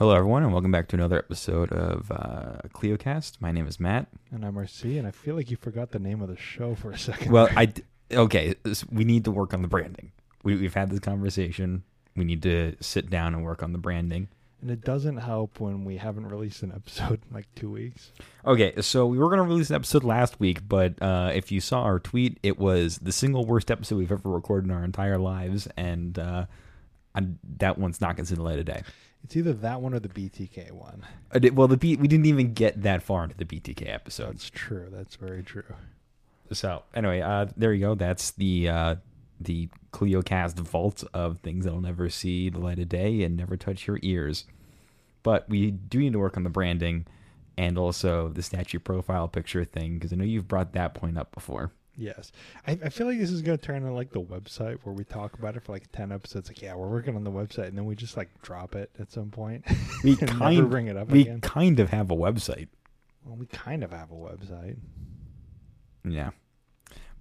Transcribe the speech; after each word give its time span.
Hello, 0.00 0.14
everyone, 0.14 0.42
and 0.42 0.50
welcome 0.50 0.70
back 0.70 0.88
to 0.88 0.96
another 0.96 1.18
episode 1.18 1.70
of 1.72 2.10
uh, 2.10 2.56
KleioCast. 2.72 3.38
My 3.38 3.52
name 3.52 3.66
is 3.66 3.78
Matt. 3.78 4.06
And 4.30 4.46
I'm 4.46 4.54
RC, 4.54 4.98
and 4.98 5.06
I 5.06 5.10
feel 5.10 5.34
like 5.34 5.50
you 5.50 5.58
forgot 5.58 5.90
the 5.90 5.98
name 5.98 6.22
of 6.22 6.30
the 6.30 6.38
show 6.38 6.74
for 6.74 6.90
a 6.90 6.96
second. 6.96 7.30
Well. 7.30 7.50
I 7.54 7.66
d- 7.66 7.82
okay. 8.10 8.54
We 8.90 9.04
need 9.04 9.24
to 9.26 9.30
work 9.30 9.52
on 9.52 9.60
the 9.60 9.68
branding. 9.68 10.12
We, 10.42 10.56
we've 10.56 10.72
had 10.72 10.88
this 10.88 11.00
conversation. 11.00 11.82
We 12.16 12.24
need 12.24 12.42
to 12.44 12.76
sit 12.80 13.10
down 13.10 13.34
and 13.34 13.44
work 13.44 13.62
on 13.62 13.72
the 13.72 13.78
branding. 13.78 14.28
and 14.62 14.70
it 14.70 14.80
doesn't 14.80 15.18
help 15.18 15.60
when 15.60 15.84
we 15.84 15.98
haven't 15.98 16.30
released 16.30 16.62
an 16.62 16.72
episode 16.74 17.20
in 17.28 17.34
like 17.34 17.54
two 17.54 17.70
weeks. 17.70 18.12
Okay, 18.46 18.80
so 18.80 19.04
we 19.04 19.18
were 19.18 19.28
going 19.28 19.36
to 19.36 19.44
release 19.44 19.68
an 19.68 19.76
episode 19.76 20.02
last 20.02 20.40
week, 20.40 20.66
but 20.66 20.94
uh, 21.02 21.30
if 21.34 21.52
you 21.52 21.60
saw 21.60 21.82
our 21.82 21.98
tweet, 21.98 22.38
it 22.42 22.58
was 22.58 22.96
the 23.02 23.12
single 23.12 23.44
worst 23.44 23.70
episode 23.70 23.96
we've 23.96 24.10
ever 24.10 24.30
recorded 24.30 24.70
in 24.70 24.74
our 24.74 24.82
entire 24.82 25.18
lives, 25.18 25.68
and 25.76 26.18
uh, 26.18 26.46
I, 27.14 27.26
that 27.58 27.76
one's 27.76 28.00
not 28.00 28.16
going 28.16 28.24
to 28.24 28.30
see 28.30 28.34
the 28.34 28.42
light 28.42 28.58
of 28.58 28.64
day. 28.64 28.82
It's 29.24 29.36
either 29.36 29.52
that 29.52 29.80
one 29.80 29.94
or 29.94 30.00
the 30.00 30.08
BTK 30.08 30.72
one. 30.72 31.06
Did- 31.38 31.56
well, 31.56 31.68
the 31.68 31.76
B, 31.76 31.96
we 31.96 32.08
didn't 32.08 32.26
even 32.26 32.52
get 32.52 32.82
that 32.82 33.02
far 33.02 33.24
into 33.24 33.36
the 33.36 33.44
BTK 33.44 33.92
episode. 33.92 34.34
That's 34.34 34.50
true. 34.50 34.88
That's 34.90 35.16
very 35.16 35.42
true. 35.42 35.74
So 36.52 36.82
anyway, 36.94 37.20
uh, 37.20 37.46
there 37.56 37.72
you 37.72 37.80
go. 37.80 37.94
That's 37.94 38.32
the 38.32 38.68
uh, 38.68 38.96
the 39.40 39.68
KleioCast 39.92 40.54
vault 40.56 41.04
of 41.14 41.38
things 41.40 41.64
that'll 41.64 41.80
never 41.80 42.08
see 42.08 42.50
the 42.50 42.58
light 42.58 42.78
of 42.78 42.88
day 42.88 43.22
and 43.22 43.36
never 43.36 43.56
touch 43.56 43.86
your 43.86 43.98
ears. 44.02 44.44
But 45.22 45.48
we 45.48 45.70
do 45.70 45.98
need 46.00 46.12
to 46.14 46.18
work 46.18 46.36
on 46.36 46.44
the 46.44 46.50
branding 46.50 47.06
and 47.56 47.78
also 47.78 48.28
the 48.28 48.42
statue 48.42 48.78
profile 48.78 49.28
picture 49.28 49.64
thing 49.64 49.94
because 49.94 50.12
I 50.12 50.16
know 50.16 50.24
you've 50.24 50.48
brought 50.48 50.72
that 50.72 50.94
point 50.94 51.18
up 51.18 51.32
before. 51.32 51.72
Yes. 52.00 52.32
I, 52.66 52.78
I 52.84 52.88
feel 52.88 53.06
like 53.06 53.18
this 53.18 53.30
is 53.30 53.42
going 53.42 53.58
to 53.58 53.64
turn 53.64 53.76
into 53.76 53.92
like 53.92 54.10
the 54.10 54.22
website 54.22 54.78
where 54.84 54.94
we 54.94 55.04
talk 55.04 55.34
about 55.38 55.54
it 55.56 55.62
for 55.62 55.72
like 55.72 55.92
10 55.92 56.10
episodes. 56.10 56.48
Like, 56.48 56.62
yeah, 56.62 56.74
we're 56.74 56.88
working 56.88 57.14
on 57.14 57.24
the 57.24 57.30
website. 57.30 57.68
And 57.68 57.76
then 57.76 57.84
we 57.84 57.94
just 57.94 58.16
like 58.16 58.30
drop 58.40 58.74
it 58.74 58.90
at 58.98 59.12
some 59.12 59.30
point. 59.30 59.64
We 60.02 60.16
kind 60.16 60.70
bring 60.70 60.86
it 60.86 60.96
up 60.96 61.08
again. 61.08 61.12
we 61.12 61.22
again. 61.22 61.40
kind 61.42 61.78
of 61.78 61.90
have 61.90 62.10
a 62.10 62.16
website. 62.16 62.68
Well, 63.24 63.36
we 63.36 63.44
kind 63.46 63.84
of 63.84 63.92
have 63.92 64.10
a 64.10 64.14
website. 64.14 64.78
Yeah. 66.08 66.30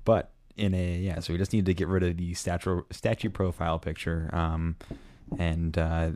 But 0.06 0.32
in 0.56 0.74
a 0.74 0.98
yeah, 0.98 1.20
so 1.20 1.34
we 1.34 1.40
just 1.40 1.52
need 1.52 1.66
to 1.66 1.74
get 1.74 1.90
rid 1.90 2.04
of 2.04 2.16
the 2.16 2.34
statue 2.36 2.84
statue 2.90 3.30
profile 3.30 3.80
picture. 3.80 4.30
Um, 4.32 4.78
and 5.38 5.78
uh, 5.78 6.12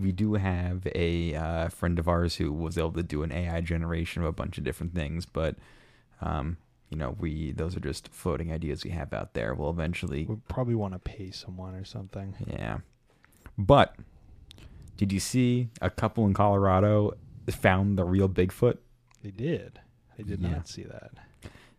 we 0.00 0.10
do 0.12 0.34
have 0.34 0.86
a 0.94 1.34
uh, 1.34 1.68
friend 1.68 1.98
of 1.98 2.08
ours 2.08 2.36
who 2.36 2.50
was 2.50 2.78
able 2.78 2.92
to 2.92 3.02
do 3.02 3.22
an 3.22 3.30
AI 3.30 3.60
generation 3.60 4.22
of 4.22 4.28
a 4.28 4.32
bunch 4.32 4.56
of 4.56 4.64
different 4.64 4.94
things, 4.94 5.26
but 5.26 5.56
um, 6.22 6.56
you 6.90 6.96
know, 6.96 7.16
we 7.18 7.52
those 7.52 7.76
are 7.76 7.80
just 7.80 8.08
floating 8.08 8.52
ideas 8.52 8.84
we 8.84 8.90
have 8.90 9.12
out 9.12 9.34
there. 9.34 9.54
We'll 9.54 9.70
eventually 9.70 10.24
We 10.26 10.36
probably 10.48 10.74
want 10.74 10.92
to 10.94 10.98
pay 10.98 11.30
someone 11.30 11.74
or 11.74 11.84
something. 11.84 12.34
yeah. 12.46 12.78
But 13.58 13.96
did 14.96 15.12
you 15.12 15.20
see 15.20 15.68
a 15.80 15.90
couple 15.90 16.26
in 16.26 16.34
Colorado 16.34 17.14
found 17.50 17.98
the 17.98 18.04
real 18.04 18.28
Bigfoot? 18.28 18.78
They 19.22 19.30
did. 19.30 19.80
I 20.18 20.22
did 20.22 20.40
Yeah. 20.40 20.50
not 20.50 20.68
see 20.68 20.84
that. 20.84 21.12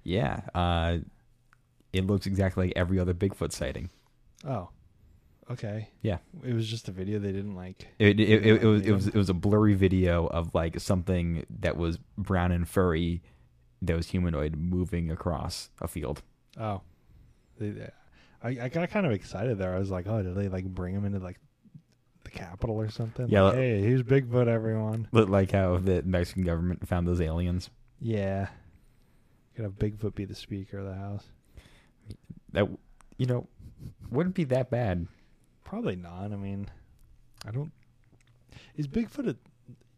Yeah. 0.03 0.41
Uh, 0.53 0.99
it 1.93 2.05
looks 2.05 2.25
exactly 2.27 2.67
like 2.67 2.73
every 2.75 2.99
other 2.99 3.13
Bigfoot 3.13 3.51
sighting. 3.51 3.89
Oh, 4.45 4.69
okay. 5.49 5.89
Yeah. 6.01 6.17
It 6.43 6.53
was 6.53 6.67
just 6.67 6.87
a 6.87 6.91
video. 6.91 7.17
They 7.19 7.31
didn't 7.31 7.55
like. 7.55 7.87
It 7.99 8.19
it, 8.19 8.45
it, 8.45 8.63
it 8.63 8.65
was 8.65 8.81
it 8.83 8.91
was 8.91 9.07
it 9.07 9.15
was 9.15 9.29
a 9.29 9.33
blurry 9.33 9.73
video 9.73 10.27
of 10.27 10.53
like 10.53 10.79
something 10.79 11.45
that 11.61 11.77
was 11.77 11.97
brown 12.17 12.51
and 12.51 12.67
furry, 12.67 13.21
that 13.81 13.95
was 13.95 14.07
humanoid 14.07 14.55
moving 14.55 15.11
across 15.11 15.69
a 15.81 15.87
field. 15.87 16.21
Oh, 16.59 16.81
I, 17.61 18.49
I 18.49 18.69
got 18.69 18.89
kind 18.89 19.05
of 19.05 19.11
excited 19.11 19.57
there. 19.57 19.73
I 19.75 19.79
was 19.79 19.89
like, 19.91 20.07
oh, 20.07 20.21
did 20.21 20.35
they 20.35 20.47
like 20.49 20.65
bring 20.65 20.93
him 20.95 21.05
into 21.05 21.19
like 21.19 21.39
the 22.23 22.29
capital 22.31 22.75
or 22.79 22.89
something? 22.89 23.27
Yeah, 23.29 23.43
Like, 23.43 23.53
like- 23.53 23.61
hey, 23.61 23.81
here's 23.81 24.03
Bigfoot, 24.03 24.47
everyone. 24.47 25.07
Looked 25.11 25.31
like 25.31 25.51
how 25.51 25.77
the 25.77 26.03
Mexican 26.03 26.43
government 26.43 26.87
found 26.87 27.07
those 27.07 27.21
aliens. 27.21 27.69
Yeah. 27.99 28.47
Could 29.55 29.63
have 29.63 29.73
Bigfoot 29.79 30.13
be 30.15 30.25
the 30.25 30.35
speaker 30.35 30.77
of 30.79 30.85
the 30.85 30.93
house. 30.95 31.23
That 32.53 32.67
you 33.17 33.25
know 33.25 33.47
wouldn't 34.11 34.35
be 34.35 34.43
that 34.45 34.69
bad. 34.69 35.07
Probably 35.63 35.95
not. 35.95 36.31
I 36.31 36.35
mean, 36.35 36.69
I 37.45 37.51
don't. 37.51 37.71
Is 38.75 38.87
Bigfoot 38.87 39.27
a? 39.29 39.35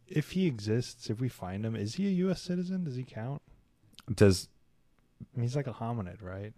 If 0.08 0.32
he 0.32 0.48
exists, 0.48 1.10
if 1.10 1.20
we 1.20 1.28
find 1.30 1.64
him, 1.66 1.76
is 1.76 1.96
he 1.96 2.08
a 2.08 2.12
U.S. 2.12 2.42
citizen? 2.42 2.86
Does 2.86 2.96
he 2.96 3.04
count? 3.04 3.42
Does 4.14 4.48
I 5.22 5.38
mean, 5.38 5.44
he's 5.44 5.56
like 5.56 5.68
a 5.68 5.74
hominid, 5.74 6.22
right? 6.22 6.54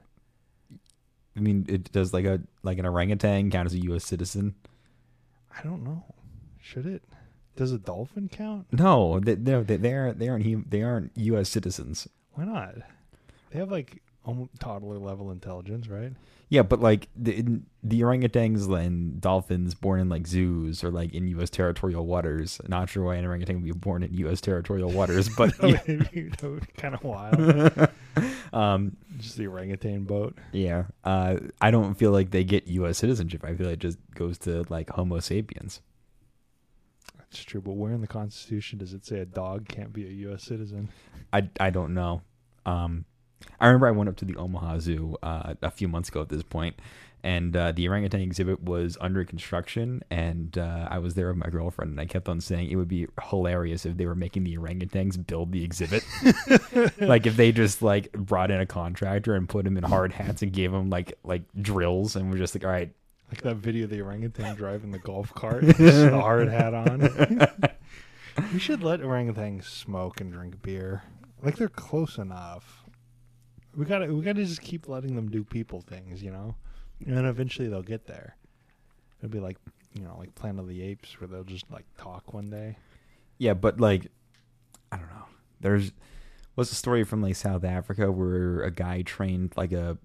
I 1.35 1.39
mean 1.39 1.65
it 1.69 1.91
does 1.91 2.13
like 2.13 2.25
a 2.25 2.41
like 2.63 2.77
an 2.77 2.85
orangutan 2.85 3.51
count 3.51 3.65
as 3.67 3.73
a 3.73 3.83
U.S. 3.85 4.05
citizen? 4.05 4.55
I 5.57 5.63
don't 5.63 5.83
know. 5.83 6.03
Should 6.61 6.85
it? 6.85 7.03
Does 7.55 7.71
a 7.71 7.77
dolphin 7.77 8.29
count? 8.29 8.67
No, 8.71 9.19
they, 9.19 9.35
no, 9.35 9.63
they, 9.63 9.77
they 9.77 9.93
aren't. 9.93 10.19
They 10.19 10.29
aren't. 10.29 10.71
They 10.71 10.81
aren't 10.83 11.11
U.S. 11.17 11.49
citizens. 11.49 12.07
Why 12.33 12.45
not? 12.45 12.75
They 13.49 13.59
have 13.59 13.71
like 13.71 14.01
toddler 14.59 14.97
level 14.97 15.31
intelligence, 15.31 15.87
right? 15.87 16.13
Yeah, 16.49 16.63
but 16.63 16.81
like 16.81 17.07
the 17.15 17.61
the 17.81 18.01
orangutans 18.01 18.67
and 18.77 19.21
dolphins 19.21 19.73
born 19.73 20.01
in 20.01 20.09
like 20.09 20.27
zoos 20.27 20.83
or 20.83 20.91
like 20.91 21.13
in 21.13 21.27
U.S. 21.29 21.49
territorial 21.49 22.05
waters. 22.05 22.59
Not 22.67 22.89
sure 22.89 23.05
why 23.05 23.15
an 23.15 23.25
orangutan 23.25 23.55
would 23.55 23.63
be 23.63 23.71
born 23.71 24.03
in 24.03 24.13
U.S. 24.15 24.41
territorial 24.41 24.91
waters, 24.91 25.29
but 25.37 25.53
yeah. 25.63 25.79
kind 26.75 26.93
of 26.93 27.03
wild. 27.03 27.89
um, 28.53 28.97
Just 29.17 29.37
the 29.37 29.47
orangutan 29.47 30.03
boat. 30.03 30.37
yeah. 30.51 30.83
Uh, 31.05 31.37
I 31.61 31.71
don't 31.71 31.95
feel 31.95 32.11
like 32.11 32.31
they 32.31 32.43
get 32.43 32.67
U.S. 32.67 32.97
citizenship. 32.97 33.45
I 33.45 33.55
feel 33.55 33.67
like 33.67 33.75
it 33.75 33.79
just 33.79 33.99
goes 34.13 34.37
to 34.39 34.65
like 34.67 34.89
Homo 34.89 35.21
sapiens. 35.21 35.79
That's 37.17 37.45
true, 37.45 37.61
but 37.61 37.77
where 37.77 37.93
in 37.93 38.01
the 38.01 38.07
Constitution 38.07 38.77
does 38.79 38.93
it 38.93 39.05
say 39.05 39.19
a 39.19 39.25
dog 39.25 39.69
can't 39.69 39.93
be 39.93 40.05
a 40.05 40.11
U.S. 40.27 40.43
citizen? 40.43 40.89
I 41.31 41.47
I 41.61 41.69
don't 41.69 41.93
know. 41.93 42.23
Um, 42.65 43.05
I 43.59 43.67
remember 43.67 43.87
I 43.87 43.91
went 43.91 44.09
up 44.09 44.17
to 44.17 44.25
the 44.25 44.35
Omaha 44.35 44.79
Zoo 44.79 45.17
uh, 45.23 45.55
a 45.61 45.71
few 45.71 45.87
months 45.87 46.09
ago 46.09 46.21
at 46.21 46.29
this 46.29 46.43
point, 46.43 46.75
and 47.23 47.55
uh, 47.55 47.71
the 47.71 47.87
orangutan 47.87 48.21
exhibit 48.21 48.63
was 48.63 48.97
under 48.99 49.23
construction, 49.23 50.01
and 50.09 50.57
uh, 50.57 50.87
I 50.89 50.97
was 50.99 51.13
there 51.13 51.27
with 51.27 51.37
my 51.37 51.49
girlfriend, 51.49 51.91
and 51.91 51.99
I 51.99 52.05
kept 52.05 52.27
on 52.27 52.41
saying 52.41 52.71
it 52.71 52.75
would 52.75 52.87
be 52.87 53.07
hilarious 53.29 53.85
if 53.85 53.97
they 53.97 54.05
were 54.07 54.15
making 54.15 54.43
the 54.43 54.57
orangutans 54.57 55.23
build 55.25 55.51
the 55.51 55.63
exhibit, 55.63 56.03
like 56.99 57.27
if 57.27 57.35
they 57.35 57.51
just 57.51 57.81
like 57.81 58.11
brought 58.13 58.49
in 58.49 58.59
a 58.59 58.65
contractor 58.65 59.35
and 59.35 59.47
put 59.47 59.67
him 59.67 59.77
in 59.77 59.83
hard 59.83 60.13
hats 60.13 60.41
and 60.41 60.51
gave 60.51 60.73
him 60.73 60.89
like 60.89 61.13
like 61.23 61.43
drills, 61.61 62.15
and 62.15 62.31
we're 62.31 62.37
just 62.39 62.55
like, 62.55 62.63
all 62.65 62.71
right, 62.71 62.91
Like 63.29 63.41
that 63.41 63.55
video 63.57 63.83
of 63.83 63.91
the 63.91 64.01
orangutan 64.01 64.55
driving 64.57 64.91
the 64.91 64.99
golf 64.99 65.33
cart, 65.35 65.63
with 65.63 65.77
just 65.77 66.09
hard 66.11 66.49
hat 66.49 66.73
on. 66.73 67.01
we 68.53 68.59
should 68.59 68.81
let 68.83 69.01
orangutans 69.01 69.65
smoke 69.65 70.19
and 70.21 70.33
drink 70.33 70.61
beer. 70.63 71.03
Like 71.43 71.57
they're 71.57 71.69
close 71.69 72.17
enough. 72.17 72.80
We 73.75 73.85
gotta 73.85 74.13
we 74.13 74.21
gotta 74.21 74.43
just 74.43 74.61
keep 74.61 74.87
letting 74.87 75.15
them 75.15 75.29
do 75.29 75.43
people 75.43 75.81
things, 75.81 76.21
you 76.21 76.31
know, 76.31 76.55
and 77.05 77.15
then 77.15 77.25
eventually 77.25 77.67
they'll 77.67 77.81
get 77.81 78.07
there. 78.07 78.35
It'll 79.19 79.29
be 79.29 79.39
like 79.39 79.57
you 79.93 80.03
know, 80.03 80.15
like 80.17 80.33
Planet 80.35 80.61
of 80.61 80.67
the 80.67 80.81
Apes, 80.81 81.19
where 81.19 81.27
they'll 81.27 81.43
just 81.43 81.69
like 81.71 81.85
talk 81.97 82.33
one 82.33 82.49
day. 82.49 82.77
Yeah, 83.37 83.53
but 83.53 83.79
like, 83.79 84.07
I 84.91 84.97
don't 84.97 85.09
know. 85.09 85.25
There's 85.59 85.91
what's 86.55 86.69
the 86.69 86.75
story 86.75 87.03
from 87.03 87.21
like 87.21 87.35
South 87.35 87.63
Africa 87.63 88.11
where 88.11 88.61
a 88.61 88.71
guy 88.71 89.01
trained 89.01 89.53
like 89.55 89.71
a 89.71 89.97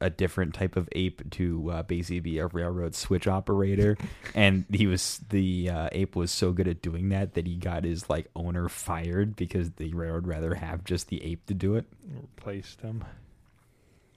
a 0.00 0.10
different 0.10 0.54
type 0.54 0.76
of 0.76 0.88
ape 0.92 1.30
to 1.32 1.70
uh, 1.70 1.82
basically 1.82 2.20
be 2.20 2.38
a 2.38 2.46
railroad 2.48 2.94
switch 2.94 3.26
operator, 3.26 3.96
and 4.34 4.64
he 4.72 4.86
was 4.86 5.20
the 5.30 5.70
uh, 5.70 5.88
ape 5.92 6.16
was 6.16 6.30
so 6.30 6.52
good 6.52 6.68
at 6.68 6.82
doing 6.82 7.08
that 7.10 7.34
that 7.34 7.46
he 7.46 7.56
got 7.56 7.84
his 7.84 8.08
like 8.10 8.28
owner 8.36 8.68
fired 8.68 9.36
because 9.36 9.70
the 9.72 9.92
railroad 9.94 10.26
rather 10.26 10.54
have 10.54 10.84
just 10.84 11.08
the 11.08 11.22
ape 11.24 11.46
to 11.46 11.54
do 11.54 11.74
it. 11.76 11.86
Replaced 12.20 12.80
him. 12.80 13.04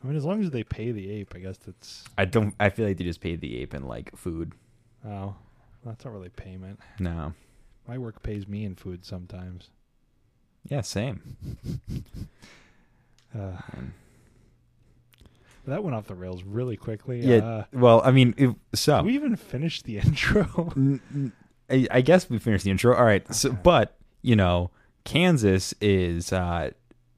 I 0.04 0.08
mean, 0.08 0.16
as 0.16 0.26
long 0.26 0.44
as 0.44 0.52
they 0.52 0.64
pay 0.64 0.92
the 0.92 1.10
ape, 1.10 1.34
I 1.36 1.40
guess 1.40 1.58
that's 1.58 2.04
I 2.18 2.26
don't. 2.26 2.54
I 2.60 2.70
feel 2.70 2.88
like 2.88 2.98
they 2.98 3.04
just 3.04 3.22
paid 3.22 3.42
the 3.42 3.60
ape 3.62 3.74
in 3.74 3.84
like 3.84 4.16
food. 4.16 4.54
oh, 5.06 5.36
that's 5.86 6.06
not 6.06 6.14
really 6.14 6.30
payment. 6.30 6.80
No. 7.00 7.34
My 7.88 7.98
work 7.98 8.22
pays 8.22 8.48
me 8.48 8.66
in 8.66 8.76
food 8.76 9.06
sometimes. 9.06 9.70
Yeah, 10.68 10.82
same. 10.82 11.38
Uh, 13.38 13.52
that 15.72 15.84
went 15.84 15.96
off 15.96 16.08
the 16.08 16.16
rails 16.16 16.44
really 16.44 16.78
quickly. 16.78 17.20
Yeah. 17.22 17.38
Uh, 17.38 17.64
Well, 17.74 18.02
I 18.04 18.12
mean, 18.12 18.34
if, 18.38 18.54
so 18.74 19.02
we 19.04 19.14
even 19.16 19.36
finished 19.36 19.84
the 19.86 20.00
intro? 20.04 20.70
I 21.70 22.02
guess 22.02 22.30
we 22.30 22.40
finished 22.40 22.64
the 22.66 22.72
intro. 22.72 22.96
All 22.96 23.04
right. 23.06 23.34
So, 23.34 23.50
Okay. 23.50 23.60
but 23.64 23.96
you 24.22 24.36
know, 24.36 24.72
Kansas 25.04 25.74
is 25.82 26.32
uh, 26.34 26.72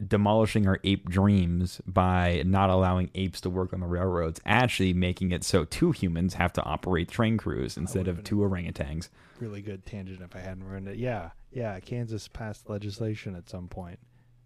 demolishing 0.05 0.67
our 0.67 0.79
ape 0.83 1.09
dreams 1.09 1.81
by 1.85 2.41
not 2.45 2.69
allowing 2.69 3.09
apes 3.15 3.41
to 3.41 3.49
work 3.49 3.73
on 3.73 3.79
the 3.79 3.85
railroads, 3.87 4.39
actually 4.45 4.93
making 4.93 5.31
it 5.31 5.43
so 5.43 5.65
two 5.65 5.91
humans 5.91 6.35
have 6.35 6.53
to 6.53 6.63
operate 6.63 7.09
train 7.09 7.37
crews 7.37 7.77
instead 7.77 8.07
of 8.07 8.23
two 8.23 8.37
orangutans. 8.37 9.09
really 9.39 9.61
good 9.61 9.85
tangent 9.85 10.21
if 10.21 10.35
I 10.35 10.39
hadn't 10.39 10.63
ruined 10.63 10.87
it. 10.87 10.97
Yeah, 10.97 11.31
yeah. 11.51 11.79
Kansas 11.79 12.27
passed 12.27 12.69
legislation 12.69 13.35
at 13.35 13.49
some 13.49 13.67
point 13.67 13.99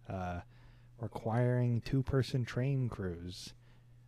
uh, 0.08 0.40
requiring 1.00 1.80
two-person 1.80 2.44
train 2.44 2.88
crews 2.88 3.52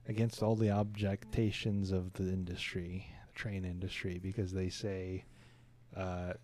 against 0.08 0.42
all 0.42 0.54
the 0.54 0.68
objectations 0.68 1.90
of 1.90 2.12
the 2.14 2.24
industry, 2.24 3.06
the 3.26 3.38
train 3.38 3.64
industry, 3.64 4.18
because 4.22 4.52
they 4.52 4.68
say, 4.68 5.24
uh, 5.96 6.34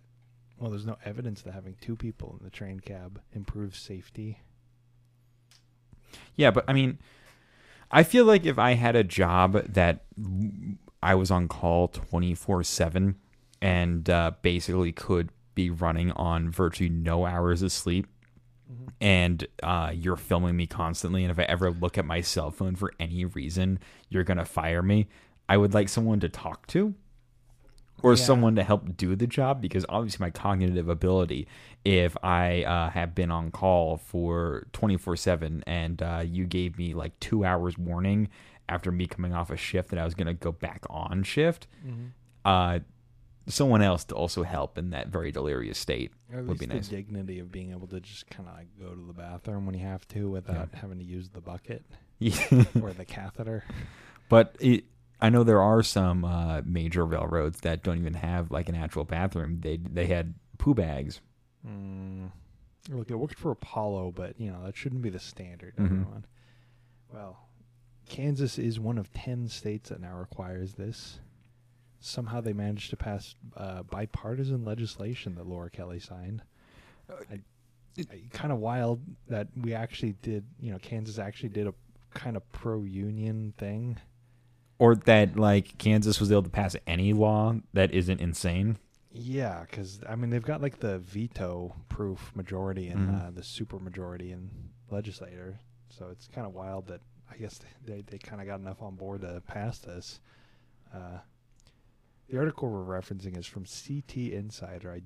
Well, 0.57 0.71
there's 0.71 0.85
no 0.85 0.97
evidence 1.05 1.41
that 1.43 1.53
having 1.53 1.75
two 1.81 1.95
people 1.95 2.35
in 2.39 2.43
the 2.43 2.51
train 2.51 2.79
cab 2.79 3.21
improves 3.33 3.79
safety. 3.79 4.39
Yeah, 6.35 6.51
but 6.51 6.65
I 6.67 6.73
mean, 6.73 6.99
I 7.91 8.03
feel 8.03 8.25
like 8.25 8.45
if 8.45 8.57
I 8.57 8.73
had 8.73 8.95
a 8.95 9.03
job 9.03 9.53
that 9.53 10.05
I 11.01 11.15
was 11.15 11.31
on 11.31 11.47
call 11.47 11.87
24 11.89 12.63
7 12.63 13.15
and 13.61 14.09
uh, 14.09 14.31
basically 14.41 14.91
could 14.91 15.29
be 15.55 15.69
running 15.69 16.11
on 16.13 16.49
virtually 16.49 16.89
no 16.89 17.25
hours 17.25 17.61
of 17.61 17.71
sleep, 17.71 18.07
and 19.01 19.45
uh, 19.61 19.91
you're 19.93 20.15
filming 20.15 20.55
me 20.55 20.65
constantly, 20.67 21.23
and 21.23 21.31
if 21.31 21.39
I 21.39 21.43
ever 21.43 21.71
look 21.71 21.97
at 21.97 22.05
my 22.05 22.21
cell 22.21 22.51
phone 22.51 22.75
for 22.75 22.93
any 22.99 23.25
reason, 23.25 23.79
you're 24.09 24.23
going 24.23 24.37
to 24.37 24.45
fire 24.45 24.81
me, 24.81 25.07
I 25.49 25.57
would 25.57 25.73
like 25.73 25.89
someone 25.89 26.19
to 26.21 26.29
talk 26.29 26.67
to 26.67 26.93
or 28.01 28.11
Yeah. 28.11 28.15
someone 28.23 28.55
to 28.55 28.63
help 28.63 28.97
do 28.97 29.15
the 29.15 29.27
job 29.27 29.61
because 29.61 29.85
obviously 29.89 30.23
my 30.25 30.29
cognitive 30.29 30.89
ability 30.89 31.47
if 31.85 32.17
i 32.23 32.63
uh, 32.63 32.89
have 32.89 33.13
been 33.15 33.29
on 33.31 33.49
call 33.51 33.97
for 33.97 34.67
24-7 34.73 35.61
and 35.67 36.01
uh, 36.01 36.21
you 36.25 36.45
gave 36.45 36.77
me 36.77 36.93
like 36.93 37.17
two 37.19 37.45
hours 37.45 37.77
warning 37.77 38.27
after 38.67 38.91
me 38.91 39.05
coming 39.05 39.33
off 39.33 39.49
a 39.51 39.55
shift 39.57 39.89
that 39.89 39.99
i 39.99 40.03
was 40.03 40.15
going 40.15 40.27
to 40.27 40.33
go 40.33 40.51
back 40.51 40.83
on 40.89 41.23
shift 41.23 41.67
uh, 42.45 42.79
someone 43.47 43.81
else 43.81 44.03
to 44.05 44.15
also 44.15 44.43
help 44.43 44.77
in 44.77 44.91
that 44.91 45.07
very 45.09 45.31
delirious 45.31 45.77
state 45.77 46.11
would 46.31 46.57
be 46.57 46.65
nice 46.65 46.87
the 46.87 46.95
dignity 46.95 47.39
of 47.39 47.51
being 47.51 47.71
able 47.71 47.87
to 47.87 47.99
just 47.99 48.27
kind 48.29 48.47
of 48.47 48.55
like 48.55 48.67
go 48.79 48.93
to 48.93 49.05
the 49.07 49.13
bathroom 49.13 49.65
when 49.65 49.75
you 49.75 49.85
have 49.85 50.07
to 50.07 50.29
without 50.29 50.69
having 50.73 50.97
to 50.97 51.03
use 51.05 51.29
the 51.29 51.41
bucket 51.41 51.83
or 52.81 52.93
the 52.93 53.05
catheter. 53.05 53.63
but 54.29 54.55
it, 54.59 54.85
I 55.19 55.29
know 55.29 55.43
there 55.43 55.61
are 55.61 55.83
some 55.83 56.23
uh, 56.25 56.61
major 56.65 57.05
railroads 57.05 57.59
that 57.61 57.83
don't 57.83 57.97
even 57.97 58.13
have 58.15 58.51
like 58.51 58.69
an 58.69 58.75
actual 58.75 59.03
bathroom. 59.05 59.59
They 59.61 59.77
they 59.77 60.07
had 60.07 60.33
poo 60.57 60.73
bags. 60.73 61.21
Mm. 61.67 62.29
Look, 62.89 63.09
it 63.09 63.15
worked 63.15 63.39
for 63.39 63.51
Apollo, 63.51 64.13
but 64.15 64.39
you 64.39 64.51
know 64.51 64.63
that 64.65 64.75
shouldn't 64.75 65.01
be 65.01 65.09
the 65.09 65.19
standard. 65.19 65.75
Mhm. 65.77 65.85
Everyone. 65.85 66.25
Well, 67.13 67.47
Kansas 68.09 68.57
is 68.59 68.79
one 68.79 68.97
of 68.97 69.13
ten 69.13 69.47
states 69.47 69.89
that 69.89 70.01
now 70.01 70.17
requires 70.17 70.73
this. 70.73 71.19
Somehow 72.05 72.41
they 72.41 72.51
managed 72.51 72.89
to 72.89 72.97
pass 72.97 73.33
uh, 73.55 73.83
bipartisan 73.83 74.65
legislation 74.65 75.35
that 75.35 75.47
Laura 75.47 75.69
Kelly 75.69 75.99
signed. 75.99 76.41
kind 78.31 78.51
of 78.51 78.59
wild 78.59 78.99
that 79.27 79.47
we 79.55 79.73
actually 79.73 80.13
did. 80.21 80.43
You 80.59 80.71
know, 80.71 80.79
Kansas 80.79 81.17
actually 81.17 81.49
did 81.49 81.65
a 81.67 81.73
kind 82.13 82.35
of 82.35 82.49
pro-union 82.51 83.53
thing. 83.57 83.99
Or 84.79 84.95
that 84.95 85.37
like 85.37 85.77
Kansas 85.77 86.19
was 86.19 86.29
able 86.31 86.43
to 86.43 86.49
pass 86.49 86.75
any 86.85 87.13
law 87.13 87.55
that 87.73 87.91
isn't 87.93 88.19
insane. 88.19 88.79
Yeah, 89.13 89.61
because 89.61 90.01
I 90.09 90.15
mean 90.15 90.29
they've 90.29 90.43
got 90.43 90.61
like 90.61 90.79
the 90.79 90.99
veto-proof 90.99 92.35
majority 92.35 92.89
and 92.89 93.09
Mhm. 93.09 93.27
uh, 93.27 93.31
the 93.31 93.43
super 93.43 93.79
majority 93.79 94.31
in 94.31 94.49
legislator, 94.89 95.59
so 95.89 96.07
it's 96.09 96.27
kind 96.27 96.45
of 96.47 96.53
wild 96.53 96.87
that 96.87 96.99
I 97.31 97.37
guess 97.37 97.61
they 97.85 98.01
they 98.01 98.17
kind 98.17 98.41
of 98.41 98.47
got 98.47 98.59
enough 98.59 98.81
on 98.81 98.95
board 98.95 99.21
to 99.21 99.41
pass 99.47 99.79
this. 99.79 100.19
Uh, 100.93 101.19
the 102.33 102.39
article 102.39 102.67
we're 102.67 102.99
referencing 102.99 103.37
is 103.37 103.45
from 103.45 103.63
CT 103.63 104.33
Insider. 104.33 104.91
I, 104.91 105.01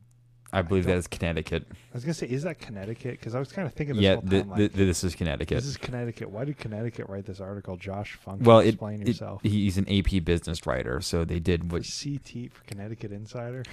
I 0.57 0.61
believe 0.61 0.85
don't- 0.85 0.93
that 0.93 0.97
is 0.99 1.07
Connecticut. 1.07 1.65
I 1.69 1.75
was 1.93 2.05
gonna 2.05 2.13
say, 2.13 2.27
is 2.27 2.43
that 2.43 2.57
Connecticut? 2.57 3.19
Because 3.19 3.35
I 3.35 3.39
was 3.39 3.51
kind 3.51 3.67
of 3.67 3.73
thinking 3.73 3.97
this 3.97 4.03
Yeah, 4.03 4.15
time, 4.15 4.47
like, 4.49 4.71
this 4.71 5.03
is 5.03 5.13
Connecticut. 5.13 5.57
this 5.57 5.65
is 5.65 5.75
Connecticut. 5.75 6.29
Why 6.29 6.45
did 6.45 6.57
Connecticut 6.57 7.09
write 7.09 7.25
this 7.25 7.41
article? 7.41 7.75
Josh 7.75 8.13
Funk, 8.13 8.43
well, 8.45 8.59
it, 8.59 8.69
explain 8.69 9.01
it- 9.01 9.09
yourself. 9.09 9.41
he's 9.43 9.77
an 9.77 9.89
AP 9.89 10.23
business 10.23 10.65
writer, 10.65 11.01
so 11.01 11.25
they 11.25 11.39
did 11.41 11.69
for 11.69 11.79
what. 11.79 11.81
CT 11.83 12.49
for 12.53 12.63
Connecticut 12.65 13.11
Insider. 13.11 13.63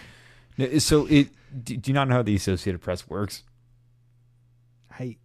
So 0.81 1.07
it 1.07 1.29
do, 1.63 1.77
do 1.77 1.91
you 1.91 1.95
not 1.95 2.09
know 2.09 2.17
how 2.17 2.23
the 2.23 2.35
Associated 2.35 2.81
Press 2.81 3.09
works? 3.09 3.45
I 4.91 5.17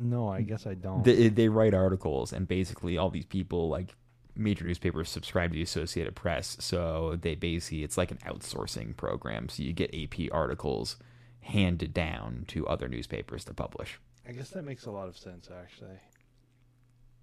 no, 0.00 0.28
I 0.28 0.40
guess 0.42 0.66
I 0.66 0.74
don't. 0.74 1.04
They, 1.04 1.28
they 1.28 1.48
write 1.48 1.74
articles, 1.74 2.32
and 2.32 2.48
basically 2.48 2.98
all 2.98 3.10
these 3.10 3.26
people 3.26 3.68
like 3.68 3.94
major 4.36 4.64
newspapers 4.64 5.08
subscribe 5.08 5.50
to 5.50 5.56
the 5.56 5.62
Associated 5.62 6.14
Press, 6.14 6.56
so 6.60 7.16
they 7.20 7.34
basically 7.34 7.82
it's 7.84 7.96
like 7.98 8.10
an 8.10 8.18
outsourcing 8.26 8.96
program. 8.96 9.48
So 9.48 9.62
you 9.62 9.72
get 9.72 9.94
AP 9.94 10.32
articles 10.32 10.96
handed 11.40 11.92
down 11.94 12.44
to 12.48 12.66
other 12.66 12.88
newspapers 12.88 13.44
to 13.46 13.54
publish. 13.54 13.98
I 14.28 14.32
guess 14.32 14.50
that 14.50 14.62
makes 14.64 14.86
a 14.86 14.90
lot 14.90 15.08
of 15.08 15.16
sense, 15.16 15.48
actually. 15.54 15.98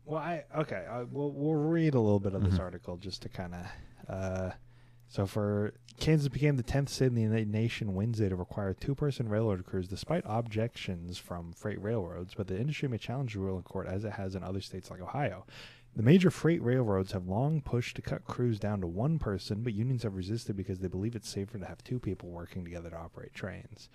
Well, 0.05 0.19
I 0.19 0.43
okay. 0.57 0.85
I, 0.89 1.03
we'll 1.03 1.31
we'll 1.31 1.55
read 1.55 1.93
a 1.93 1.99
little 1.99 2.19
bit 2.19 2.33
of 2.33 2.43
this 2.43 2.55
Mhm. 2.55 2.59
article 2.61 2.97
just 2.97 3.21
to 3.23 3.29
kind 3.29 3.53
of. 3.55 3.65
Uh, 4.07 4.51
so 5.09 5.25
for 5.25 5.73
Kansas 5.99 6.27
became 6.29 6.55
the 6.57 6.63
tenth 6.63 6.89
state 6.89 7.07
in 7.07 7.15
the 7.15 7.25
na- 7.25 7.49
nation 7.59 7.93
Wednesday 7.93 8.29
to 8.29 8.35
require 8.35 8.73
two-person 8.73 9.27
railroad 9.29 9.65
crews, 9.65 9.87
despite 9.87 10.23
objections 10.25 11.17
from 11.17 11.51
freight 11.53 11.81
railroads. 11.81 12.33
But 12.35 12.47
the 12.47 12.57
industry 12.59 12.87
may 12.89 12.97
challenge 12.97 13.33
the 13.33 13.39
rule 13.39 13.57
in 13.57 13.63
court, 13.63 13.87
as 13.87 14.03
it 14.05 14.13
has 14.13 14.35
in 14.35 14.43
other 14.43 14.61
states 14.61 14.89
like 14.89 15.01
Ohio. 15.01 15.45
The 15.97 16.03
major 16.03 16.29
freight 16.29 16.61
railroads 16.61 17.13
have 17.13 17.27
long 17.27 17.59
pushed 17.59 17.95
to 17.95 18.03
cut 18.03 18.23
crews 18.23 18.59
down 18.59 18.81
to 18.81 18.87
one 18.87 19.17
person, 19.17 19.63
but 19.63 19.73
unions 19.73 20.03
have 20.03 20.13
resisted 20.13 20.55
because 20.55 20.77
they 20.77 20.87
believe 20.87 21.15
it's 21.15 21.27
safer 21.27 21.57
to 21.57 21.65
have 21.65 21.83
two 21.83 21.97
people 21.97 22.29
working 22.29 22.63
together 22.63 22.91
to 22.91 22.95
operate 22.95 23.33
trains. 23.33 23.89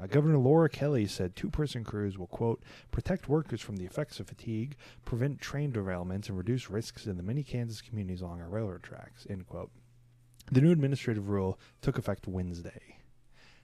Uh, 0.00 0.06
Governor 0.06 0.38
Laura 0.38 0.70
Kelly 0.70 1.06
said 1.06 1.36
two 1.36 1.50
person 1.50 1.84
crews 1.84 2.16
will, 2.16 2.26
quote, 2.26 2.62
protect 2.90 3.28
workers 3.28 3.60
from 3.60 3.76
the 3.76 3.84
effects 3.84 4.18
of 4.18 4.28
fatigue, 4.28 4.76
prevent 5.04 5.42
train 5.42 5.70
derailments, 5.70 6.30
and 6.30 6.38
reduce 6.38 6.70
risks 6.70 7.04
in 7.04 7.18
the 7.18 7.22
many 7.22 7.42
Kansas 7.42 7.82
communities 7.82 8.22
along 8.22 8.40
our 8.40 8.48
railroad 8.48 8.82
tracks, 8.82 9.26
end 9.28 9.46
quote. 9.46 9.70
The 10.50 10.62
new 10.62 10.72
administrative 10.72 11.28
rule 11.28 11.60
took 11.82 11.98
effect 11.98 12.26
Wednesday. 12.26 12.96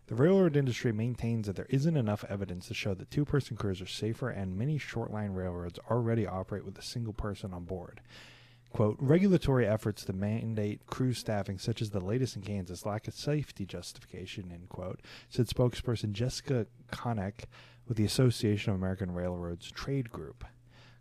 The 0.08 0.14
railroad 0.14 0.56
industry 0.56 0.90
maintains 0.90 1.46
that 1.46 1.56
there 1.56 1.66
isn't 1.68 1.96
enough 1.98 2.24
evidence 2.30 2.68
to 2.68 2.74
show 2.74 2.94
that 2.94 3.10
two 3.10 3.26
person 3.26 3.58
crews 3.58 3.82
are 3.82 3.86
safer, 3.86 4.30
and 4.30 4.56
many 4.56 4.78
short 4.78 5.10
line 5.10 5.32
railroads 5.32 5.78
already 5.90 6.26
operate 6.26 6.64
with 6.64 6.78
a 6.78 6.82
single 6.82 7.12
person 7.12 7.52
on 7.52 7.64
board. 7.64 8.00
Quote, 8.70 8.96
regulatory 8.98 9.66
efforts 9.66 10.06
to 10.06 10.14
mandate 10.14 10.86
crew 10.86 11.12
staffing, 11.12 11.58
such 11.58 11.82
as 11.82 11.90
the 11.90 12.00
latest 12.00 12.36
in 12.36 12.42
Kansas, 12.42 12.86
lack 12.86 13.06
a 13.06 13.12
safety 13.12 13.66
justification, 13.66 14.50
end 14.50 14.70
quote, 14.70 15.02
said 15.28 15.46
spokesperson 15.46 16.12
Jessica 16.12 16.66
Kahanek 16.90 17.44
with 17.86 17.98
the 17.98 18.06
Association 18.06 18.70
of 18.72 18.78
American 18.78 19.12
Railroads 19.12 19.70
Trade 19.70 20.10
Group. 20.10 20.42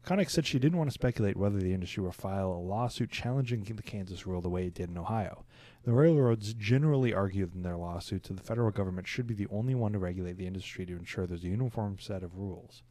Connick 0.06 0.30
said 0.30 0.46
she 0.46 0.60
didn't 0.60 0.78
want 0.78 0.90
to 0.90 0.94
speculate 0.94 1.38
whether 1.38 1.60
the 1.60 1.74
industry 1.74 2.04
will 2.04 2.12
file 2.12 2.52
a 2.52 2.60
lawsuit 2.60 3.10
challenging 3.10 3.64
the 3.64 3.82
Kansas 3.82 4.28
rule 4.28 4.42
the 4.42 4.50
way 4.50 4.68
it 4.68 4.74
did 4.74 4.90
in 4.90 4.98
Ohio. 4.98 5.46
The 5.88 5.94
railroads 5.94 6.54
generally 6.54 7.14
argue 7.14 7.50
in 7.56 7.62
their 7.62 7.78
lawsuits 7.78 8.28
that 8.28 8.36
the 8.36 8.44
federal 8.44 8.72
government 8.72 9.08
should 9.08 9.26
be 9.26 9.34
the 9.34 9.48
only 9.50 9.74
one 9.74 9.94
to 9.94 10.00
regulate 10.00 10.36
the 10.36 10.46
industry 10.46 10.86
to 10.86 10.98
ensure 10.98 11.26
there's 11.26 11.46
a 11.46 11.48
uniform 11.48 11.98
set 11.98 12.24
of 12.24 12.38
rules. 12.38 12.84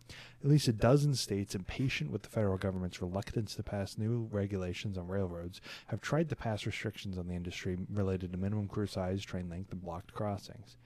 At 0.43 0.49
least 0.49 0.67
a 0.67 0.73
dozen 0.73 1.15
states, 1.15 1.55
impatient 1.55 2.11
with 2.11 2.23
the 2.23 2.31
federal 2.31 2.57
government's 2.57 3.03
reluctance 3.03 3.55
to 3.57 3.62
pass 3.62 3.99
new 3.99 4.31
regulations 4.33 4.97
on 4.97 5.09
railroads, 5.09 5.61
have 5.88 6.00
tried 6.00 6.31
to 6.31 6.37
pass 6.37 6.65
restrictions 6.65 7.19
on 7.19 7.29
the 7.29 7.35
industry 7.35 7.76
related 7.93 8.33
to 8.33 8.38
minimum 8.38 8.67
crew 8.67 8.87
size, 8.87 9.23
train 9.23 9.50
length, 9.50 9.73
and 9.73 9.83
blocked 9.83 10.15
crossings. 10.15 10.76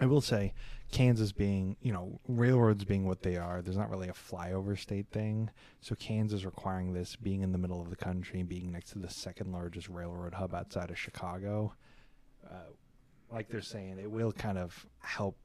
I 0.00 0.06
will 0.06 0.20
say, 0.20 0.54
Kansas 0.90 1.32
being, 1.32 1.76
you 1.80 1.92
know, 1.92 2.20
railroads 2.28 2.84
being 2.84 3.06
what 3.06 3.22
they 3.22 3.36
are, 3.36 3.62
there's 3.62 3.76
not 3.76 3.90
really 3.90 4.08
a 4.08 4.12
flyover 4.12 4.78
state 4.78 5.06
thing. 5.10 5.50
So 5.80 5.94
Kansas 5.94 6.44
requiring 6.44 6.92
this, 6.92 7.16
being 7.16 7.42
in 7.42 7.52
the 7.52 7.58
middle 7.58 7.80
of 7.80 7.90
the 7.90 7.96
country, 7.96 8.42
being 8.42 8.72
next 8.72 8.90
to 8.90 8.98
the 8.98 9.10
second 9.10 9.52
largest 9.52 9.88
railroad 9.88 10.34
hub 10.34 10.54
outside 10.54 10.90
of 10.90 10.98
Chicago, 10.98 11.74
uh, 12.48 12.72
like 13.30 13.48
they're 13.48 13.62
saying, 13.62 13.98
it 13.98 14.10
will 14.10 14.32
kind 14.32 14.58
of 14.58 14.86
help. 15.00 15.36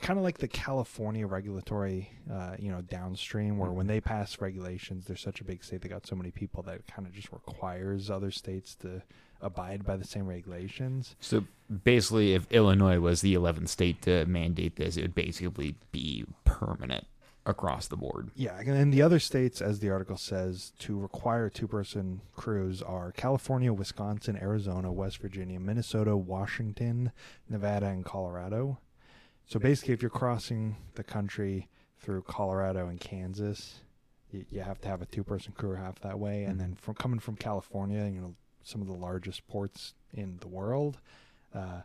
Kind 0.00 0.18
of 0.18 0.24
like 0.24 0.38
the 0.38 0.48
California 0.48 1.26
regulatory, 1.26 2.10
uh, 2.32 2.56
you 2.58 2.70
know, 2.70 2.80
downstream, 2.80 3.58
where 3.58 3.70
when 3.70 3.86
they 3.86 4.00
pass 4.00 4.40
regulations, 4.40 5.04
they're 5.06 5.16
such 5.16 5.42
a 5.42 5.44
big 5.44 5.62
state, 5.62 5.82
they 5.82 5.88
got 5.90 6.06
so 6.06 6.16
many 6.16 6.30
people 6.30 6.62
that 6.62 6.76
it 6.76 6.84
kind 6.86 7.06
of 7.06 7.12
just 7.12 7.30
requires 7.32 8.10
other 8.10 8.30
states 8.30 8.74
to 8.76 9.02
abide 9.42 9.84
by 9.84 9.96
the 9.96 10.04
same 10.04 10.26
regulations. 10.26 11.16
So 11.20 11.44
basically, 11.84 12.34
if 12.34 12.50
Illinois 12.50 13.00
was 13.00 13.20
the 13.20 13.34
11th 13.34 13.68
state 13.68 14.02
to 14.02 14.24
mandate 14.26 14.76
this, 14.76 14.96
it 14.96 15.02
would 15.02 15.14
basically 15.14 15.76
be 15.92 16.24
permanent 16.44 17.06
across 17.46 17.88
the 17.88 17.96
board. 17.96 18.30
Yeah, 18.34 18.58
and 18.60 18.92
the 18.92 19.02
other 19.02 19.18
states, 19.18 19.60
as 19.60 19.80
the 19.80 19.90
article 19.90 20.16
says, 20.16 20.72
to 20.80 20.98
require 20.98 21.48
two-person 21.48 22.20
crews 22.34 22.82
are 22.82 23.12
California, 23.12 23.72
Wisconsin, 23.72 24.38
Arizona, 24.40 24.92
West 24.92 25.18
Virginia, 25.18 25.58
Minnesota, 25.58 26.16
Washington, 26.16 27.12
Nevada, 27.48 27.86
and 27.86 28.04
Colorado. 28.04 28.78
So 29.46 29.58
basically, 29.58 29.94
if 29.94 30.02
you're 30.02 30.10
crossing 30.10 30.76
the 30.94 31.02
country 31.02 31.68
through 31.98 32.22
Colorado 32.22 32.88
and 32.88 33.00
Kansas, 33.00 33.80
you, 34.30 34.44
you 34.50 34.60
have 34.60 34.80
to 34.82 34.88
have 34.88 35.02
a 35.02 35.06
two-person 35.06 35.52
crew 35.56 35.74
half 35.74 35.98
that 36.00 36.18
way. 36.18 36.44
And 36.44 36.52
mm-hmm. 36.52 36.58
then 36.60 36.74
from 36.76 36.94
coming 36.94 37.18
from 37.18 37.36
California, 37.36 38.04
you 38.04 38.20
know, 38.20 38.34
some 38.62 38.80
of 38.80 38.86
the 38.86 38.92
largest 38.94 39.46
ports 39.48 39.94
in 40.12 40.38
the 40.40 40.48
world, 40.48 40.98
uh, 41.54 41.82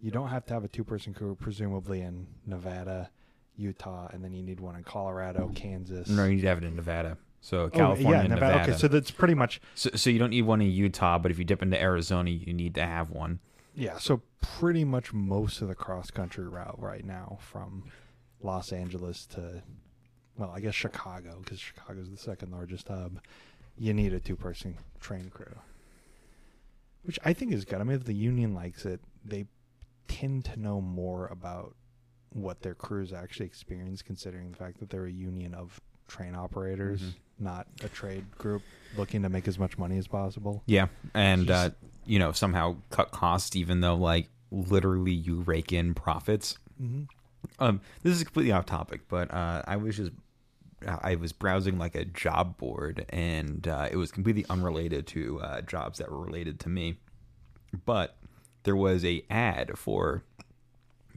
you 0.00 0.10
don't 0.10 0.28
have 0.28 0.44
to 0.46 0.54
have 0.54 0.64
a 0.64 0.68
two-person 0.68 1.14
crew, 1.14 1.36
presumably 1.38 2.00
in 2.02 2.26
Nevada, 2.46 3.10
Utah, 3.56 4.08
and 4.12 4.22
then 4.24 4.32
you 4.32 4.42
need 4.42 4.60
one 4.60 4.76
in 4.76 4.82
Colorado, 4.84 5.50
Kansas. 5.54 6.08
No, 6.08 6.24
you 6.24 6.36
need 6.36 6.42
to 6.42 6.48
have 6.48 6.58
it 6.58 6.64
in 6.64 6.76
Nevada. 6.76 7.16
So 7.40 7.62
Oh, 7.64 7.70
California, 7.70 8.22
yeah, 8.22 8.26
Nevada. 8.26 8.34
Nevada. 8.52 8.62
Okay, 8.72 8.78
so 8.78 8.88
that's 8.88 9.10
pretty 9.10 9.34
much 9.34 9.60
so, 9.74 9.90
so 9.94 10.10
you 10.10 10.18
don't 10.18 10.30
need 10.30 10.42
one 10.42 10.60
in 10.62 10.70
Utah, 10.70 11.18
but 11.18 11.30
if 11.30 11.38
you 11.38 11.44
dip 11.44 11.62
into 11.62 11.80
Arizona, 11.80 12.30
you 12.30 12.52
need 12.52 12.74
to 12.74 12.84
have 12.84 13.10
one. 13.10 13.38
Yeah, 13.74 13.98
so 13.98 14.22
pretty 14.40 14.84
much 14.84 15.12
most 15.12 15.60
of 15.60 15.68
the 15.68 15.74
cross 15.74 16.10
country 16.10 16.46
route 16.48 16.78
right 16.80 17.04
now 17.04 17.38
from 17.40 17.84
Los 18.42 18.72
Angeles 18.72 19.26
to, 19.26 19.62
well, 20.36 20.52
I 20.54 20.60
guess 20.60 20.74
Chicago, 20.74 21.38
because 21.42 21.60
Chicago's 21.60 22.10
the 22.10 22.16
second 22.16 22.50
largest 22.52 22.88
hub, 22.88 23.20
you 23.76 23.92
need 23.92 24.12
a 24.14 24.20
two 24.20 24.36
person 24.36 24.76
train 25.00 25.30
crew. 25.32 25.54
Which 27.04 27.18
I 27.24 27.32
think 27.32 27.52
is 27.52 27.64
good. 27.64 27.80
I 27.80 27.84
mean, 27.84 27.96
if 27.96 28.04
the 28.04 28.14
union 28.14 28.54
likes 28.54 28.84
it, 28.84 29.00
they 29.24 29.46
tend 30.08 30.44
to 30.46 30.58
know 30.58 30.80
more 30.80 31.26
about 31.28 31.74
what 32.30 32.62
their 32.62 32.74
crews 32.74 33.12
actually 33.12 33.46
experience, 33.46 34.02
considering 34.02 34.50
the 34.50 34.56
fact 34.56 34.80
that 34.80 34.90
they're 34.90 35.06
a 35.06 35.10
union 35.12 35.54
of 35.54 35.80
train 36.08 36.34
operators, 36.34 37.00
Mhm. 37.02 37.14
not 37.38 37.66
a 37.82 37.88
trade 37.88 38.24
group 38.38 38.62
looking 38.96 39.22
to 39.22 39.28
make 39.28 39.46
as 39.48 39.58
much 39.58 39.78
money 39.78 39.96
as 39.98 40.06
possible. 40.08 40.62
Yeah, 40.66 40.88
and 41.14 41.50
uh, 41.50 41.70
you 42.06 42.18
know 42.18 42.32
somehow 42.32 42.76
cut 42.90 43.10
costs, 43.12 43.54
even 43.56 43.80
though 43.80 43.94
like 43.94 44.28
literally 44.50 45.12
you 45.12 45.40
rake 45.42 45.72
in 45.72 45.94
profits. 45.94 46.58
Mm-hmm. 46.80 47.04
Um, 47.58 47.80
this 48.02 48.16
is 48.16 48.24
completely 48.24 48.52
off 48.52 48.66
topic, 48.66 49.02
but 49.08 49.32
uh, 49.32 49.62
I 49.66 49.76
was 49.76 49.96
just 49.96 50.12
I 50.86 51.14
was 51.16 51.32
browsing 51.32 51.78
like 51.78 51.94
a 51.94 52.04
job 52.04 52.56
board, 52.58 53.06
and 53.08 53.66
uh, 53.66 53.88
it 53.90 53.96
was 53.96 54.10
completely 54.12 54.44
unrelated 54.50 55.06
to 55.08 55.40
uh, 55.40 55.60
jobs 55.62 55.98
that 55.98 56.10
were 56.10 56.20
related 56.20 56.60
to 56.60 56.68
me. 56.68 56.98
But 57.84 58.16
there 58.64 58.76
was 58.76 59.04
a 59.04 59.24
ad 59.30 59.78
for 59.78 60.22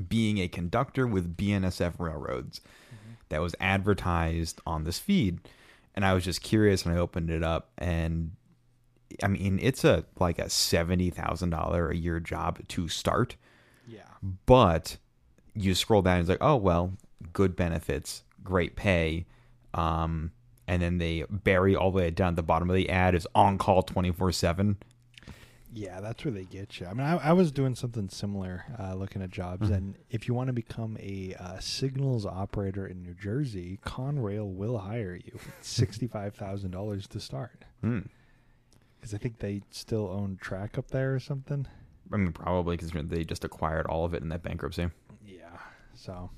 being 0.08 0.38
a 0.38 0.48
conductor 0.48 1.08
with 1.08 1.36
BNSF 1.38 2.00
railroads 2.00 2.62
that 3.30 3.42
was 3.42 3.56
advertised 3.60 4.62
on 4.66 4.84
this 4.84 5.00
feed, 5.00 5.40
and 5.96 6.06
I 6.06 6.14
was 6.14 6.24
just 6.24 6.42
curious, 6.42 6.86
and 6.86 6.96
I 6.96 7.00
opened 7.00 7.30
it 7.30 7.44
up, 7.44 7.70
and 7.78 8.32
I 9.24 9.28
mean 9.28 9.60
it's 9.62 9.84
a 9.84 10.06
like 10.20 10.40
a 10.40 10.50
seventy 10.50 11.10
thousand 11.10 11.50
dollar 11.52 11.90
a 11.90 11.96
year 11.96 12.20
job 12.20 12.60
to 12.68 12.88
start 12.90 13.36
Yeah. 13.88 14.02
but 14.46 14.98
you 15.56 15.74
scroll 15.74 16.02
down 16.02 16.16
and 16.16 16.22
it's 16.22 16.30
like 16.30 16.38
oh 16.42 16.58
well 16.58 16.92
good 17.32 17.56
benefits 17.56 18.24
great 18.44 18.76
pay 18.76 19.26
um 19.78 20.32
and 20.68 20.82
then 20.82 20.98
they 20.98 21.24
bury 21.30 21.76
all 21.76 21.92
the 21.92 21.98
way 21.98 22.10
down 22.12 22.30
at 22.30 22.36
the 22.36 22.44
bottom 22.44 22.70
of 22.70 22.76
the 22.76 22.90
ad 22.90 23.16
is 23.16 23.26
on 23.36 23.58
call 23.58 23.82
24 23.84 24.32
7 24.34 24.78
Yeah, 25.74 26.00
that's 26.02 26.26
where 26.26 26.34
they 26.34 26.44
get 26.46 26.80
you. 26.80 26.88
I 26.88 26.94
mean, 26.94 27.06
I, 27.06 27.18
I 27.18 27.34
was 27.34 27.52
doing 27.52 27.76
something 27.76 28.10
similar, 28.10 28.66
uh, 28.80 28.96
looking 28.96 29.22
at 29.22 29.30
jobs, 29.30 29.70
Mhm. 29.70 29.76
and 29.76 29.96
if 30.10 30.28
you 30.28 30.34
want 30.34 30.48
to 30.48 30.54
become 30.54 30.98
a 31.00 31.36
uh, 31.40 31.60
signals 31.60 32.26
operator 32.26 32.88
in 32.88 33.04
New 33.04 33.14
Jersey, 33.14 33.80
Conrail 33.86 34.48
will 34.54 34.78
hire 34.80 35.16
you. 35.16 35.40
Sixty-five 35.62 36.34
thousand 36.36 36.72
dollars 36.72 37.06
to 37.08 37.20
start, 37.20 37.66
hmm. 37.82 38.00
because 38.96 39.14
I 39.14 39.18
think 39.20 39.40
they 39.40 39.62
still 39.70 40.08
own 40.08 40.38
track 40.42 40.78
up 40.78 40.88
there 40.90 41.14
or 41.14 41.20
something. 41.20 41.68
i 42.12 42.18
mean 42.18 42.32
probably 42.32 42.78
because 42.78 42.92
they 43.10 43.24
just 43.26 43.44
acquired 43.44 43.86
all 43.88 44.04
of 44.06 44.14
it 44.14 44.24
in 44.24 44.30
that 44.30 44.42
bankruptcy 44.44 44.90
Yeah. 45.26 45.60
So, 45.94 46.30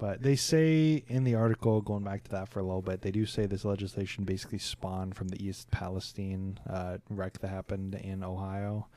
but 0.00 0.22
they 0.22 0.34
say 0.34 1.04
in 1.08 1.24
the 1.24 1.34
article, 1.34 1.80
going 1.80 2.04
back 2.04 2.24
to 2.24 2.30
that 2.30 2.48
for 2.48 2.58
a 2.58 2.62
little 2.62 2.82
bit, 2.82 3.02
they 3.02 3.10
do 3.10 3.26
say 3.26 3.46
this 3.46 3.64
legislation 3.64 4.24
basically 4.24 4.58
spawned 4.58 5.14
from 5.14 5.28
the 5.28 5.44
East 5.44 5.70
Palestine 5.70 6.58
uh, 6.68 6.98
wreck 7.08 7.38
that 7.40 7.48
happened 7.48 7.94
in 7.94 8.24
Ohio. 8.24 8.88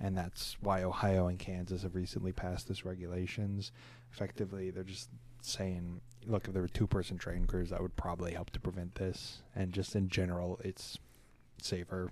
And 0.00 0.16
that's 0.16 0.56
why 0.60 0.82
Ohio 0.82 1.26
and 1.26 1.38
Kansas 1.38 1.82
have 1.82 1.94
recently 1.94 2.32
passed 2.32 2.68
this 2.68 2.84
regulations. 2.84 3.72
Effectively, 4.12 4.70
they're 4.70 4.84
just 4.84 5.08
saying, 5.40 6.00
look, 6.26 6.46
if 6.46 6.52
there 6.52 6.62
were 6.62 6.68
two 6.68 6.86
person 6.86 7.18
train 7.18 7.46
crews, 7.46 7.70
that 7.70 7.80
would 7.80 7.96
probably 7.96 8.32
help 8.32 8.50
to 8.50 8.60
prevent 8.60 8.96
this. 8.96 9.42
And 9.56 9.72
just 9.72 9.96
in 9.96 10.08
general, 10.08 10.60
it's 10.62 10.98
safer 11.62 12.10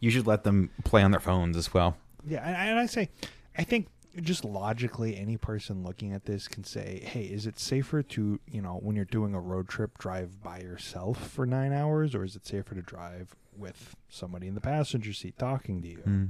you 0.00 0.10
should 0.10 0.26
let 0.26 0.44
them 0.44 0.68
play 0.84 1.02
on 1.02 1.10
their 1.12 1.20
phones 1.20 1.56
as 1.56 1.72
well 1.72 1.96
yeah, 2.26 2.46
and, 2.46 2.56
and 2.56 2.78
I 2.78 2.86
say, 2.86 3.08
I 3.56 3.64
think 3.64 3.88
just 4.20 4.44
logically, 4.44 5.16
any 5.16 5.36
person 5.36 5.82
looking 5.82 6.12
at 6.12 6.24
this 6.24 6.48
can 6.48 6.64
say, 6.64 7.00
"Hey, 7.04 7.24
is 7.24 7.46
it 7.46 7.58
safer 7.58 8.02
to, 8.02 8.40
you 8.46 8.62
know, 8.62 8.78
when 8.82 8.96
you're 8.96 9.04
doing 9.04 9.34
a 9.34 9.40
road 9.40 9.68
trip, 9.68 9.98
drive 9.98 10.42
by 10.42 10.60
yourself 10.60 11.30
for 11.30 11.46
nine 11.46 11.72
hours, 11.72 12.14
or 12.14 12.24
is 12.24 12.36
it 12.36 12.46
safer 12.46 12.74
to 12.74 12.82
drive 12.82 13.34
with 13.56 13.96
somebody 14.08 14.46
in 14.46 14.54
the 14.54 14.60
passenger 14.60 15.12
seat 15.12 15.38
talking 15.38 15.82
to 15.82 15.88
you?" 15.88 15.98
Hmm. 15.98 16.24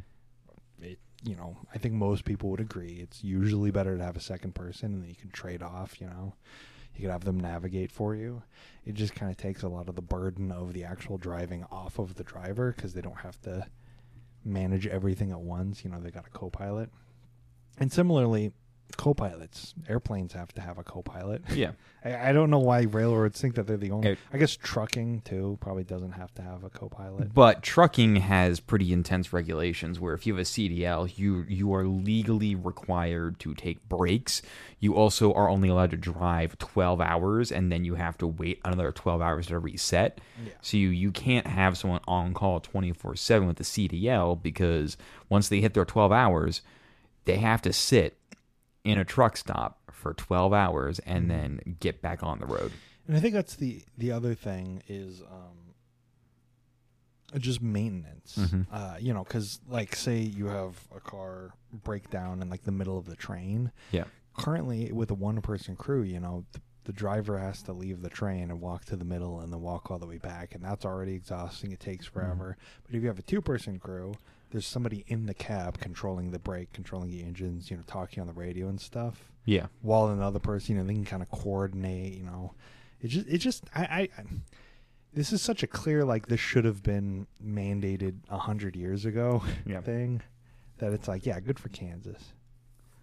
It, 0.81 0.99
you 1.23 1.37
know, 1.37 1.57
I 1.75 1.79
think 1.79 1.95
most 1.95 2.25
people 2.25 2.51
would 2.51 2.61
agree. 2.61 3.01
It's 3.01 3.23
usually 3.25 3.71
better 3.71 3.97
to 3.97 4.05
have 4.05 4.17
a 4.17 4.21
second 4.21 4.55
person, 4.55 4.95
and 4.95 5.03
then 5.03 5.11
you 5.11 5.17
can 5.17 5.31
trade 5.31 5.63
off. 5.63 6.01
You 6.01 6.09
know, 6.09 6.35
you 6.95 7.03
could 7.03 7.11
have 7.11 7.25
them 7.25 7.41
navigate 7.41 7.91
for 7.93 8.15
you. 8.15 8.43
It 8.85 8.95
just 8.95 9.15
kind 9.15 9.31
of 9.31 9.37
takes 9.37 9.63
a 9.63 9.69
lot 9.69 9.89
of 9.89 9.95
the 9.95 10.03
burden 10.03 10.53
of 10.53 10.73
the 10.73 10.85
actual 10.85 11.19
driving 11.19 11.65
off 11.71 11.99
of 11.99 12.15
the 12.15 12.25
driver 12.25 12.73
because 12.73 12.95
they 12.95 13.01
don't 13.01 13.21
have 13.21 13.41
to 13.43 13.67
manage 14.45 14.87
everything 14.87 15.31
at 15.33 15.41
once. 15.41 15.85
You 15.85 15.91
know, 15.91 16.01
they 16.01 16.11
got 16.11 16.27
a 16.27 16.31
co-pilot. 16.31 16.91
And 17.79 17.93
similarly, 17.93 18.53
co-pilots, 18.97 19.75
airplanes 19.89 20.33
have 20.35 20.53
to 20.55 20.61
have 20.61 20.79
a 20.79 20.85
co-pilot. 20.85 21.43
yeah 21.55 21.73
I, 22.05 22.29
I 22.29 22.33
don't 22.33 22.51
know 22.51 22.59
why 22.61 22.83
railroads 22.83 23.41
think 23.41 23.55
that 23.57 23.67
they're 23.67 23.77
the 23.77 23.91
only. 23.91 24.11
It- 24.11 24.19
I 24.33 24.39
guess 24.39 24.57
trucking 24.57 25.23
too 25.23 25.59
probably 25.61 25.85
doesn't 25.85 26.13
have 26.13 26.33
to 26.35 26.43
have 26.43 26.63
a 26.65 26.71
co-pilot. 26.71 27.35
But 27.35 27.63
trucking 27.63 28.17
has 28.17 28.61
pretty 28.61 28.93
intense 28.93 29.33
regulations 29.33 29.99
where 29.99 30.15
if 30.15 30.27
you 30.27 30.35
have 30.35 30.41
a 30.41 30.45
CDL, 30.45 31.17
you 31.19 31.45
you 31.49 31.75
are 31.75 31.85
legally 31.87 32.55
required 32.55 33.41
to 33.41 33.55
take 33.55 33.89
breaks. 33.89 34.43
You 34.79 34.95
also 34.95 35.33
are 35.33 35.49
only 35.49 35.69
allowed 35.71 35.91
to 35.93 35.97
drive 35.97 36.59
12 36.59 37.01
hours 37.01 37.51
and 37.51 37.73
then 37.73 37.85
you 37.85 37.95
have 37.95 38.19
to 38.19 38.27
wait 38.27 38.61
another 38.65 38.93
12 38.93 39.21
hours 39.23 39.47
to 39.49 39.59
reset. 39.59 40.21
Yeah. 40.45 40.53
So 40.61 40.77
you, 40.77 40.91
you 40.91 41.11
can't 41.11 41.47
have 41.47 41.77
someone 41.79 42.01
on 42.07 42.35
call 42.35 42.61
24/7 42.61 43.47
with 43.47 43.57
the 43.57 43.65
CDL 43.65 44.41
because 44.41 44.97
once 45.29 45.49
they 45.49 45.61
hit 45.61 45.75
their 45.75 45.85
12 45.87 46.13
hours, 46.13 46.61
they 47.25 47.37
have 47.37 47.63
to 47.63 47.73
sit 47.73 48.19
in 48.85 48.99
a 48.99 49.05
truck 49.05 49.37
stop 49.37 49.81
for 49.91 50.13
12 50.15 50.53
hours 50.53 50.99
and 51.01 51.31
then 51.31 51.77
get 51.81 52.03
back 52.03 52.23
on 52.23 52.39
the 52.39 52.47
road. 52.47 52.73
And 53.09 53.17
I 53.17 53.21
think 53.21 53.35
that's 53.35 53.57
the 53.57 53.83
the 53.99 54.13
other 54.13 54.35
thing 54.35 54.83
is 54.89 55.21
um, 55.23 55.75
just 57.39 57.61
maintenance. 57.63 58.37
Mhm. 58.39 58.67
Uh, 58.71 58.97
you 59.01 59.13
know, 59.13 59.25
because 59.25 59.61
like 59.69 59.97
say 59.97 60.19
you 60.21 60.47
have 60.47 60.77
a 60.95 61.01
car 61.01 61.53
breakdown 61.73 62.41
in 62.43 62.49
like 62.51 62.63
the 62.65 62.73
middle 62.73 62.97
of 62.99 63.07
the 63.07 63.17
train. 63.17 63.73
Yeah. 63.91 64.05
Currently, 64.37 64.91
with 64.93 65.11
a 65.11 65.15
one 65.15 65.41
person 65.43 65.77
crew, 65.77 66.03
you 66.03 66.19
know, 66.19 66.45
the, 66.53 66.61
the 66.85 66.93
driver 66.93 67.39
has 67.39 67.63
to 67.63 67.73
leave 67.73 68.03
the 68.03 68.09
train 68.11 68.51
and 68.51 68.61
walk 68.61 68.85
to 68.87 68.97
the 68.97 69.05
middle 69.05 69.41
and 69.41 69.53
then 69.53 69.61
walk 69.61 69.91
all 69.91 69.99
the 69.99 70.07
way 70.07 70.19
back, 70.19 70.55
and 70.55 70.65
that's 70.65 70.85
already 70.85 71.15
exhausting. 71.15 71.73
It 71.73 71.81
takes 71.81 72.05
forever. 72.07 72.57
But 72.87 72.95
if 72.97 73.03
you 73.03 73.09
have 73.09 73.19
a 73.19 73.23
two 73.23 73.41
person 73.41 73.79
crew, 73.79 74.15
there's 74.55 74.67
somebody 74.69 75.05
in 75.09 75.27
the 75.27 75.35
cab 75.35 75.79
controlling 75.81 76.31
the 76.31 76.39
brake, 76.39 76.73
controlling 76.73 77.11
the 77.11 77.25
engines, 77.25 77.73
you 77.73 77.77
know, 77.77 77.83
talking 77.89 78.21
on 78.21 78.29
the 78.29 78.33
radio 78.33 78.69
and 78.69 78.81
stuff 78.81 79.33
Yeah. 79.47 79.67
while 79.83 80.07
another 80.07 80.39
person, 80.39 80.77
you 80.77 80.81
know, 80.81 80.87
they 80.87 80.95
can 80.95 81.05
kind 81.05 81.23
of 81.25 81.29
coordinate, 81.33 82.13
you 82.15 82.23
know. 82.23 82.55
It 83.03 83.09
just, 83.09 83.27
it 83.27 83.39
just, 83.39 83.65
I, 83.75 83.83
I, 83.83 84.01
I 84.17 84.25
this 85.13 85.33
is 85.33 85.43
such 85.43 85.65
a 85.65 85.67
clear, 85.67 86.05
like, 86.05 86.27
this 86.29 86.39
should 86.39 86.65
have 86.65 86.85
been 86.85 87.27
mandated 87.45 88.15
a 88.29 88.39
hundred 88.39 88.77
years 88.77 89.05
ago 89.05 89.43
Yeah. 89.67 89.81
thing 89.81 90.23
that 90.79 90.93
it's 90.93 91.09
like, 91.09 91.27
yeah, 91.27 91.41
good 91.41 91.59
for 91.59 91.69
Kansas. 91.71 92.33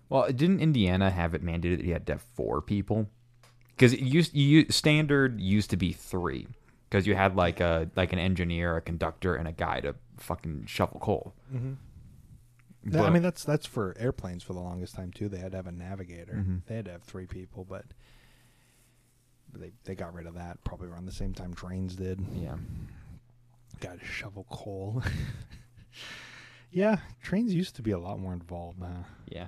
Well, 0.07 0.31
didn't 0.31 0.61
Indiana 0.61 1.09
have 1.09 1.33
it 1.33 1.43
mandated 1.43 1.77
that 1.79 1.85
you 1.85 1.91
had 1.91 2.07
to 2.07 2.13
have 2.13 2.21
four 2.21 2.61
people? 2.61 3.09
Because 3.75 3.91
it 3.91 3.99
used 3.99 4.33
you 4.33 4.67
standard 4.69 5.41
used 5.41 5.69
to 5.71 5.77
be 5.77 5.91
three. 5.91 6.47
Because 6.91 7.07
you 7.07 7.15
had 7.15 7.37
like 7.37 7.61
a 7.61 7.89
like 7.95 8.11
an 8.11 8.19
engineer, 8.19 8.75
a 8.75 8.81
conductor, 8.81 9.35
and 9.35 9.47
a 9.47 9.53
guy 9.53 9.79
to 9.79 9.95
fucking 10.17 10.65
shovel 10.67 10.99
coal. 10.99 11.33
Mm-hmm. 11.55 12.99
I 12.99 13.09
mean, 13.09 13.23
that's 13.23 13.45
that's 13.45 13.65
for 13.65 13.95
airplanes 13.97 14.43
for 14.43 14.51
the 14.51 14.59
longest 14.59 14.95
time 14.95 15.11
too. 15.11 15.29
They 15.29 15.37
had 15.37 15.51
to 15.51 15.57
have 15.57 15.67
a 15.67 15.71
navigator. 15.71 16.33
Mhm. 16.33 16.65
They 16.65 16.75
had 16.75 16.85
to 16.85 16.91
have 16.91 17.03
three 17.03 17.27
people, 17.27 17.63
but 17.63 17.85
they 19.53 19.71
they 19.85 19.95
got 19.95 20.13
rid 20.13 20.27
of 20.27 20.33
that 20.33 20.61
probably 20.65 20.89
around 20.89 21.05
the 21.05 21.13
same 21.13 21.33
time 21.33 21.53
trains 21.53 21.95
did. 21.95 22.19
yeah, 22.33 22.57
Got 23.79 23.99
to 23.99 24.05
shovel 24.05 24.45
coal. 24.49 25.01
yeah, 26.71 26.97
trains 27.21 27.53
used 27.53 27.75
to 27.77 27.81
be 27.81 27.91
a 27.91 27.99
lot 27.99 28.19
more 28.19 28.33
involved. 28.33 28.79
Huh? 28.81 29.03
yeah. 29.27 29.47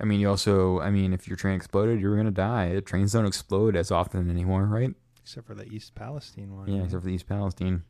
I 0.00 0.04
mean, 0.04 0.20
you 0.20 0.28
also, 0.28 0.80
I 0.80 0.90
mean, 0.90 1.14
if 1.14 1.26
your 1.26 1.36
train 1.38 1.54
exploded, 1.54 2.00
you 2.00 2.08
were 2.10 2.16
gonna 2.16 2.30
die. 2.30 2.80
Trains 2.80 3.12
don't 3.12 3.24
explode 3.26 3.76
as 3.76 3.90
often 3.90 4.28
anymore, 4.28 4.64
right? 4.64 4.94
Except 5.26 5.44
for 5.44 5.56
the 5.56 5.64
East 5.64 5.92
Palestine 5.96 6.54
one. 6.54 6.68
Yeah, 6.68 6.84
except 6.84 7.02
for 7.02 7.08
the 7.08 7.14
East 7.14 7.26
Palestine. 7.28 7.82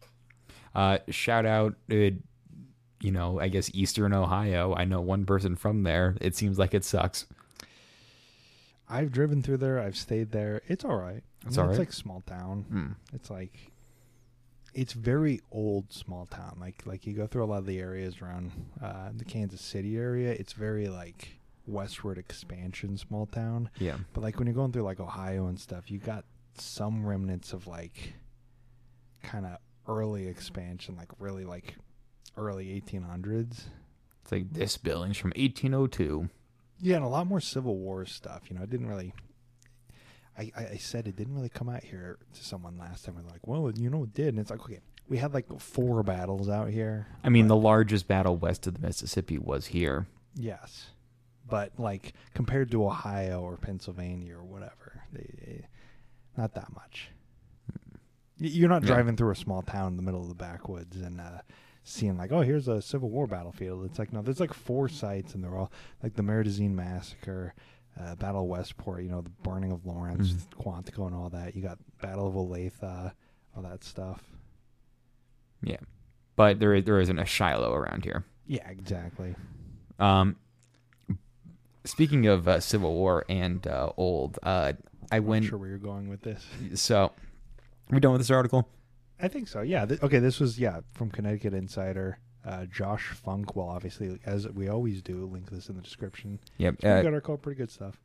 Uh, 0.75 0.97
shout 1.11 1.45
out, 1.45 1.75
uh, 1.93 1.95
you 1.95 3.11
know, 3.13 3.39
I 3.39 3.49
guess 3.49 3.71
Eastern 3.75 4.15
Ohio. 4.15 4.75
I 4.75 4.87
know 4.87 5.03
one 5.03 5.27
person 5.27 5.55
from 5.55 5.83
there. 5.83 6.17
It 6.23 6.35
seems 6.35 6.59
like 6.59 6.73
it 6.73 6.83
sucks. 6.83 7.27
I've 8.89 9.13
driven 9.13 9.43
through 9.43 9.59
there. 9.59 9.79
I've 9.79 9.99
stayed 9.99 10.33
there. 10.33 10.63
It's 10.67 10.83
all 10.83 10.97
right. 10.97 11.23
I 11.45 11.49
It's 11.49 11.59
mean, 11.59 11.67
all 11.67 11.71
It's 11.73 11.79
like 11.79 11.93
small 11.93 12.23
town. 12.23 12.65
Hmm. 12.71 13.15
It's 13.15 13.29
like 13.29 13.71
it's 14.73 14.95
very 14.95 15.43
old 15.53 15.93
small 15.93 16.25
town. 16.25 16.57
Like 16.59 16.85
like 16.87 17.07
you 17.07 17.13
go 17.13 17.27
through 17.27 17.45
a 17.45 17.47
lot 17.53 17.59
of 17.59 17.67
the 17.67 17.79
areas 17.81 18.23
around 18.23 18.51
uh, 18.83 19.11
the 19.15 19.27
Kansas 19.27 19.61
City 19.61 19.99
area. 19.99 20.31
It's 20.31 20.55
very 20.55 20.89
like 20.89 21.37
westward 21.67 22.17
expansion 22.17 22.97
small 22.97 23.27
town. 23.27 23.69
Yeah. 23.79 23.97
But 24.15 24.23
like 24.23 24.39
when 24.39 24.47
you're 24.47 24.55
going 24.57 24.73
through 24.73 24.85
like 24.85 25.01
Ohio 25.01 25.49
and 25.49 25.61
stuff, 25.61 25.91
you 25.91 25.99
got 25.99 26.25
some 26.61 27.05
remnants 27.05 27.53
of 27.53 27.67
like 27.67 28.15
kind 29.23 29.47
of 29.47 29.59
early 29.89 30.27
expansion, 30.29 30.97
like 30.97 31.09
really 31.19 31.45
like 31.45 31.77
early 32.37 32.81
1800s. 32.81 33.65
It's 34.23 34.33
like 34.33 34.53
this 34.53 34.77
building's 34.77 35.17
from 35.17 35.31
1802. 35.37 36.29
Yeah, 36.81 36.97
and 36.97 37.05
a 37.05 37.09
lot 37.09 37.27
more 37.27 37.41
Civil 37.41 37.77
War 37.77 38.05
stuff. 38.05 38.43
You 38.49 38.57
know, 38.57 38.63
it 38.63 38.71
didn't 38.71 38.89
really. 38.89 39.15
I, 40.39 40.53
I, 40.55 40.77
said 40.77 41.09
it 41.09 41.17
didn't 41.17 41.35
really 41.35 41.49
come 41.49 41.71
out 41.71 41.83
here 41.83 42.19
to 42.35 42.45
someone 42.45 42.77
last 42.77 43.07
time. 43.07 43.15
We're 43.15 43.23
like, 43.23 43.47
well, 43.47 43.73
you 43.75 43.89
know, 43.89 44.03
it 44.03 44.13
did. 44.13 44.29
And 44.29 44.39
it's 44.39 44.51
like, 44.51 44.61
okay, 44.61 44.81
we 45.09 45.17
had 45.17 45.33
like 45.33 45.47
four 45.59 46.03
battles 46.03 46.51
out 46.51 46.69
here. 46.69 47.07
I 47.25 47.31
mean, 47.31 47.47
the 47.47 47.57
largest 47.57 48.07
battle 48.07 48.37
west 48.37 48.67
of 48.67 48.75
the 48.75 48.87
Mississippi 48.87 49.39
was 49.39 49.67
here. 49.67 50.07
Yes, 50.35 50.89
but 51.49 51.73
like 51.79 52.13
compared 52.35 52.71
to 52.73 52.85
Ohio 52.85 53.41
or 53.41 53.57
Pennsylvania 53.57 54.37
or 54.37 54.45
whatever, 54.45 55.03
they, 55.13 55.67
not 56.37 56.55
that 56.55 56.73
much. 56.75 57.11
You're 58.39 58.69
not 58.69 58.83
Yeah. 58.83 58.89
driving 58.89 59.17
through 59.17 59.31
a 59.31 59.37
small 59.37 59.63
town 59.63 59.93
in 59.93 59.97
the 59.97 60.03
middle 60.03 60.21
of 60.23 60.29
the 60.29 60.35
backwoods 60.35 61.01
and 61.01 61.21
uh, 61.21 61.41
seeing 61.85 62.19
like, 62.19 62.33
oh, 62.33 62.43
here's 62.43 62.69
a 62.69 62.83
Civil 62.83 63.09
War 63.09 63.27
battlefield. 63.27 63.85
It's 63.87 63.99
like 63.99 64.13
no, 64.13 64.21
there's 64.23 64.41
like 64.41 64.53
four 64.53 64.89
sites, 64.89 65.35
and 65.35 65.43
they're 65.43 65.57
all 65.57 65.73
like 66.03 66.15
the 66.15 66.23
Marais 66.23 66.45
des 66.45 66.51
Cygnes 66.51 66.77
massacre, 66.77 67.55
uh, 67.99 68.15
Battle 68.17 68.43
of 68.43 68.49
Westport. 68.49 69.03
You 69.03 69.09
know, 69.09 69.23
the 69.23 69.31
burning 69.31 69.73
of 69.73 69.87
Lawrence, 69.87 70.33
Mhm. 70.35 70.63
Quantico, 70.63 71.07
and 71.07 71.15
all 71.15 71.31
that. 71.31 71.57
You 71.57 71.63
got 71.63 71.79
Battle 72.03 72.27
of 72.29 72.35
Olathe, 72.35 73.13
all 73.57 73.63
that 73.63 73.83
stuff. 73.85 74.23
Yeah, 75.63 75.79
but 76.37 76.61
there 76.61 76.75
is, 76.75 76.85
there 76.85 77.01
isn't 77.01 77.19
a 77.19 77.25
Shiloh 77.25 77.73
around 77.73 78.05
here. 78.05 78.27
Yeah, 78.47 78.69
exactly. 78.69 79.35
Um, 79.99 80.37
speaking 81.85 82.27
of 82.27 82.47
uh, 82.47 82.61
Civil 82.61 82.93
War 82.95 83.25
and 83.31 83.67
uh, 83.67 83.93
old, 83.97 84.39
uh, 84.43 84.75
I 85.13 85.19
not 85.21 85.45
sure 85.45 85.59
where 85.59 85.69
you're 85.69 85.79
going 85.79 86.09
with 86.09 86.23
this. 86.23 86.45
So, 86.75 87.13
we 87.91 88.01
done 88.01 88.13
with 88.13 88.21
this 88.21 88.31
article? 88.31 88.69
I 89.21 89.29
think 89.29 89.49
so. 89.49 89.63
Yeah. 89.63 89.87
Th- 89.87 90.03
okay. 90.03 90.19
This 90.19 90.39
was 90.41 90.59
yeah 90.59 90.81
from 90.95 91.11
Connecticut 91.11 91.55
Insider. 91.55 92.19
Uh, 92.45 92.65
Josh 92.67 93.09
Funk 93.09 93.57
will 93.57 93.69
obviously, 93.69 94.19
as 94.25 94.47
we 94.49 94.69
always 94.69 95.03
do, 95.03 95.27
link 95.27 95.51
this 95.51 95.69
in 95.69 95.77
the 95.77 95.83
description. 95.83 96.39
Yep. 96.59 96.83
We 96.83 96.89
Uh, 96.89 97.03
got 97.03 97.15
our 97.15 97.21
call 97.21 97.37
pretty 97.39 97.59
good 97.59 97.71
stuff. 97.71 97.97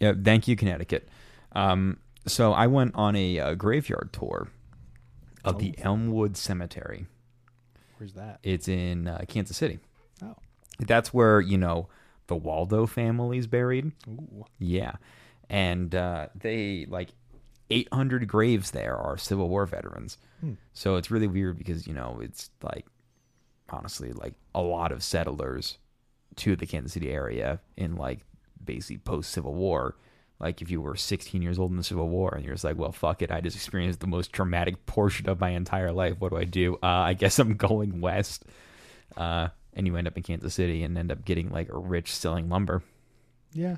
yeah. 0.00 0.12
Thank 0.20 0.48
you, 0.48 0.56
Connecticut. 0.56 1.08
Um, 1.52 1.98
so 2.26 2.52
I 2.52 2.66
went 2.66 2.94
on 2.94 3.14
a, 3.14 3.38
uh 3.38 3.54
graveyard 3.54 4.10
tour 4.12 4.48
of 5.44 5.58
the 5.58 5.74
Oh. 5.78 5.82
Elmwood 5.90 6.36
Cemetery. 6.36 7.06
Where's 7.98 8.14
that? 8.14 8.38
It's 8.42 8.68
in 8.68 9.06
uh, 9.08 9.24
Kansas 9.28 9.56
City. 9.56 9.78
Oh. 10.22 10.36
That's 10.80 11.12
where 11.12 11.40
you 11.40 11.58
know 11.58 11.88
the 12.28 12.36
Waldo 12.36 12.86
family's 12.86 13.46
buried. 13.46 13.92
Ooh. 14.08 14.44
Yeah, 14.58 14.94
and 15.52 15.94
uh, 15.94 16.28
they 16.34 16.86
like 16.88 17.10
800 17.70 18.26
graves 18.26 18.72
there 18.72 18.96
are 18.96 19.16
Civil 19.16 19.48
War 19.48 19.66
veterans. 19.66 20.18
Hmm. 20.40 20.54
So 20.72 20.96
it's 20.96 21.10
really 21.10 21.28
weird 21.28 21.58
because 21.58 21.86
you 21.86 21.94
know 21.94 22.18
it's 22.20 22.50
like 22.62 22.86
honestly 23.70 24.12
like 24.12 24.34
a 24.54 24.62
lot 24.62 24.90
of 24.90 25.02
settlers 25.02 25.78
to 26.36 26.56
the 26.56 26.66
Kansas 26.66 26.94
City 26.94 27.10
area 27.10 27.60
in 27.76 27.96
like 27.96 28.20
basically 28.64 28.98
post 28.98 29.30
Civil 29.30 29.54
War. 29.54 29.94
Like 30.40 30.60
if 30.60 30.70
you 30.70 30.80
were 30.80 30.96
16 30.96 31.40
years 31.40 31.58
old 31.58 31.70
in 31.70 31.76
the 31.76 31.84
Civil 31.84 32.08
War 32.08 32.34
and 32.34 32.44
you're 32.44 32.54
just 32.54 32.64
like, 32.64 32.76
well, 32.76 32.90
fuck 32.90 33.22
it, 33.22 33.30
I 33.30 33.40
just 33.40 33.54
experienced 33.54 34.00
the 34.00 34.08
most 34.08 34.32
traumatic 34.32 34.86
portion 34.86 35.28
of 35.28 35.38
my 35.38 35.50
entire 35.50 35.92
life. 35.92 36.16
What 36.18 36.30
do 36.30 36.38
I 36.38 36.44
do? 36.44 36.74
Uh, 36.82 36.86
I 36.86 37.12
guess 37.14 37.38
I'm 37.38 37.56
going 37.56 38.00
west. 38.00 38.44
Uh, 39.16 39.48
and 39.74 39.86
you 39.86 39.96
end 39.96 40.08
up 40.08 40.16
in 40.16 40.22
Kansas 40.22 40.54
City 40.54 40.82
and 40.82 40.98
end 40.98 41.12
up 41.12 41.24
getting 41.24 41.50
like 41.50 41.68
a 41.68 41.78
rich 41.78 42.12
selling 42.14 42.48
lumber 42.48 42.82
Yeah. 43.52 43.76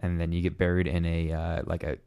And 0.00 0.20
then 0.20 0.32
you 0.32 0.40
get 0.42 0.58
buried 0.58 0.86
in 0.86 1.04
a 1.04 1.32
uh, 1.32 1.62
like 1.66 1.82
a 1.82 1.98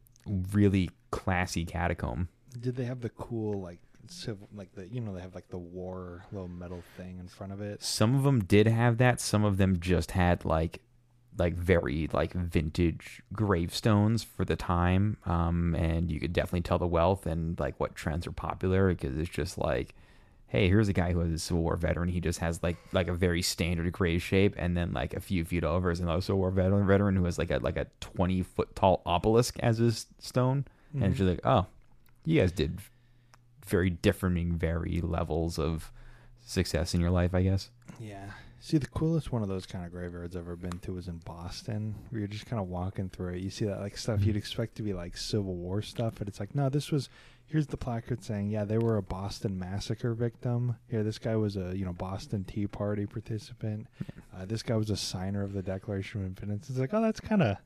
really 0.52 0.90
classy 1.12 1.66
catacomb. 1.66 2.30
Did 2.60 2.76
they 2.76 2.86
have 2.86 3.02
the 3.02 3.10
cool 3.10 3.62
like 3.62 3.80
civil 4.10 4.48
like 4.56 4.74
the 4.74 4.88
you 4.88 5.02
know 5.02 5.14
they 5.14 5.22
have 5.22 5.36
like 5.36 5.50
the 5.50 5.58
war 5.58 6.24
little 6.32 6.48
metal 6.48 6.82
thing 6.96 7.20
in 7.20 7.28
front 7.28 7.54
of 7.54 7.62
it? 7.62 7.84
Some 7.84 8.16
of 8.16 8.24
them 8.24 8.44
did 8.44 8.68
have 8.68 8.98
that. 8.98 9.20
Some 9.20 9.44
of 9.44 9.58
them 9.58 9.80
just 9.80 10.12
had 10.12 10.46
like 10.46 10.82
like 11.38 11.56
very 11.56 12.10
like 12.14 12.34
vintage 12.34 13.22
gravestones 13.34 14.24
for 14.24 14.44
the 14.44 14.56
time, 14.56 15.18
um, 15.26 15.76
and 15.76 16.12
you 16.12 16.20
could 16.20 16.34
definitely 16.34 16.62
tell 16.62 16.80
the 16.80 16.88
wealth 16.88 17.26
and 17.26 17.60
like 17.60 17.80
what 17.80 17.96
trends 17.96 18.26
are 18.28 18.32
popular 18.32 18.90
because 18.90 19.18
it's 19.18 19.30
just 19.30 19.58
like. 19.58 19.94
Hey, 20.50 20.70
here's 20.70 20.88
a 20.88 20.94
guy 20.94 21.12
who 21.12 21.20
is 21.22 21.34
a 21.34 21.40
Civil 21.40 21.62
War 21.64 21.76
veteran. 21.76 22.08
He 22.10 22.22
just 22.22 22.40
has 22.40 22.64
like 22.64 22.78
like 22.94 23.08
a 23.10 23.14
very 23.14 23.42
standard 23.42 23.92
grave 23.92 24.22
shape, 24.24 24.54
and 24.58 24.78
then 24.78 24.94
like 24.94 25.14
a 25.14 25.20
few 25.20 25.44
feet 25.44 25.64
over 25.66 25.92
is 25.92 26.00
another 26.00 26.22
Civil 26.22 26.40
War 26.40 26.52
veteran, 26.52 26.88
veteran 26.88 27.16
who 27.18 27.26
has 27.26 27.38
like 27.38 27.52
a 27.52 27.58
like 27.58 27.76
a 27.78 27.88
twenty 28.00 28.44
foot 28.44 28.74
tall 28.76 29.02
obelisk 29.06 29.58
as 29.60 29.78
his 29.80 30.06
stone. 30.20 30.66
and 30.94 31.04
Mhm. 31.04 31.08
it's 31.10 31.18
just 31.18 31.30
like, 31.30 31.42
oh, 31.46 31.66
you 32.24 32.40
guys 32.40 32.54
did 32.54 32.80
very 33.66 33.90
differing, 33.90 34.54
very 34.58 35.02
levels 35.02 35.60
of 35.60 35.92
success 36.46 36.94
in 36.94 37.02
your 37.02 37.12
life, 37.12 37.34
I 37.36 37.44
guess. 37.44 37.70
Yeah. 38.00 38.30
See, 38.60 38.78
the 38.78 38.88
coolest 38.88 39.32
one 39.32 39.44
of 39.44 39.50
those 39.50 39.66
kind 39.66 39.86
of 39.86 39.92
graveyards 39.92 40.36
I've 40.36 40.44
ever 40.44 40.56
been 40.56 40.80
to 40.80 40.94
was 40.94 41.08
in 41.08 41.18
Boston, 41.20 41.96
where 42.10 42.20
you're 42.20 42.28
just 42.28 42.48
kind 42.48 42.62
of 42.62 42.68
walking 42.68 43.10
through 43.10 43.36
it. 43.36 43.42
You 43.42 43.50
see 43.50 43.66
that 43.66 43.80
like 43.80 43.98
stuff 43.98 44.24
you'd 44.24 44.36
expect 44.36 44.76
to 44.76 44.84
be 44.84 44.94
like 44.94 45.16
Civil 45.16 45.56
War 45.56 45.82
stuff, 45.82 46.16
but 46.18 46.28
it's 46.28 46.40
like, 46.40 46.56
no, 46.56 46.70
this 46.70 46.92
was. 46.92 47.10
Here's 47.50 47.68
the 47.68 47.78
placard 47.78 48.26
saying, 48.26 48.50
yeah, 48.50 48.66
they 48.66 48.78
were 48.78 48.98
a 48.98 49.02
Boston 49.02 49.58
massacre 49.58 50.14
victim. 50.14 50.76
Here, 50.90 51.02
this 51.02 51.18
guy 51.18 51.38
was 51.38 51.56
a 51.56 51.78
you 51.78 51.86
know 51.86 51.94
Boston 51.94 52.44
Tea 52.44 52.68
Party 52.68 53.06
participant. 53.06 53.88
Uh, 54.36 54.46
this 54.46 54.64
guy 54.64 54.76
was 54.76 54.90
a 54.90 54.98
signer 54.98 55.44
of 55.44 55.54
the 55.54 55.62
Declaration 55.62 56.22
of 56.22 56.28
Independence. 56.28 56.70
It's 56.70 56.80
like, 56.80 56.94
oh, 56.94 57.02
that's 57.02 57.22
kind 57.22 57.42
of 57.42 57.58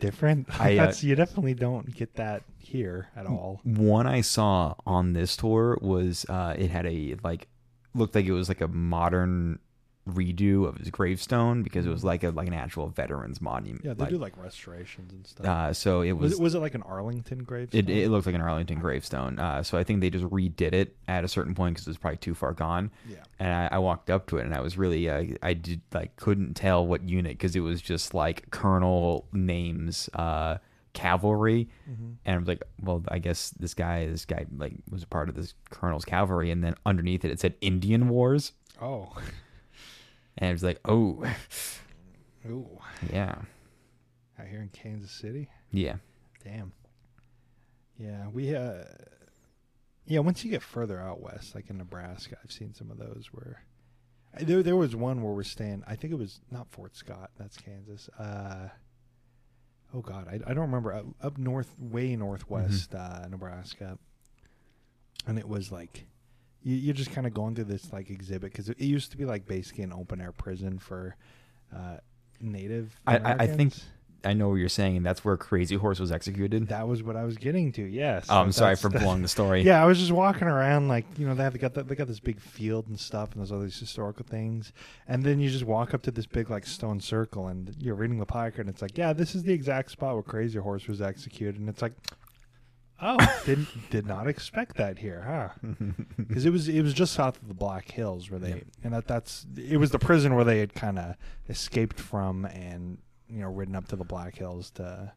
different. 0.00 0.48
I, 0.60 0.76
uh, 0.76 0.92
you 1.00 1.14
definitely 1.14 1.54
don't 1.54 1.94
get 1.94 2.14
that 2.16 2.42
here 2.58 3.08
at 3.16 3.26
all. 3.26 3.60
One 3.64 4.06
I 4.06 4.20
saw 4.20 4.74
on 4.86 5.12
this 5.12 5.36
tour 5.36 5.78
was 5.80 6.26
uh, 6.28 6.56
it 6.58 6.70
had 6.70 6.84
a 6.84 7.16
like 7.22 7.48
looked 7.94 8.14
like 8.14 8.26
it 8.26 8.32
was 8.32 8.48
like 8.48 8.60
a 8.60 8.68
modern 8.68 9.60
redo 10.08 10.66
of 10.66 10.76
his 10.78 10.90
gravestone 10.90 11.62
because 11.62 11.86
it 11.86 11.90
was 11.90 12.02
like 12.02 12.24
a 12.24 12.30
like 12.30 12.48
an 12.48 12.54
actual 12.54 12.88
veterans 12.88 13.40
monument. 13.40 13.84
Yeah, 13.84 13.92
they 13.94 14.00
like, 14.04 14.10
do 14.10 14.18
like 14.18 14.36
restorations 14.36 15.12
and 15.12 15.26
stuff. 15.26 15.46
uh, 15.46 15.72
so 15.72 16.00
it 16.00 16.12
was, 16.12 16.30
was 16.32 16.40
it, 16.40 16.42
was 16.42 16.54
it 16.54 16.58
like 16.60 16.74
an 16.74 16.82
Arlington 16.82 17.44
gravestone? 17.44 17.78
it, 17.80 17.90
it 17.90 18.10
looked 18.10 18.26
like 18.26 18.34
an 18.34 18.40
Arlington 18.40 18.78
gravestone. 18.80 19.38
Uh, 19.38 19.62
so 19.62 19.76
I 19.78 19.84
think 19.84 20.00
they 20.00 20.10
just 20.10 20.24
redid 20.26 20.72
it 20.72 20.96
at 21.06 21.22
a 21.22 21.28
certain 21.28 21.54
point 21.54 21.74
because 21.74 21.86
it 21.86 21.90
was 21.90 21.98
probably 21.98 22.16
too 22.16 22.34
far 22.34 22.52
gone. 22.52 22.90
yeah. 23.08 23.18
and 23.38 23.52
I, 23.52 23.68
I 23.76 23.78
walked 23.78 24.10
up 24.10 24.26
to 24.28 24.38
it 24.38 24.46
and 24.46 24.54
I 24.54 24.60
was 24.60 24.78
really 24.78 25.08
uh, 25.08 25.24
I 25.42 25.52
did 25.54 25.80
like 25.92 26.16
couldn't 26.16 26.54
tell 26.54 26.86
what 26.86 27.08
unit 27.08 27.32
because 27.32 27.54
it 27.54 27.60
was 27.60 27.80
just 27.82 28.14
like 28.14 28.50
colonel 28.50 29.26
names 29.32 30.08
uh 30.14 30.58
cavalry 30.92 31.68
Mm-hmm. 31.88 32.10
and 32.24 32.34
I 32.34 32.38
was 32.38 32.48
like 32.48 32.62
well 32.80 33.02
I 33.08 33.18
guess 33.18 33.50
this 33.50 33.74
guy 33.74 34.06
this 34.06 34.24
guy 34.24 34.46
like 34.56 34.74
was 34.90 35.02
a 35.02 35.06
part 35.06 35.28
of 35.28 35.34
this 35.36 35.54
colonel's 35.70 36.04
cavalry 36.04 36.50
and 36.50 36.62
then 36.64 36.74
underneath 36.86 37.24
it 37.24 37.30
it 37.30 37.38
said 37.40 37.54
Indian 37.60 38.08
Wars 38.08 38.52
Oh. 38.82 39.12
and 40.38 40.48
I 40.48 40.52
was 40.52 40.62
like 40.62 40.80
oh 40.84 41.24
Ooh. 42.46 42.78
yeah 43.12 43.36
Out 44.38 44.46
here 44.46 44.62
in 44.62 44.68
Kansas 44.68 45.10
City? 45.10 45.48
yeah 45.70 45.96
Damn. 46.44 46.72
Yeah, 47.98 48.28
we 48.32 48.54
uh 48.56 48.84
yeah, 50.06 50.20
once 50.20 50.42
you 50.44 50.50
get 50.50 50.62
further 50.62 50.98
out 50.98 51.20
west, 51.20 51.54
like 51.54 51.68
in 51.70 51.76
Nebraska, 51.78 52.36
I've 52.42 52.50
seen 52.50 52.72
some 52.74 52.90
of 52.90 52.98
those 52.98 53.28
where 53.30 53.62
there 54.40 54.62
there 54.62 54.76
was 54.76 54.96
one 54.96 55.22
where 55.22 55.32
we're 55.34 55.42
staying. 55.42 55.84
I 55.86 55.96
think 55.96 56.12
it 56.12 56.18
was 56.18 56.40
not 56.50 56.70
Fort 56.70 56.96
Scott. 56.96 57.30
That's 57.38 57.56
Kansas. 57.58 58.08
Uh, 58.18 58.68
oh 59.94 60.00
God, 60.00 60.26
I, 60.28 60.36
I 60.50 60.54
don't 60.54 60.62
remember. 60.62 60.94
Up, 60.94 61.04
up 61.20 61.36
north, 61.38 61.74
way 61.78 62.16
northwest, 62.16 62.94
uh, 62.94 63.26
Nebraska, 63.28 63.98
and 65.26 65.38
it 65.38 65.46
was 65.48 65.70
like 65.70 66.06
you, 66.62 66.76
you're 66.76 66.94
just 66.94 67.12
kind 67.12 67.26
of 67.26 67.34
going 67.34 67.54
through 67.54 67.64
this 67.64 67.92
like 67.92 68.10
exhibit 68.10 68.52
because 68.52 68.68
it, 68.68 68.78
it 68.78 68.84
used 68.86 69.10
to 69.12 69.16
be 69.16 69.24
like 69.24 69.46
basically 69.46 69.84
an 69.84 69.92
open 69.92 70.20
air 70.20 70.32
prison 70.32 70.78
for 70.78 71.16
uh, 71.74 71.96
Native. 72.40 72.98
I- 73.06 73.18
I- 73.18 73.36
I 73.40 73.46
think- 73.46 73.74
I 74.22 74.34
know 74.34 74.50
what 74.50 74.56
you're 74.56 74.68
saying 74.68 74.98
and 74.98 75.06
that's 75.06 75.24
where 75.24 75.38
Crazy 75.38 75.76
Horse 75.76 75.98
was 75.98 76.12
executed 76.12 76.68
That 76.68 76.86
was 76.86 77.02
what 77.02 77.16
I 77.16 77.24
was 77.24 77.38
getting 77.38 77.72
to. 77.72 77.82
Yes. 77.82 78.26
oh 78.28 78.36
I'm 78.38 78.52
sorry 78.52 78.76
for 78.76 78.90
blowing 79.00 79.22
the 79.22 79.28
story 79.28 79.62
Yeah, 79.62 79.82
I 79.82 79.86
was 79.86 79.98
just 79.98 80.12
walking 80.12 80.46
around 80.46 80.88
like 80.88 81.06
you 81.16 81.26
know 81.26 81.34
they 81.34 81.42
have 81.42 81.54
they 81.54 81.58
got 81.58 81.72
that 81.72 81.88
they 81.88 81.94
got 81.94 82.06
this 82.06 82.20
big 82.20 82.38
field 82.38 82.86
and 82.88 83.00
stuff 83.00 83.32
and 83.32 83.40
there's 83.40 83.50
all 83.50 83.60
these 83.60 83.78
historical 83.80 84.26
things, 84.28 84.74
and 85.08 85.24
then 85.24 85.40
you 85.40 85.48
just 85.48 85.64
walk 85.64 85.94
up 85.94 86.02
to 86.02 86.10
this 86.10 86.26
big 86.26 86.50
like 86.50 86.66
stone 86.66 87.00
circle 87.00 87.46
and 87.48 87.74
you're 87.78 87.94
reading 87.94 88.18
the 88.18 88.26
placard 88.26 88.60
and 88.66 88.68
it's 88.68 88.82
like 88.82 88.98
yeah 88.98 89.14
this 89.14 89.34
is 89.34 89.42
the 89.44 89.54
exact 89.54 89.90
spot 89.90 90.12
where 90.12 90.22
Crazy 90.22 90.58
Horse 90.58 90.86
was 90.86 91.00
executed 91.00 91.58
and 91.58 91.66
it's 91.66 91.80
like 91.80 91.92
oh 93.02 93.16
didn't 93.46 93.68
did 93.90 94.06
not 94.06 94.26
expect 94.28 94.76
that 94.76 94.98
here 94.98 95.22
huh 95.26 95.68
because 96.18 96.44
it 96.46 96.50
was 96.50 96.68
it 96.68 96.82
was 96.82 96.92
just 96.94 97.12
south 97.14 97.40
of 97.40 97.48
the 97.48 97.54
Black 97.54 97.90
Hills 97.90 98.30
where 98.30 98.38
they 98.40 98.50
Yeah. 98.50 98.62
and 98.84 98.92
that 98.94 99.06
that's 99.06 99.46
it 99.56 99.76
was 99.78 99.90
the 99.90 99.98
prison 99.98 100.34
where 100.34 100.44
they 100.44 100.58
had 100.58 100.74
kind 100.74 100.98
of 100.98 101.14
escaped 101.48 101.98
from 102.00 102.44
and 102.46 102.98
you 103.28 103.40
know 103.40 103.48
ridden 103.48 103.74
up 103.76 103.88
to 103.88 103.96
the 103.96 104.04
Black 104.04 104.36
Hills 104.36 104.70
to 104.72 105.12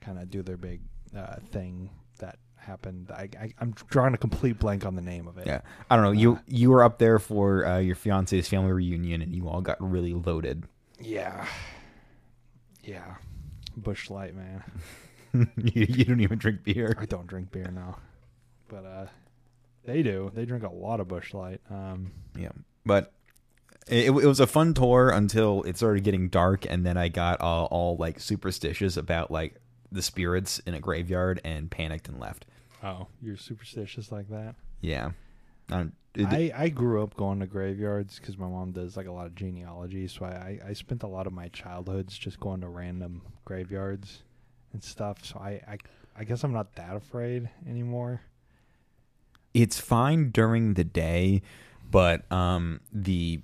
kind 0.00 0.18
of 0.18 0.30
do 0.30 0.42
their 0.42 0.56
big 0.56 0.80
uh, 1.16 1.36
thing 1.50 1.90
that 2.18 2.38
happened. 2.56 3.10
I, 3.10 3.28
I 3.40 3.54
I'm 3.60 3.72
drawing 3.88 4.14
a 4.14 4.18
complete 4.18 4.58
blank 4.58 4.84
on 4.86 4.94
the 4.96 5.02
name 5.02 5.26
of 5.28 5.36
it. 5.38 5.46
yeah 5.46 5.60
I 5.90 5.96
don't 5.96 6.04
know 6.04 6.12
you 6.12 6.34
Uh, 6.36 6.38
you 6.46 6.70
were 6.70 6.82
up 6.82 6.98
there 6.98 7.18
for 7.18 7.66
uh, 7.66 7.78
your 7.78 7.94
fiance's 7.96 8.48
family 8.48 8.72
reunion 8.72 9.20
and 9.22 9.34
you 9.34 9.48
all 9.48 9.60
got 9.60 9.76
really 9.80 10.14
loaded 10.14 10.64
yeah, 11.00 11.46
yeah. 12.84 13.16
Busch 13.76 14.08
Light, 14.10 14.34
man. 14.34 14.62
you, 15.56 15.86
you 15.88 16.04
don't 16.04 16.20
even 16.20 16.38
drink 16.38 16.62
beer 16.64 16.96
I 16.98 17.06
don't 17.06 17.26
drink 17.26 17.50
beer 17.50 17.70
now, 17.72 17.98
but 18.68 18.84
uh, 18.86 19.06
they 19.84 20.02
do. 20.02 20.30
They 20.34 20.44
drink 20.44 20.64
a 20.64 20.72
lot 20.72 21.00
of 21.00 21.08
Busch 21.08 21.34
Light. 21.34 21.60
Um, 21.70 22.12
Yeah, 22.38 22.52
but 22.86 23.12
it, 23.88 24.06
it 24.06 24.10
was 24.26 24.40
a 24.40 24.46
fun 24.46 24.72
tour 24.74 25.10
until 25.10 25.62
it 25.64 25.76
started 25.76 26.04
getting 26.04 26.28
dark, 26.28 26.64
and 26.68 26.86
then 26.86 26.96
I 26.96 27.08
got 27.08 27.40
all, 27.40 27.66
all 27.66 27.96
like 27.96 28.20
superstitious 28.20 28.96
about 28.96 29.30
like 29.30 29.56
the 29.92 30.02
spirits 30.02 30.58
in 30.60 30.74
a 30.74 30.80
graveyard 30.80 31.40
and 31.44 31.70
panicked 31.70 32.08
and 32.08 32.18
left. 32.18 32.46
Oh, 32.82 33.08
you're 33.22 33.36
superstitious 33.36 34.10
like 34.12 34.28
that. 34.30 34.54
Yeah, 34.80 35.10
Um, 35.70 35.92
it- 36.14 36.26
I, 36.26 36.52
I 36.54 36.68
grew 36.68 37.02
up 37.02 37.16
going 37.16 37.40
to 37.40 37.46
graveyards 37.46 38.18
because 38.18 38.36
my 38.38 38.46
mom 38.46 38.72
does 38.72 38.96
like 38.96 39.06
a 39.06 39.12
lot 39.12 39.26
of 39.26 39.34
genealogy. 39.34 40.06
So 40.08 40.24
I, 40.26 40.58
I, 40.64 40.68
I 40.68 40.72
spent 40.74 41.02
a 41.02 41.06
lot 41.08 41.26
of 41.26 41.32
my 41.32 41.48
childhoods 41.48 42.16
just 42.16 42.38
going 42.40 42.60
to 42.60 42.68
random 42.68 43.22
graveyards 43.44 44.22
and 44.74 44.82
stuff. 44.84 45.24
So 45.24 45.38
I, 45.38 45.60
I, 45.66 45.78
I 46.16 46.24
guess 46.24 46.44
I'm 46.44 46.52
not 46.52 46.74
that 46.74 46.94
afraid 46.96 47.48
anymore. 47.66 48.20
it's 49.54 49.80
fine 49.80 50.30
during 50.30 50.74
the 50.74 50.84
day, 50.84 51.40
but 51.90 52.30
um 52.30 52.80
the 52.92 53.40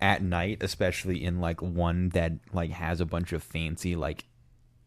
at 0.00 0.22
night, 0.22 0.58
especially 0.62 1.22
in 1.22 1.40
like 1.40 1.62
one 1.62 2.08
that 2.10 2.32
like 2.52 2.70
has 2.70 3.00
a 3.00 3.06
bunch 3.06 3.32
of 3.32 3.42
fancy 3.42 3.94
like 3.94 4.24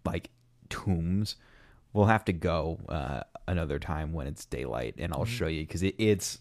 like 0.06 0.30
tombs, 0.70 1.36
we'll 1.94 2.06
have 2.06 2.26
to 2.26 2.34
go 2.34 2.80
uh 2.90 3.22
another 3.48 3.80
time 3.80 4.14
when 4.14 4.28
it's 4.28 4.46
daylight 4.46 4.96
and 4.98 5.14
I'll 5.14 5.26
show 5.26 5.48
you 5.48 5.62
because 5.62 5.84
it, 5.84 5.96
it's 5.98 6.40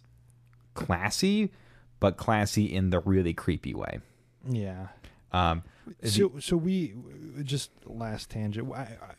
classy, 0.74 1.52
but 2.00 2.16
classy 2.16 2.64
in 2.64 2.90
the 2.90 3.00
really 3.00 3.32
creepy 3.34 3.74
way. 3.74 4.00
Yeah. 4.48 4.88
Um, 5.32 5.62
So 6.02 6.32
so 6.40 6.56
we 6.56 6.94
just 7.42 7.70
last 7.84 8.30
tangent. 8.30 8.72
I, 8.72 8.80
I, 8.80 9.14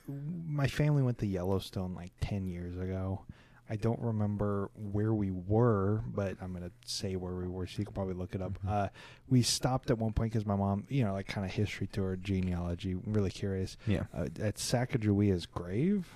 my 0.48 0.67
family 0.67 1.02
went 1.04 1.17
to 1.20 1.26
Yellowstone 1.28 1.96
like 1.96 2.12
ten 2.22 2.48
years 2.48 2.78
ago. 2.78 3.22
I 3.70 3.76
don't 3.76 4.00
remember 4.00 4.70
where 4.76 5.13
we 5.13 5.30
were, 5.32 6.02
but 6.08 6.38
I'm 6.41 6.54
gonna 6.54 6.72
say 6.86 7.15
where 7.17 7.34
we 7.34 7.48
were, 7.48 7.67
so 7.67 7.80
you 7.80 7.86
can 7.86 7.93
probably 7.93 8.13
look 8.13 8.34
it 8.34 8.41
up. 8.41 8.54
Mm-hmm. 8.60 8.70
Uh, 8.70 8.88
we 9.30 9.41
stopped 9.41 9.89
at 9.91 9.98
one 9.98 10.13
point 10.13 10.32
because 10.32 10.46
my 10.46 10.56
mom, 10.56 10.86
you 10.88 11.04
know, 11.04 11.13
like 11.13 11.28
kind 11.28 11.46
of 11.46 11.52
history 11.52 11.88
tour, 11.88 12.15
genealogy, 12.15 12.96
really 12.96 13.32
curious. 13.32 13.76
yeah. 13.86 14.04
Uh, 14.13 14.28
at 14.41 14.56
Sacagawea's 14.56 15.46
grave, 15.46 16.08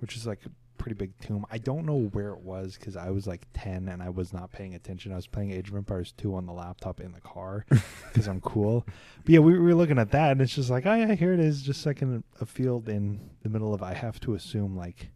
which 0.00 0.16
is 0.16 0.26
like 0.26 0.40
pretty 0.88 1.12
big 1.12 1.18
tomb. 1.20 1.44
I 1.50 1.58
don't 1.58 1.84
know 1.84 2.08
where 2.12 2.30
it 2.30 2.40
was 2.40 2.76
because 2.78 2.96
I 2.96 3.10
was 3.10 3.26
like 3.26 3.46
ten 3.52 3.88
and 3.88 4.02
I 4.02 4.08
was 4.08 4.32
not 4.32 4.52
paying 4.52 4.74
attention. 4.74 5.12
I 5.12 5.16
was 5.16 5.26
playing 5.26 5.50
Age 5.50 5.68
of 5.68 5.76
Empires 5.76 6.12
two 6.16 6.34
on 6.34 6.46
the 6.46 6.52
laptop 6.52 7.00
in 7.00 7.12
the 7.12 7.20
car 7.20 7.66
because 8.08 8.26
I'm 8.26 8.40
cool. 8.40 8.86
But 9.24 9.34
yeah, 9.34 9.40
we, 9.40 9.52
we 9.52 9.58
were 9.58 9.74
looking 9.74 9.98
at 9.98 10.12
that, 10.12 10.32
and 10.32 10.40
it's 10.40 10.54
just 10.54 10.70
like, 10.70 10.86
oh 10.86 10.94
yeah, 10.94 11.14
here 11.14 11.34
it 11.34 11.40
is, 11.40 11.60
just 11.60 11.84
like 11.84 12.00
in 12.00 12.24
a 12.40 12.46
field 12.46 12.88
in 12.88 13.20
the 13.42 13.50
middle 13.50 13.74
of. 13.74 13.82
I 13.82 13.92
have 13.92 14.18
to 14.20 14.34
assume 14.34 14.76
like 14.76 15.10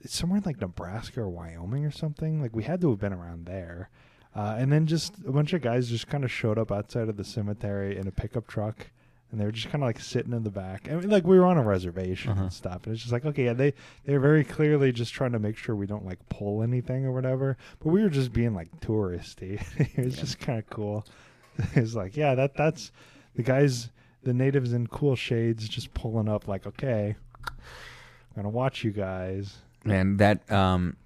it's 0.00 0.16
somewhere 0.16 0.38
in 0.38 0.44
like 0.44 0.60
Nebraska 0.60 1.20
or 1.20 1.28
Wyoming 1.28 1.84
or 1.84 1.90
something. 1.90 2.40
Like 2.40 2.56
we 2.56 2.64
had 2.64 2.80
to 2.80 2.90
have 2.90 2.98
been 2.98 3.12
around 3.12 3.44
there. 3.44 3.90
Uh, 4.34 4.56
and 4.58 4.72
then 4.72 4.86
just 4.86 5.12
a 5.26 5.32
bunch 5.32 5.52
of 5.52 5.60
guys 5.60 5.90
just 5.90 6.06
kind 6.06 6.24
of 6.24 6.32
showed 6.32 6.58
up 6.58 6.72
outside 6.72 7.10
of 7.10 7.18
the 7.18 7.24
cemetery 7.24 7.98
in 7.98 8.08
a 8.08 8.10
pickup 8.10 8.48
truck, 8.48 8.90
and 9.32 9.40
they 9.40 9.44
were 9.44 9.50
just 9.50 9.70
kind 9.70 9.82
of 9.82 9.88
like 9.88 9.98
sitting 9.98 10.32
in 10.32 10.44
the 10.44 10.50
back. 10.50 10.88
I 10.90 10.94
mean, 10.94 11.08
like 11.10 11.24
we 11.26 11.38
were 11.40 11.46
on 11.46 11.56
a 11.56 11.62
reservation 11.64 12.32
Uh-huh. 12.32 12.42
and 12.42 12.52
stuff, 12.52 12.84
and 12.84 12.92
it's 12.92 13.00
just 13.02 13.12
like, 13.12 13.24
okay, 13.24 13.46
yeah, 13.46 13.54
they 13.54 13.72
they're 14.04 14.20
very 14.20 14.44
clearly 14.44 14.92
just 14.92 15.12
trying 15.12 15.32
to 15.32 15.38
make 15.40 15.56
sure 15.56 15.74
we 15.74 15.86
don't 15.86 16.04
like 16.04 16.18
pull 16.28 16.62
anything 16.62 17.04
or 17.06 17.12
whatever. 17.12 17.56
But 17.80 17.88
we 17.88 18.02
were 18.02 18.10
just 18.10 18.32
being 18.32 18.54
like 18.54 18.68
touristy. 18.80 19.60
it 19.98 20.04
was 20.04 20.14
Yeah. 20.16 20.20
just 20.20 20.38
kind 20.38 20.58
of 20.58 20.68
cool. 20.70 21.04
it's 21.74 21.94
like, 21.94 22.16
yeah, 22.16 22.34
that 22.34 22.54
that's 22.54 22.92
the 23.34 23.42
guys, 23.42 23.88
the 24.22 24.34
natives 24.34 24.72
in 24.74 24.86
cool 24.86 25.16
shades, 25.16 25.68
just 25.68 25.92
pulling 25.94 26.28
up. 26.28 26.46
Like, 26.46 26.66
okay, 26.66 27.16
I'm 27.48 27.54
gonna 28.36 28.48
watch 28.50 28.84
you 28.84 28.90
guys. 28.90 29.56
and 29.84 30.18
that 30.18 30.50
um 30.52 30.96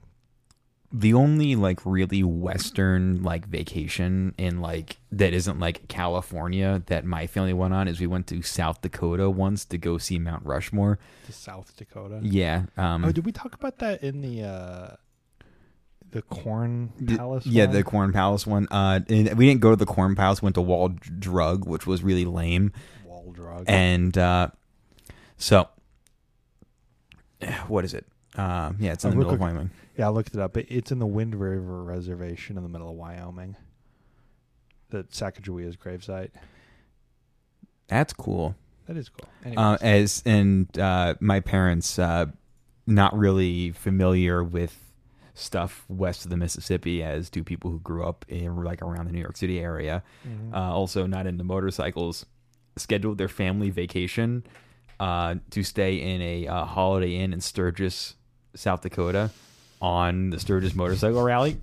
the 0.93 1.13
only 1.15 1.57
like 1.57 1.81
really 1.85 2.23
western 2.23 3.23
like 3.23 3.47
vacation 3.47 4.35
in 4.39 4.61
like 4.61 4.99
that 5.11 5.33
isn't 5.35 5.59
like 5.59 5.89
California 5.89 6.83
that 6.87 7.05
my 7.05 7.27
family 7.27 7.53
went 7.53 7.75
on 7.75 7.89
is 7.89 7.99
we 8.01 8.07
went 8.07 8.27
to 8.29 8.41
South 8.43 8.81
Dakota 8.81 9.29
once 9.29 9.65
to 9.67 9.79
go 9.79 9.99
see 9.99 10.19
Mount 10.19 10.45
Rushmore. 10.47 10.99
to 11.27 11.33
South 11.33 11.77
Dakota. 11.77 12.21
Yeah. 12.23 12.67
Um 12.77 13.05
oh, 13.05 13.13
did 13.13 13.27
we 13.27 13.33
talk 13.33 13.55
about 13.55 13.79
that 13.79 14.03
in 14.03 14.21
the 14.21 14.43
uh 14.45 14.97
the 16.13 16.23
Corn 16.23 16.93
the- 17.01 17.17
Palace? 17.17 17.47
yeah, 17.47 17.65
one? 17.67 17.75
the 17.75 17.83
Corn 17.83 18.13
Palace 18.13 18.47
one. 18.47 18.69
Uh 18.71 19.01
and 19.09 19.35
we 19.37 19.47
didn't 19.47 19.61
go 19.61 19.71
to 19.71 19.77
the 19.77 19.87
Corn 19.87 20.15
Palace, 20.15 20.41
went 20.41 20.55
to 20.55 20.63
Wall 20.63 20.89
Drug, 21.19 21.67
which 21.67 21.87
was 21.87 22.03
really 22.03 22.25
lame. 22.25 22.73
wall 23.05 23.33
drug. 23.33 23.65
And 23.67 24.17
uh 24.17 24.49
so 25.37 25.69
what 27.67 27.85
is 27.85 27.93
it? 27.93 28.07
Um 28.35 28.77
yeah, 28.81 28.93
it's 28.93 29.05
in 29.05 29.09
Oh, 29.09 29.13
the 29.13 29.19
look, 29.19 29.27
middle 29.33 29.35
of. 29.35 29.41
Wyoming. 29.41 29.71
yeah, 29.97 30.07
I 30.07 30.11
looked 30.11 30.35
it 30.35 30.41
up. 30.41 30.57
It, 30.57 30.67
it's 30.69 30.91
in 30.93 30.99
the 30.99 31.07
Wind 31.07 31.35
River 31.35 31.83
Reservation 31.85 32.57
in 32.57 32.63
the 32.63 32.69
middle 32.69 32.91
of 32.91 32.97
Wyoming. 32.97 33.57
The 34.91 35.05
Sacagawea's 35.05 35.77
gravesite. 35.77 36.31
That's 37.89 38.13
cool. 38.13 38.55
That 38.87 38.97
is 38.97 39.09
cool. 39.09 39.29
uh, 39.57 39.79
as 39.81 40.23
and 40.27 40.77
uh, 40.79 41.15
my 41.21 41.41
parents 41.41 41.99
uh, 41.99 42.27
not 42.87 43.17
really 43.17 43.73
familiar 43.73 44.45
with 44.45 44.83
stuff 45.35 45.85
west 45.89 46.25
of 46.25 46.31
the 46.31 46.37
Mississippi 46.37 47.03
as 47.03 47.29
do 47.29 47.43
people 47.45 47.71
who 47.71 47.79
grew 47.81 48.05
up 48.05 48.25
in 48.29 48.57
like 48.63 48.81
around 48.81 49.07
the 49.07 49.13
New 49.13 49.21
York 49.21 49.37
City 49.37 49.59
area. 49.61 50.03
mhm. 50.27 50.53
Uh, 50.55 50.73
also 50.73 51.07
not 51.07 51.27
into 51.27 51.45
motorcycles. 51.45 52.27
Scheduled 52.77 53.19
their 53.19 53.29
family 53.29 53.71
vacation 53.71 54.45
uh, 55.01 55.37
to 55.51 55.63
stay 55.63 55.97
in 55.97 56.23
a 56.23 56.47
uh, 56.47 56.65
Holiday 56.65 57.17
Inn 57.17 57.33
in 57.33 57.41
Sturgis, 57.41 58.15
South 58.55 58.83
Dakota, 58.83 59.31
on 59.81 60.31
the 60.31 60.41
Sturgis 60.41 60.75
Motorcycle 60.75 61.23
Rally. 61.23 61.61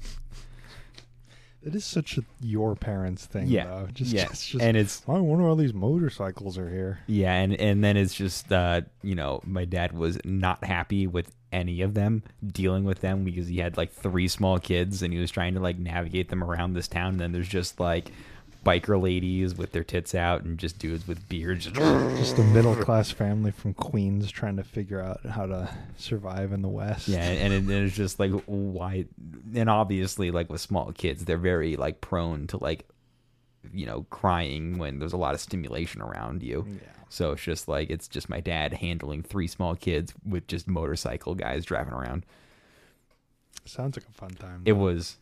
it 1.64 1.76
is 1.76 1.86
such 1.86 2.18
a 2.18 2.24
your 2.42 2.76
parents 2.76 3.26
thing. 3.26 3.48
Yeah, 3.48 3.66
though. 3.66 3.88
just 3.94 4.12
yeah, 4.12 4.28
just, 4.28 4.50
just 4.50 4.64
and 4.64 4.78
it's 4.78 5.02
I 5.08 5.14
wonder 5.14 5.48
all 5.48 5.56
these 5.56 5.74
motorcycles 5.74 6.58
are 6.58 6.70
here. 6.70 7.00
Yeah, 7.08 7.34
and 7.34 7.54
and 7.56 7.84
then 7.84 7.98
it's 7.98 8.14
just 8.14 8.52
uh, 8.52 8.82
you 9.02 9.16
know, 9.16 9.42
my 9.46 9.66
dad 9.66 9.94
was 9.94 10.20
not 10.26 10.64
happy 10.64 11.08
with 11.08 11.32
any 11.52 11.82
of 11.82 11.94
them, 11.94 12.24
dealing 12.46 12.84
with 12.84 13.02
them 13.02 13.24
because 13.24 13.48
he 13.48 13.58
had 13.60 13.78
like 13.78 13.92
three 13.92 14.28
small 14.28 14.60
kids 14.60 15.04
and 15.04 15.14
he 15.14 15.20
was 15.20 15.32
trying 15.32 15.54
to 15.54 15.60
like 15.60 15.78
navigate 15.78 16.30
them 16.30 16.44
around 16.44 16.74
this 16.74 16.88
town. 16.88 17.12
And 17.12 17.20
then 17.20 17.32
there's 17.32 17.48
just 17.48 17.80
like 17.80 18.12
biker 18.64 19.02
ladies 19.02 19.56
with 19.56 19.72
their 19.72 19.84
tits 19.84 20.16
out 20.16 20.44
and 20.44 20.58
just 20.58 20.80
dudes 20.80 21.08
with 21.08 21.28
beards. 21.28 21.66
Just 21.68 22.38
a 22.38 22.44
middle 22.44 22.76
class 22.76 23.12
family 23.12 23.52
from 23.52 23.74
Queens 23.74 24.32
trying 24.32 24.58
to 24.58 24.64
figure 24.64 25.02
out 25.02 25.26
how 25.26 25.46
to 25.46 25.70
survive 25.98 26.54
in 26.54 26.62
the 26.62 26.70
West. 26.70 27.08
Yeah, 27.08 27.22
and, 27.22 27.54
it, 27.54 27.58
and 27.58 27.72
it's 27.72 27.96
just 27.96 28.20
like 28.20 28.32
why, 28.46 29.06
and 29.54 29.70
obviously 29.70 30.32
like 30.32 30.50
with 30.50 30.62
small 30.62 30.92
kids, 30.94 31.26
they're 31.26 31.38
very 31.38 31.76
like 31.76 32.02
prone 32.02 32.48
to 32.48 32.58
like, 32.58 32.88
you 33.74 33.86
know, 33.86 34.06
crying 34.10 34.78
when 34.78 35.00
there's 35.00 35.14
a 35.14 35.18
lot 35.18 35.34
of 35.34 35.42
stimulation 35.42 36.02
around 36.02 36.44
you. 36.44 36.66
Yeah. 36.68 36.80
So 37.10 37.32
it's 37.34 37.44
just 37.44 37.68
like 37.68 37.90
it's 37.90 38.08
just 38.08 38.30
my 38.30 38.40
dad 38.40 38.74
handling 38.74 39.24
three 39.24 39.48
small 39.48 39.76
kids 39.76 40.14
with 40.28 40.48
just 40.48 40.68
motorcycle 40.68 41.36
guys 41.36 41.66
driving 41.66 41.94
around. 41.94 42.26
Sounds 43.66 43.98
like 43.98 44.08
a 44.08 44.14
fun 44.14 44.32
time. 44.32 44.64
It 44.66 44.74
though. 44.74 44.80
was 44.80 45.18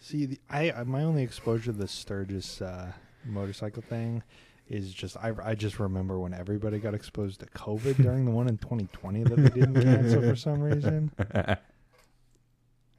See, 0.00 0.26
the, 0.26 0.40
I, 0.50 0.70
I 0.72 0.84
my 0.84 1.02
only 1.02 1.22
exposure 1.22 1.72
to 1.72 1.72
the 1.72 1.88
Sturgis 1.88 2.60
uh, 2.62 2.92
motorcycle 3.24 3.82
thing 3.82 4.22
is 4.68 4.92
just 4.92 5.16
I, 5.16 5.32
I 5.42 5.54
just 5.54 5.78
remember 5.78 6.18
when 6.18 6.34
everybody 6.34 6.78
got 6.78 6.94
exposed 6.94 7.40
to 7.40 7.46
COVID 7.46 8.02
during 8.02 8.24
the 8.24 8.30
one 8.30 8.48
in 8.48 8.58
2020 8.58 9.24
that 9.24 9.36
they 9.36 9.60
didn't 9.60 9.80
cancel 9.82 10.22
for 10.22 10.36
some 10.36 10.60
reason. 10.60 11.10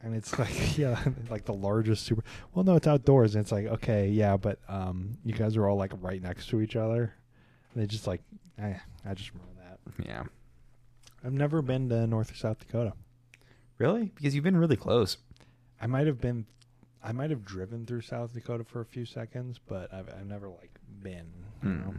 And 0.02 0.16
it's 0.16 0.38
like, 0.38 0.78
yeah, 0.78 1.04
like 1.30 1.46
the 1.46 1.54
largest 1.54 2.06
super. 2.06 2.24
Well, 2.54 2.64
no, 2.64 2.76
it's 2.76 2.88
outdoors. 2.88 3.36
And 3.36 3.44
it's 3.44 3.52
like, 3.52 3.66
okay, 3.66 4.08
yeah, 4.10 4.38
but 4.38 4.60
um, 4.70 5.18
you 5.24 5.34
guys 5.34 5.58
are 5.58 5.68
all 5.68 5.78
like 5.78 5.92
right 6.02 6.22
next 6.22 6.48
to 6.50 6.62
each 6.62 6.76
other. 6.76 7.14
And 7.74 7.84
they 7.84 7.88
just 7.88 8.08
like, 8.08 8.22
I, 8.62 8.80
I 9.06 9.14
just 9.14 9.32
remember 9.34 9.54
that. 9.64 10.06
yeah. 10.06 10.24
I've 11.24 11.34
never 11.34 11.62
been 11.62 11.90
to 11.90 12.06
North 12.08 12.32
or 12.32 12.36
South 12.36 12.60
Dakota. 12.60 12.94
Really? 13.80 14.12
Because 14.16 14.36
you've 14.36 14.44
been 14.44 14.58
really 14.58 14.76
close. 14.76 15.18
I 15.82 15.88
might 15.88 16.08
have 16.08 16.22
been, 16.22 16.46
I 17.08 17.14
might 17.14 17.30
have 17.30 17.46
driven 17.46 17.86
through 17.86 18.02
South 18.02 18.34
Dakota 18.34 18.66
for 18.66 18.82
a 18.82 18.86
few 18.86 19.06
seconds, 19.06 19.62
but 19.66 19.94
I've 19.94 20.10
I've 20.10 20.28
never 20.28 20.50
like 20.50 20.78
been. 21.02 21.32
You 21.64 21.70
know? 21.70 21.76
Hmm. 21.86 21.98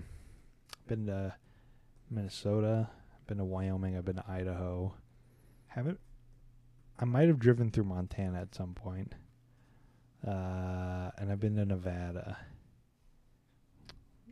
Been 0.87 1.07
to 1.07 1.35
Minnesota. 2.11 2.90
Been 3.27 3.38
to 3.38 3.44
Wyoming. 3.44 3.97
I've 3.97 4.05
been 4.05 4.16
to 4.16 4.25
Idaho. 4.29 4.94
Haven't. 5.68 5.99
I 6.99 7.07
might 7.07 7.29
have 7.29 7.38
driven 7.38 7.71
through 7.71 7.85
Montana 7.85 8.38
at 8.38 8.55
some 8.55 8.75
point. 8.75 9.14
Uh, 10.27 11.11
and 11.16 11.33
I've 11.33 11.40
been 11.40 11.57
to 11.57 11.64
Nevada. 11.64 12.37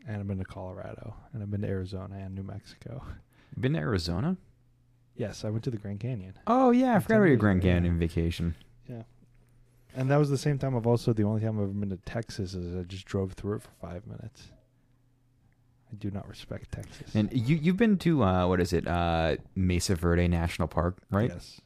And 0.07 0.19
I've 0.19 0.27
been 0.27 0.39
to 0.39 0.45
Colorado. 0.45 1.15
And 1.33 1.43
I've 1.43 1.51
been 1.51 1.63
to 1.63 1.69
Arizona 1.69 2.17
and 2.17 2.35
New 2.35 2.43
Mexico. 2.43 3.03
Been 3.59 3.73
to 3.73 3.79
Arizona? 3.79 4.37
Yes, 5.15 5.43
I 5.45 5.49
went 5.49 5.65
to 5.65 5.71
the 5.71 5.79
Grand 5.79 6.01
Canyon. 6.01 6.35
Oh 6.47 6.71
yeah, 6.71 6.97
I 6.97 6.99
forgot 6.99 7.17
about 7.17 7.29
your 7.29 7.37
Grand. 7.37 7.63
Canyon 7.63 7.99
vacation. 7.99 8.55
And 9.97 10.11
that 10.11 10.19
was 10.19 10.29
the 10.31 10.39
same 10.39 10.59
time 10.59 10.77
I've 10.77 10.87
also 10.87 11.13
the 11.13 11.23
only 11.25 11.41
time 11.41 11.57
I've 11.59 11.65
ever 11.65 11.73
been 11.73 11.89
to 11.91 11.97
Texas 11.97 12.55
is 12.55 12.77
I 12.77 12.83
just 12.83 13.07
drove 13.07 13.33
through 13.33 13.57
it 13.57 13.63
for 13.63 13.71
five 13.81 14.07
minutes. 14.07 14.49
I 15.91 15.95
do 15.97 16.11
not 16.11 16.29
respect 16.29 16.73
Texas. 16.73 17.15
And 17.15 17.33
you 17.33 17.57
you've 17.57 17.77
been 17.77 17.97
to 17.99 18.23
uh, 18.23 18.47
what 18.47 18.61
is 18.61 18.73
it? 18.73 18.87
Uh, 18.87 19.37
Mesa 19.55 19.95
Verde 19.95 20.29
National 20.29 20.69
Park, 20.69 20.99
right? 21.11 21.31
Yes. 21.31 21.61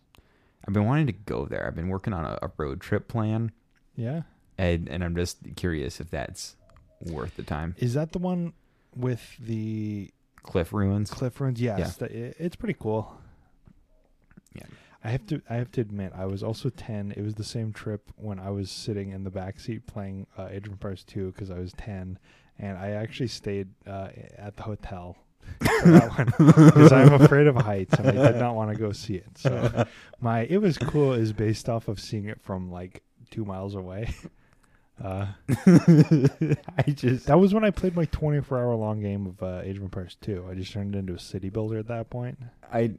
I've 0.66 0.74
been 0.74 0.84
wanting 0.84 1.06
to 1.06 1.12
go 1.12 1.46
there. 1.46 1.66
I've 1.66 1.74
been 1.74 1.88
working 1.88 2.12
on 2.12 2.24
a, 2.24 2.38
a 2.42 2.50
road 2.58 2.80
trip 2.82 3.08
plan, 3.08 3.50
Yeah. 3.96 4.22
and 4.58 4.88
and 4.88 5.02
I'm 5.02 5.16
just 5.16 5.38
curious 5.56 6.00
if 6.00 6.10
that's 6.10 6.56
worth 7.00 7.36
the 7.36 7.42
time. 7.42 7.74
Is 7.78 7.94
that 7.94 8.12
the 8.12 8.18
one 8.18 8.52
with 8.94 9.36
the 9.40 10.10
Cliff 10.42 10.72
ruins. 10.72 11.10
cliff 11.10 11.40
ruins? 11.40 11.60
Yes, 11.60 11.78
Yeah. 11.78 12.06
the- 12.06 12.16
it- 12.26 12.36
it's 12.38 12.56
pretty 12.56 12.76
cool. 12.78 13.16
Yeah. 14.54 14.64
I 15.02 15.10
have 15.10 15.26
to. 15.26 15.40
I 15.48 15.54
have 15.54 15.70
to 15.72 15.80
admit, 15.80 16.12
I 16.14 16.26
was 16.26 16.42
also 16.42 16.68
ten. 16.68 17.12
It 17.16 17.22
was 17.22 17.34
the 17.34 17.44
same 17.44 17.72
trip 17.72 18.10
when 18.16 18.38
I 18.38 18.50
was 18.50 18.70
sitting 18.70 19.10
in 19.10 19.24
the 19.24 19.30
back 19.30 19.58
seat 19.58 19.86
playing 19.86 20.26
uh, 20.36 20.48
Age 20.50 20.66
of 20.66 20.72
Empires 20.72 21.04
two 21.04 21.32
because 21.32 21.50
I 21.50 21.58
was 21.58 21.72
ten, 21.72 22.18
and 22.58 22.76
I 22.76 22.90
actually 22.90 23.28
stayed 23.28 23.68
uh, 23.86 24.08
at 24.36 24.56
the 24.56 24.62
hotel 24.62 25.16
for 25.58 25.90
that 25.90 26.10
one 26.38 26.46
because 26.46 26.92
I'm 26.92 27.14
afraid 27.14 27.46
of 27.46 27.56
heights 27.56 27.94
and 27.98 28.08
I 28.08 28.32
did 28.32 28.40
not 28.40 28.54
want 28.54 28.70
to 28.70 28.76
go 28.76 28.92
see 28.92 29.14
it. 29.14 29.38
So 29.38 29.86
my 30.20 30.40
it 30.42 30.58
was 30.58 30.78
cool 30.78 31.12
is 31.14 31.32
based 31.32 31.68
off 31.68 31.88
of 31.88 32.00
seeing 32.00 32.26
it 32.26 32.40
from 32.40 32.70
like 32.70 33.02
two 33.30 33.44
miles 33.44 33.74
away. 33.74 34.14
Uh, 35.02 35.28
I 35.48 36.82
just 36.88 37.26
that 37.26 37.38
was 37.38 37.54
when 37.54 37.64
I 37.64 37.70
played 37.70 37.96
my 37.96 38.04
24 38.06 38.58
hour 38.58 38.74
long 38.74 39.00
game 39.00 39.26
of 39.26 39.42
uh, 39.42 39.62
Age 39.64 39.78
of 39.78 39.82
Empires 39.82 40.16
2. 40.20 40.46
I 40.50 40.54
just 40.54 40.72
turned 40.72 40.94
into 40.94 41.14
a 41.14 41.18
city 41.18 41.48
builder 41.48 41.78
at 41.78 41.88
that 41.88 42.10
point. 42.10 42.38
I 42.70 42.92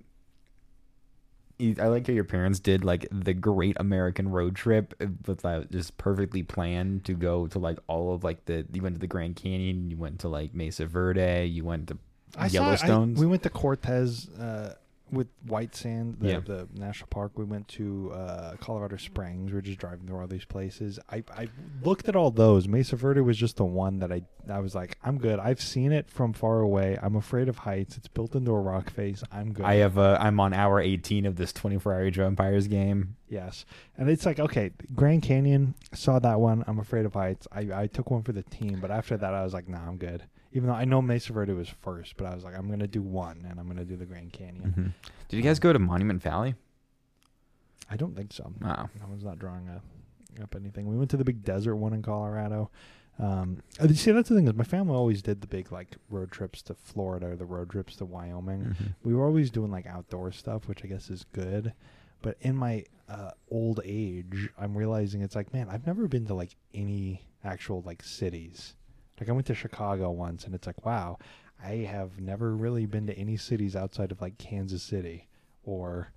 I 1.79 1.87
like 1.87 2.07
how 2.07 2.13
your 2.13 2.23
parents 2.23 2.59
did 2.59 2.83
like 2.83 3.07
the 3.11 3.33
great 3.33 3.77
American 3.79 4.29
road 4.29 4.55
trip, 4.55 4.93
but 5.23 5.39
that 5.39 5.71
just 5.71 5.97
perfectly 5.97 6.43
planned 6.43 7.05
to 7.05 7.13
go 7.13 7.47
to 7.47 7.59
like 7.59 7.77
all 7.87 8.13
of 8.13 8.23
like 8.23 8.45
the 8.45 8.65
you 8.73 8.81
went 8.81 8.95
to 8.95 8.99
the 8.99 9.07
Grand 9.07 9.35
Canyon, 9.35 9.89
you 9.91 9.97
went 9.97 10.19
to 10.21 10.27
like 10.27 10.53
Mesa 10.53 10.85
Verde, 10.85 11.45
you 11.45 11.63
went 11.63 11.87
to 11.89 11.97
I 12.37 12.47
saw- 12.47 12.69
I- 12.71 12.75
Yellowstones. 12.75 13.17
we 13.17 13.25
went 13.25 13.43
to 13.43 13.49
Cortez 13.49 14.29
uh, 14.39 14.73
with 15.11 15.27
White 15.45 15.75
Sand, 15.75 16.17
the, 16.19 16.27
Yeah. 16.29 16.39
the 16.39 16.67
national 16.73 17.07
park. 17.07 17.33
We 17.37 17.43
went 17.45 17.67
to 17.69 18.11
uh, 18.13 18.55
Colorado 18.59 18.97
Springs. 18.97 19.51
We 19.51 19.57
are 19.57 19.61
just 19.61 19.79
driving 19.79 20.07
through 20.07 20.19
all 20.19 20.27
these 20.27 20.45
places. 20.45 20.99
I, 21.09 21.23
I 21.35 21.47
looked 21.83 22.07
at 22.07 22.15
all 22.15 22.31
those. 22.31 22.67
Mesa 22.67 22.95
Verde 22.95 23.21
was 23.21 23.37
just 23.37 23.57
the 23.57 23.65
one 23.65 23.99
that 23.99 24.11
I 24.11 24.21
I 24.49 24.59
was 24.59 24.73
like, 24.73 24.97
I'm 25.03 25.17
good. 25.19 25.37
I've 25.39 25.61
seen 25.61 25.91
it 25.91 26.09
from 26.09 26.33
far 26.33 26.59
away. 26.61 26.97
I'm 27.01 27.15
afraid 27.15 27.47
of 27.47 27.57
heights. 27.59 27.97
It's 27.97 28.07
built 28.07 28.33
into 28.35 28.51
a 28.51 28.59
rock 28.59 28.89
face. 28.89 29.23
I'm 29.31 29.53
good. 29.53 29.65
I 29.65 29.75
have 29.75 29.97
uh, 29.97 30.17
I'm 30.19 30.39
on 30.39 30.53
hour 30.53 30.79
18 30.79 31.25
of 31.25 31.35
this 31.35 31.53
24 31.53 31.93
hour 31.93 32.03
Age 32.03 32.17
of 32.17 32.25
Empires 32.25 32.67
game. 32.67 33.15
Yes, 33.31 33.65
and 33.97 34.09
it's 34.09 34.25
like 34.25 34.39
okay, 34.41 34.71
Grand 34.93 35.21
Canyon 35.23 35.73
saw 35.93 36.19
that 36.19 36.41
one. 36.41 36.65
I'm 36.67 36.79
afraid 36.79 37.05
of 37.05 37.13
heights. 37.13 37.47
I 37.49 37.61
I 37.73 37.87
took 37.87 38.11
one 38.11 38.23
for 38.23 38.33
the 38.33 38.43
team, 38.43 38.79
but 38.81 38.91
after 38.91 39.15
that, 39.15 39.33
I 39.33 39.41
was 39.41 39.53
like, 39.53 39.69
nah, 39.69 39.87
I'm 39.87 39.95
good. 39.95 40.23
Even 40.51 40.67
though 40.67 40.75
I 40.75 40.83
know 40.83 41.01
Mesa 41.01 41.31
Verde 41.31 41.53
was 41.53 41.69
first, 41.69 42.17
but 42.17 42.25
I 42.27 42.35
was 42.35 42.43
like, 42.43 42.57
I'm 42.57 42.69
gonna 42.69 42.87
do 42.87 43.01
one, 43.01 43.47
and 43.49 43.57
I'm 43.57 43.67
gonna 43.67 43.85
do 43.85 43.95
the 43.95 44.05
Grand 44.05 44.33
Canyon. 44.33 44.73
Mhm. 44.77 45.09
Did 45.29 45.37
you 45.37 45.43
guys 45.43 45.59
go 45.59 45.71
to 45.71 45.79
Monument 45.79 46.21
Valley? 46.21 46.55
I 47.89 47.95
don't 47.95 48.15
think 48.17 48.33
so. 48.33 48.51
Oh. 48.63 48.67
I 48.67 48.89
was 49.09 49.23
not 49.23 49.39
drawing 49.39 49.69
a, 49.69 50.43
up 50.43 50.53
anything. 50.53 50.87
We 50.87 50.97
went 50.97 51.09
to 51.11 51.17
the 51.17 51.23
big 51.23 51.43
desert 51.45 51.77
one 51.77 51.93
in 51.93 52.01
Colorado. 52.01 52.69
Um, 53.17 53.61
uh, 53.79 53.87
see, 53.89 54.11
that's 54.11 54.27
the 54.27 54.35
thing 54.35 54.47
is 54.47 54.53
my 54.55 54.63
family 54.65 54.93
always 54.95 55.21
did 55.21 55.39
the 55.39 55.47
big 55.47 55.71
like 55.71 55.95
road 56.09 56.31
trips 56.31 56.61
to 56.63 56.73
Florida 56.73 57.27
or 57.27 57.35
the 57.37 57.45
road 57.45 57.69
trips 57.69 57.95
to 57.97 58.05
Wyoming. 58.05 58.61
Mhm. 58.63 58.95
We 59.03 59.13
were 59.13 59.25
always 59.25 59.51
doing 59.51 59.71
like 59.71 59.85
outdoor 59.85 60.33
stuff, 60.33 60.67
which 60.67 60.83
I 60.83 60.87
guess 60.87 61.09
is 61.09 61.25
good. 61.31 61.73
But 62.21 62.37
in 62.41 62.55
my 62.55 62.83
uh, 63.11 63.31
old 63.49 63.81
age, 63.83 64.49
I'm 64.57 64.77
realizing 64.77 65.21
it's 65.21 65.35
like, 65.35 65.53
man, 65.53 65.67
I've 65.69 65.85
never 65.85 66.07
been 66.07 66.25
to 66.27 66.33
like 66.33 66.55
any 66.73 67.21
actual 67.43 67.81
like 67.85 68.03
cities. 68.03 68.75
Like 69.19 69.29
I 69.29 69.33
went 69.33 69.47
to 69.47 69.55
Chicago 69.55 70.11
once, 70.11 70.45
and 70.45 70.55
it's 70.55 70.65
like, 70.65 70.85
wow, 70.85 71.17
I 71.63 71.87
have 71.95 72.19
never 72.19 72.55
really 72.55 72.85
been 72.85 73.05
to 73.07 73.17
any 73.17 73.37
cities 73.37 73.75
outside 73.75 74.11
of 74.11 74.21
like 74.21 74.37
Kansas 74.37 74.81
City 74.81 75.27
or, 75.63 76.11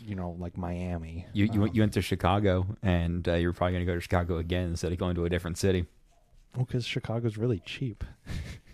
you 0.00 0.14
know, 0.14 0.36
like 0.38 0.56
Miami. 0.56 1.26
You 1.32 1.46
you, 1.46 1.52
Um, 1.54 1.60
went 1.60 1.74
you 1.74 1.82
went 1.82 1.92
to 1.94 2.02
Chicago, 2.02 2.66
and 2.82 3.28
uh, 3.28 3.34
you're 3.34 3.52
probably 3.52 3.72
gonna 3.74 3.84
go 3.84 3.94
to 3.94 4.00
Chicago 4.00 4.38
again 4.38 4.70
instead 4.70 4.92
of 4.92 4.98
going 4.98 5.16
to 5.16 5.24
a 5.24 5.28
different 5.28 5.58
city. 5.58 5.84
Well, 6.54 6.64
because 6.64 6.86
Chicago's 6.86 7.36
really 7.36 7.60
cheap. 7.66 8.04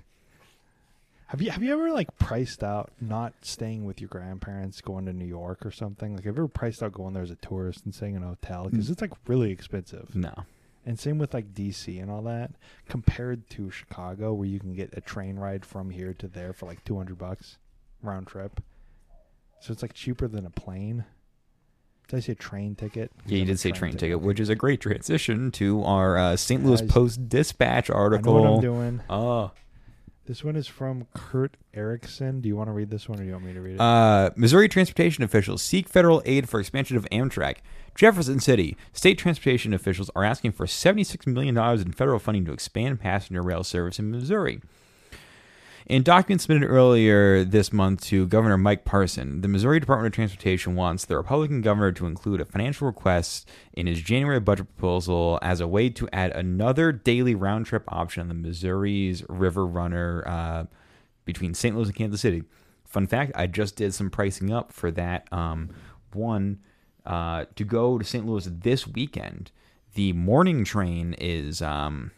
have 1.32 1.40
you 1.40 1.50
have 1.50 1.62
you 1.62 1.72
ever 1.72 1.90
like 1.90 2.14
priced 2.18 2.62
out 2.62 2.92
not 3.00 3.32
staying 3.40 3.86
with 3.86 4.02
your 4.02 4.08
grandparents, 4.08 4.82
going 4.82 5.06
to 5.06 5.14
New 5.14 5.24
York 5.24 5.64
or 5.64 5.70
something? 5.70 6.14
Like, 6.14 6.26
have 6.26 6.36
you 6.36 6.42
ever 6.42 6.48
priced 6.48 6.82
out 6.82 6.92
going 6.92 7.14
there 7.14 7.22
as 7.22 7.30
a 7.30 7.36
tourist 7.36 7.86
and 7.86 7.94
staying 7.94 8.16
in 8.16 8.22
a 8.22 8.26
hotel? 8.26 8.68
Because 8.68 8.90
it's 8.90 9.00
like 9.00 9.12
really 9.26 9.50
expensive. 9.50 10.14
No, 10.14 10.34
And 10.84 11.00
same 11.00 11.16
with 11.16 11.32
like 11.32 11.54
DC 11.54 12.02
and 12.02 12.10
all 12.10 12.20
that, 12.24 12.50
compared 12.86 13.48
to 13.50 13.70
Chicago, 13.70 14.34
where 14.34 14.46
you 14.46 14.60
can 14.60 14.74
get 14.74 14.90
a 14.92 15.00
train 15.00 15.38
ride 15.38 15.64
from 15.64 15.88
here 15.88 16.12
to 16.12 16.28
there 16.28 16.52
for 16.52 16.66
like 16.66 16.84
two 16.84 16.98
hundred 16.98 17.16
bucks 17.16 17.56
round 18.02 18.26
trip. 18.26 18.60
So 19.60 19.72
it's 19.72 19.80
like 19.80 19.94
cheaper 19.94 20.28
than 20.28 20.44
a 20.44 20.50
plane. 20.50 21.06
Did 22.08 22.16
I 22.18 22.20
say 22.20 22.34
train 22.34 22.74
ticket? 22.74 23.10
yeah, 23.24 23.38
you 23.38 23.46
did 23.46 23.58
say 23.58 23.70
train 23.70 23.92
ticket, 23.92 24.16
okay. 24.16 24.24
which 24.26 24.38
is 24.38 24.50
a 24.50 24.54
great 24.54 24.82
transition 24.82 25.50
to 25.52 25.82
our 25.84 26.18
uh, 26.18 26.36
St. 26.36 26.62
Louis 26.62 26.82
Post 26.82 27.30
Dispatch 27.30 27.88
I 27.88 27.94
know 27.94 27.98
article. 27.98 28.34
what 28.34 28.52
I'm 28.52 28.60
doing. 28.60 29.00
Oh, 29.08 29.52
This 30.32 30.42
one 30.42 30.56
is 30.56 30.66
from 30.66 31.06
Kurt 31.12 31.58
Erickson. 31.74 32.40
Do 32.40 32.48
you 32.48 32.56
want 32.56 32.68
to 32.68 32.72
read 32.72 32.88
this 32.88 33.06
one, 33.06 33.18
or 33.18 33.22
do 33.22 33.26
you 33.26 33.34
want 33.34 33.44
me 33.44 33.52
to 33.52 33.60
read 33.60 33.74
it? 33.74 33.80
Uh, 33.82 34.30
Missouri 34.34 34.66
transportation 34.66 35.22
officials 35.22 35.60
seek 35.60 35.86
federal 35.86 36.22
aid 36.24 36.48
for 36.48 36.58
expansion 36.58 36.96
of 36.96 37.06
Amtrak. 37.12 37.56
Jefferson 37.94 38.40
City 38.40 38.74
state 38.94 39.18
transportation 39.18 39.74
officials 39.74 40.08
are 40.16 40.24
asking 40.24 40.52
for 40.52 40.64
$76 40.64 41.26
million 41.26 41.54
in 41.78 41.92
federal 41.92 42.18
funding 42.18 42.46
to 42.46 42.52
expand 42.54 42.98
passenger 42.98 43.42
rail 43.42 43.62
service 43.62 43.98
in 43.98 44.10
Missouri. 44.10 44.62
In 45.86 46.02
documents 46.02 46.44
submitted 46.44 46.66
earlier 46.66 47.44
this 47.44 47.72
month 47.72 48.02
to 48.06 48.26
Governor 48.26 48.56
Mike 48.56 48.84
Parson, 48.84 49.40
the 49.40 49.48
Missouri 49.48 49.80
Department 49.80 50.12
of 50.12 50.14
Transportation 50.14 50.76
wants 50.76 51.04
the 51.04 51.16
Republican 51.16 51.60
governor 51.60 51.90
to 51.92 52.06
include 52.06 52.40
a 52.40 52.44
financial 52.44 52.86
request 52.86 53.48
in 53.72 53.86
his 53.86 54.00
January 54.00 54.38
budget 54.38 54.68
proposal 54.76 55.40
as 55.42 55.60
a 55.60 55.66
way 55.66 55.88
to 55.90 56.08
add 56.12 56.30
another 56.32 56.92
daily 56.92 57.34
round 57.34 57.66
trip 57.66 57.82
option 57.88 58.20
on 58.22 58.28
the 58.28 58.34
Missouri's 58.34 59.24
River 59.28 59.66
Runner 59.66 60.22
uh, 60.26 60.64
between 61.24 61.52
St. 61.52 61.74
Louis 61.74 61.88
and 61.88 61.96
Kansas 61.96 62.20
City. 62.20 62.44
Fun 62.84 63.06
fact: 63.08 63.32
I 63.34 63.48
just 63.48 63.74
did 63.76 63.92
some 63.92 64.10
pricing 64.10 64.52
up 64.52 64.72
for 64.72 64.92
that 64.92 65.26
um, 65.32 65.70
one 66.12 66.60
uh, 67.04 67.46
to 67.56 67.64
go 67.64 67.98
to 67.98 68.04
St. 68.04 68.24
Louis 68.24 68.48
this 68.48 68.86
weekend. 68.86 69.50
The 69.94 70.12
morning 70.12 70.64
train 70.64 71.14
is 71.18 71.60
um, 71.60 72.12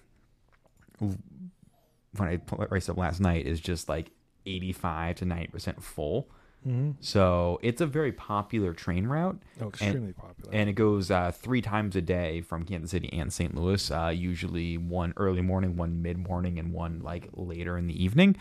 when 2.17 2.29
I 2.29 2.41
raced 2.71 2.91
up 2.91 2.97
last 2.97 3.21
night 3.21 3.47
is 3.47 3.61
just 3.61 3.89
like 3.89 4.11
eighty-five 4.47 5.17
to 5.17 5.25
ninety 5.25 5.49
percent 5.49 5.83
full. 5.83 6.29
mm-hmm. 6.67 6.93
So 7.01 7.59
it's 7.63 7.81
a 7.81 7.87
very 7.87 8.13
popular 8.13 8.73
train 8.73 9.07
route, 9.07 9.41
Oh, 9.61 9.69
extremely 9.69 10.13
popular. 10.13 10.51
and 10.53 10.69
it 10.69 10.75
goes 10.75 11.11
uh, 11.11 11.31
three 11.33 11.61
times 11.63 11.97
a 11.97 12.03
day 12.03 12.41
from 12.43 12.65
Kansas 12.65 12.91
City 12.91 13.11
and 13.13 13.33
St. 13.33 13.55
Louis. 13.55 13.91
Uh, 13.91 14.09
usually 14.15 14.77
one 14.79 15.13
early 15.17 15.43
morning, 15.43 15.77
one 15.77 16.03
mid 16.03 16.19
morning, 16.19 16.59
and 16.59 16.73
one 16.73 17.01
like 17.03 17.29
later 17.33 17.77
in 17.79 17.87
the 17.87 18.03
evening. 18.05 18.37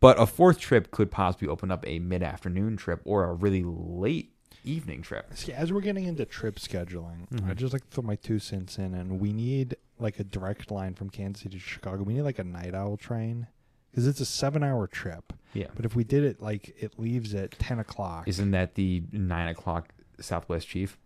But 0.00 0.20
a 0.20 0.26
fourth 0.26 0.58
trip 0.58 0.90
could 0.90 1.10
possibly 1.12 1.46
open 1.48 1.70
up 1.70 1.86
a 1.86 1.98
mid 2.00 2.22
afternoon 2.22 2.76
trip 2.76 3.00
or 3.04 3.24
a 3.24 3.32
really 3.34 3.62
late 3.64 4.34
evening 4.64 5.02
trip. 5.02 5.26
See, 5.34 5.52
as 5.52 5.72
we're 5.72 5.80
getting 5.80 6.04
into 6.04 6.24
trip 6.24 6.56
scheduling, 6.56 7.26
I 7.32 7.36
Mhm. 7.52 7.56
just 7.56 7.72
like 7.72 7.82
to 7.82 7.88
throw 7.94 8.04
my 8.04 8.16
two 8.16 8.38
cents 8.38 8.78
in, 8.78 8.94
and 8.94 9.18
we 9.20 9.32
need 9.32 9.76
like 10.02 10.18
a 10.20 10.24
direct 10.24 10.70
line 10.70 10.94
from 10.94 11.08
Kansas 11.10 11.42
City 11.42 11.58
to 11.58 11.62
Chicago. 11.64 12.02
We 12.02 12.14
need 12.14 12.22
like 12.22 12.38
a 12.38 12.44
night 12.44 12.74
owl 12.74 12.96
train 12.96 13.46
because 13.90 14.06
it's 14.06 14.20
a 14.20 14.24
seven-hour 14.26 14.86
trip. 14.88 15.32
Yeah. 15.54 15.68
But 15.74 15.84
if 15.84 15.94
we 15.94 16.04
did 16.04 16.24
it 16.24 16.40
like 16.42 16.74
it 16.78 16.98
leaves 16.98 17.34
at 17.34 17.52
ten 17.52 17.78
o'clock, 17.78 18.26
Isn't 18.28 18.50
that 18.52 18.74
the 18.74 19.02
nine 19.12 19.48
o'clock 19.48 19.88
Southwest 20.20 20.68
Chief? 20.68 20.98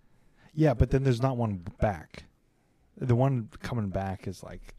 yeah, 0.55 0.73
but 0.75 0.91
then 0.91 1.05
there's 1.05 1.21
not 1.23 1.37
one 1.37 1.63
back. 1.81 2.25
The 2.97 3.15
one 3.17 3.51
coming 3.63 3.91
back 3.91 4.27
is 4.27 4.43
like 4.43 4.75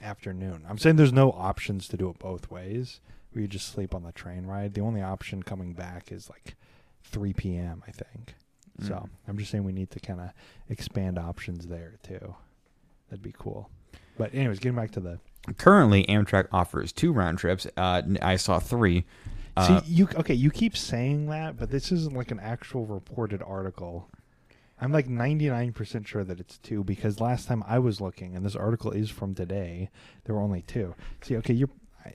afternoon. 0.00 0.64
I'm 0.68 0.78
saying 0.78 0.96
there's 0.96 1.12
no 1.12 1.30
options 1.32 1.88
to 1.88 1.96
do 1.96 2.08
it 2.08 2.18
both 2.18 2.50
ways. 2.50 3.00
Where 3.32 3.42
you 3.42 3.48
just 3.48 3.68
sleep 3.68 3.94
on 3.94 4.02
the 4.02 4.12
train 4.12 4.44
ride. 4.44 4.74
The 4.74 4.82
only 4.82 5.00
option 5.00 5.42
coming 5.42 5.72
back 5.72 6.12
is 6.12 6.28
like 6.28 6.54
3 7.04 7.32
p.m. 7.32 7.82
I 7.86 7.90
think. 7.90 8.34
So 8.80 8.94
Mm. 8.94 9.08
I'm 9.28 9.38
just 9.38 9.50
saying 9.50 9.64
we 9.64 9.72
need 9.72 9.90
to 9.92 10.00
kind 10.00 10.20
of 10.20 10.30
expand 10.68 11.18
options 11.18 11.66
there 11.66 11.94
too. 12.02 12.34
That'd 13.12 13.22
be 13.22 13.34
cool. 13.38 13.68
But 14.16 14.34
anyways, 14.34 14.58
getting 14.58 14.74
back 14.74 14.90
to 14.92 15.00
the 15.00 15.20
Currently, 15.58 16.04
Amtrak 16.04 16.48
offers 16.50 16.92
two 16.92 17.12
round 17.12 17.36
trips. 17.36 17.66
Uh, 17.76 18.00
I 18.22 18.36
saw 18.36 18.58
three. 18.58 19.04
Uh, 19.54 19.82
see 19.82 19.92
you 19.92 20.08
okay. 20.14 20.32
You 20.32 20.50
keep 20.50 20.74
saying 20.74 21.26
that, 21.26 21.58
but 21.58 21.70
this 21.70 21.92
isn't 21.92 22.16
like 22.16 22.30
an 22.30 22.40
actual 22.40 22.86
reported 22.86 23.42
article. 23.42 24.08
I'm 24.80 24.92
like 24.92 25.08
99% 25.08 26.06
sure 26.06 26.24
that 26.24 26.40
it's 26.40 26.56
two 26.56 26.84
because 26.84 27.20
last 27.20 27.48
time 27.48 27.62
I 27.66 27.78
was 27.80 28.00
looking, 28.00 28.34
and 28.34 28.46
this 28.46 28.56
article 28.56 28.92
is 28.92 29.10
from 29.10 29.34
today, 29.34 29.90
there 30.24 30.34
were 30.34 30.40
only 30.40 30.62
two. 30.62 30.94
See, 31.20 31.36
okay, 31.36 31.52
you're. 31.52 31.68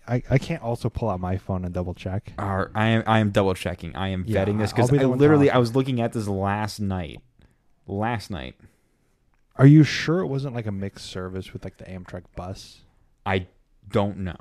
I, 0.08 0.24
I, 0.32 0.38
can't 0.40 0.64
also 0.64 0.90
pull 0.90 1.10
out 1.10 1.22
my 1.22 1.38
phone 1.38 1.64
and 1.64 1.74
double 1.74 1.94
check. 1.94 2.34
I 2.74 2.88
am 2.88 3.04
I 3.06 3.20
am 3.20 3.30
double 3.30 3.54
checking. 3.54 3.96
I 3.96 4.08
am 4.08 4.24
Yeah, 4.26 4.44
vetting 4.44 4.58
this 4.58 4.74
because 4.74 4.90
be 4.90 4.98
I 4.98 5.04
literally. 5.04 5.52
I 5.52 5.60
was 5.60 5.76
looking 5.76 6.02
at 6.02 6.12
this 6.12 6.28
last 6.28 6.80
night. 6.80 7.22
Last 7.86 8.32
night, 8.32 8.56
Are 9.58 9.66
you 9.66 9.84
sure 9.84 10.20
it 10.20 10.28
wasn't 10.28 10.56
like 10.56 10.68
a 10.68 10.72
mixed 10.72 11.06
service 11.08 11.52
with 11.54 11.64
like 11.64 11.78
the 11.78 11.86
Amtrak 11.86 12.24
bus? 12.36 12.82
I 13.26 13.48
don't 13.90 14.20
know. 14.20 14.36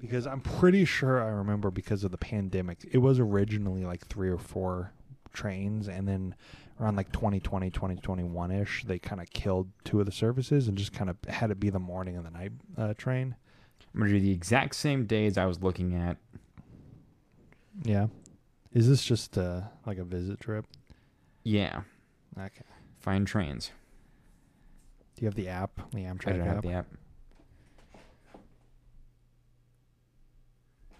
Because 0.00 0.26
I'm 0.26 0.40
pretty 0.40 0.84
sure 0.84 1.22
I 1.22 1.28
remember 1.28 1.70
because 1.70 2.04
of 2.04 2.10
the 2.10 2.18
pandemic, 2.18 2.78
it 2.90 2.98
was 2.98 3.18
originally 3.18 3.84
like 3.84 4.06
three 4.06 4.28
or 4.28 4.38
four 4.38 4.92
trains, 5.32 5.88
and 5.88 6.06
then 6.06 6.34
around 6.80 6.96
like 6.96 7.12
2020, 7.12 7.70
2021 7.70 8.50
ish, 8.50 8.84
they 8.84 8.98
kind 8.98 9.20
of 9.20 9.30
killed 9.30 9.70
two 9.84 10.00
of 10.00 10.06
the 10.06 10.12
services 10.12 10.66
and 10.68 10.76
just 10.76 10.92
kind 10.92 11.08
of 11.08 11.16
had 11.28 11.50
it 11.50 11.60
be 11.60 11.70
the 11.70 11.78
morning 11.78 12.16
and 12.16 12.26
the 12.26 12.30
night 12.30 12.52
uh, 12.76 12.92
train. 12.94 13.36
I'm 13.94 14.00
gonna 14.00 14.12
do 14.12 14.20
the 14.20 14.32
exact 14.32 14.74
same 14.74 15.06
days 15.06 15.38
I 15.38 15.46
was 15.46 15.62
looking 15.62 15.94
at. 15.94 16.16
Yeah. 17.82 18.08
Is 18.72 18.88
this 18.88 19.04
just 19.04 19.38
uh, 19.38 19.62
like 19.86 19.98
a 19.98 20.04
visit 20.04 20.40
trip? 20.40 20.66
Yeah, 21.44 21.82
Okay. 22.36 22.64
find 22.98 23.26
trains. 23.26 23.70
Do 25.14 25.22
you 25.22 25.26
have 25.26 25.34
the 25.34 25.48
app, 25.48 25.90
the 25.92 25.98
Amtrak 26.00 26.28
I 26.34 26.36
don't 26.38 26.46
have 26.46 26.62
the 26.62 26.72
app. 26.72 26.86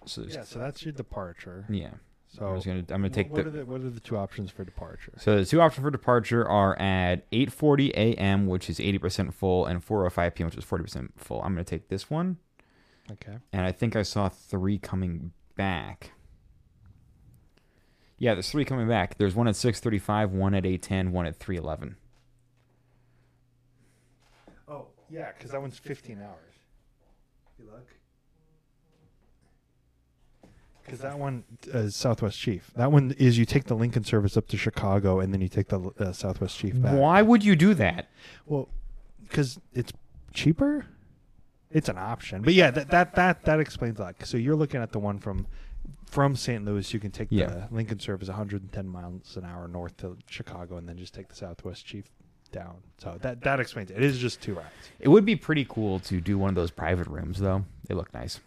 So 0.07 0.21
there's- 0.21 0.35
Yeah, 0.37 0.45
so 0.45 0.59
that's 0.59 0.85
your 0.85 0.93
departure. 0.93 1.65
yeah. 1.69 1.95
So 2.29 2.49
I 2.49 2.53
was 2.53 2.67
gonna. 2.67 2.81
I'm 2.81 3.01
gonna 3.01 3.11
take 3.11 3.31
what 3.31 3.45
the. 3.45 3.49
are 3.49 3.51
the 3.53 3.65
what 3.65 3.81
are 3.81 3.91
the 3.91 4.01
two 4.01 4.17
options 4.17 4.51
for 4.51 4.65
departure? 4.65 5.13
So 5.19 5.39
the 5.39 5.45
two 5.45 5.61
options 5.61 5.85
for 5.85 5.91
departure 5.93 6.47
are 6.49 6.77
at 6.81 7.31
8:40 7.31 7.91
a.m., 7.95 8.47
which 8.49 8.69
is 8.69 8.81
80% 8.81 9.33
full, 9.33 9.67
and 9.67 9.81
4:05 9.81 10.35
p.m., 10.35 10.47
which 10.49 10.57
is 10.59 10.65
40% 10.65 11.11
full. 11.17 11.41
I'm 11.43 11.53
gonna 11.55 11.63
take 11.63 11.89
this 11.89 12.11
one, 12.11 12.39
Okay. 13.13 13.39
and 13.53 13.65
I 13.65 13.71
think 13.71 13.95
I 13.95 14.03
saw 14.03 14.29
three 14.29 14.79
coming 14.79 15.33
back. 15.55 16.11
Yeah, 18.19 18.35
there's 18.35 18.51
three 18.51 18.65
coming 18.65 18.89
back. 18.89 19.17
There's 19.17 19.37
one 19.37 19.47
at 19.47 19.55
6:35, 19.55 20.33
one 20.33 20.55
at 20.55 20.65
8:10, 20.67 21.13
one 21.13 21.27
at 21.27 21.39
3:11. 21.39 21.95
Oh 24.67 24.89
yeah, 25.15 25.31
because 25.37 25.53
that 25.53 25.61
one's 25.61 25.79
15 25.79 26.21
hours. 26.21 26.55
You 27.59 27.67
luck. 27.71 27.85
Because 30.85 31.01
that 31.01 31.19
one 31.19 31.45
uh, 31.73 31.89
Southwest 31.89 32.39
Chief. 32.39 32.71
That 32.77 32.93
one 32.93 33.15
is 33.17 33.39
you 33.39 33.47
take 33.47 33.65
the 33.65 33.75
Lincoln 33.75 34.05
service 34.05 34.37
up 34.37 34.49
to 34.49 34.57
Chicago 34.59 35.21
and 35.21 35.33
then 35.33 35.41
you 35.41 35.49
take 35.49 35.69
the 35.69 35.81
uh, 35.99 36.13
Southwest 36.13 36.59
Chief 36.59 36.79
back. 36.81 36.99
Why 36.99 37.23
would 37.23 37.43
you 37.45 37.57
do 37.57 37.73
that? 37.75 38.11
Well, 38.45 38.69
because 39.23 39.59
it's 39.73 39.93
cheaper. 40.35 40.87
It's 41.71 41.89
an 41.89 41.97
option, 41.99 42.43
but 42.43 42.55
yeah, 42.55 42.71
that 42.71 42.91
that 42.91 43.15
that 43.17 43.45
that 43.47 43.59
explains 43.59 43.99
a 43.99 44.03
lot. 44.03 44.15
So 44.25 44.37
you're 44.37 44.55
looking 44.55 44.81
at 44.81 44.93
the 44.93 45.01
one 45.01 45.19
from 45.19 45.47
from 46.07 46.37
St. 46.37 46.65
Louis. 46.65 46.93
You 46.95 47.01
can 47.01 47.11
take 47.11 47.29
Yeah. 47.31 47.47
the 47.47 47.69
Lincoln 47.73 47.99
service 47.99 48.29
110 48.29 48.87
miles 48.87 49.37
an 49.37 49.45
hour 49.45 49.67
north 49.67 49.97
to 49.97 50.17
Chicago, 50.29 50.77
and 50.77 50.89
then 50.89 50.97
just 50.99 51.15
take 51.15 51.29
the 51.29 51.35
Southwest 51.35 51.85
Chief 51.85 52.05
down. 52.51 52.77
So 52.99 53.19
that 53.23 53.43
that 53.43 53.61
explains 53.61 53.91
it. 53.91 53.97
It 53.99 54.03
is 54.03 54.19
just 54.19 54.41
two 54.41 54.55
rides. 54.55 54.69
It 55.01 55.09
would 55.09 55.25
be 55.25 55.37
pretty 55.37 55.67
cool 55.69 55.99
to 56.01 56.21
do 56.21 56.39
one 56.39 56.49
of 56.51 56.55
those 56.55 56.71
private 56.71 57.07
rooms, 57.07 57.39
though. 57.41 57.65
They 57.89 57.95
look 57.95 58.13
nice. 58.15 58.41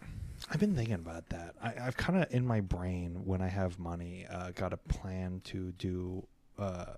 I've 0.50 0.60
been 0.60 0.74
thinking 0.74 0.94
about 0.94 1.28
that. 1.30 1.54
I, 1.62 1.74
I've 1.82 1.96
kind 1.96 2.22
of 2.22 2.32
in 2.32 2.46
my 2.46 2.60
brain 2.60 3.22
when 3.24 3.42
I 3.42 3.48
have 3.48 3.78
money, 3.78 4.26
uh, 4.30 4.52
got 4.54 4.72
a 4.72 4.76
plan 4.76 5.40
to 5.44 5.72
do 5.72 6.26
uh, 6.58 6.94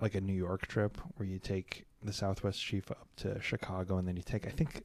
like 0.00 0.14
a 0.14 0.20
New 0.20 0.32
York 0.32 0.66
trip 0.66 0.96
where 1.16 1.28
you 1.28 1.38
take 1.38 1.84
the 2.02 2.12
Southwest 2.12 2.60
Chief 2.62 2.90
up 2.90 3.08
to 3.16 3.40
Chicago, 3.40 3.98
and 3.98 4.06
then 4.08 4.16
you 4.16 4.22
take 4.22 4.46
I 4.46 4.50
think 4.50 4.82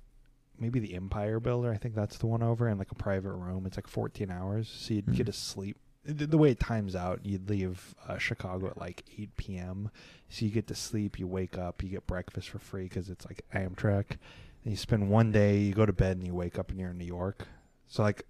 maybe 0.59 0.79
the 0.79 0.93
Empire 0.95 1.39
Builder. 1.39 1.71
I 1.71 1.77
think 1.77 1.95
that's 1.95 2.17
the 2.17 2.27
one 2.27 2.43
over 2.43 2.67
in 2.67 2.77
like 2.77 2.91
a 2.91 2.95
private 2.95 3.33
room. 3.33 3.65
It's 3.65 3.77
like 3.77 3.87
14 3.87 4.29
hours, 4.29 4.67
so 4.69 4.93
you'd 4.95 5.05
Mhm. 5.05 5.15
get 5.15 5.25
to 5.27 5.33
sleep. 5.33 5.77
The, 6.03 6.25
the 6.25 6.37
way 6.37 6.51
it 6.51 6.59
times 6.59 6.95
out, 6.95 7.19
you'd 7.23 7.49
leave 7.49 7.93
uh, 8.07 8.17
Chicago 8.17 8.67
at 8.67 8.77
like 8.77 9.03
8 9.19 9.37
p.m. 9.37 9.91
So 10.29 10.45
you 10.45 10.51
get 10.51 10.67
to 10.67 10.75
sleep, 10.75 11.19
you 11.19 11.27
wake 11.27 11.57
up, 11.57 11.83
you 11.83 11.89
get 11.89 12.07
breakfast 12.07 12.49
for 12.49 12.57
free 12.59 12.83
because 12.83 13.09
it's 13.09 13.25
like 13.25 13.45
Amtrak. 13.53 14.17
And 14.63 14.71
you 14.71 14.77
spend 14.77 15.09
one 15.09 15.31
day, 15.31 15.59
you 15.59 15.73
go 15.73 15.85
to 15.85 15.93
bed, 15.93 16.17
and 16.17 16.25
you 16.25 16.33
wake 16.33 16.57
up 16.57 16.71
and 16.71 16.79
you're 16.79 16.89
in 16.91 16.97
New 16.97 17.05
York. 17.05 17.47
So 17.87 18.03
like 18.03 18.23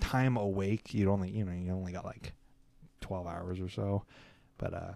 time 0.00 0.36
awake, 0.36 0.92
you'd 0.92 1.08
only 1.08 1.30
you 1.30 1.44
know 1.44 1.52
you 1.52 1.72
only 1.72 1.92
got 1.92 2.04
like 2.04 2.32
12 3.00 3.26
hours 3.26 3.60
or 3.60 3.68
so, 3.68 4.04
but 4.58 4.74
uh, 4.74 4.92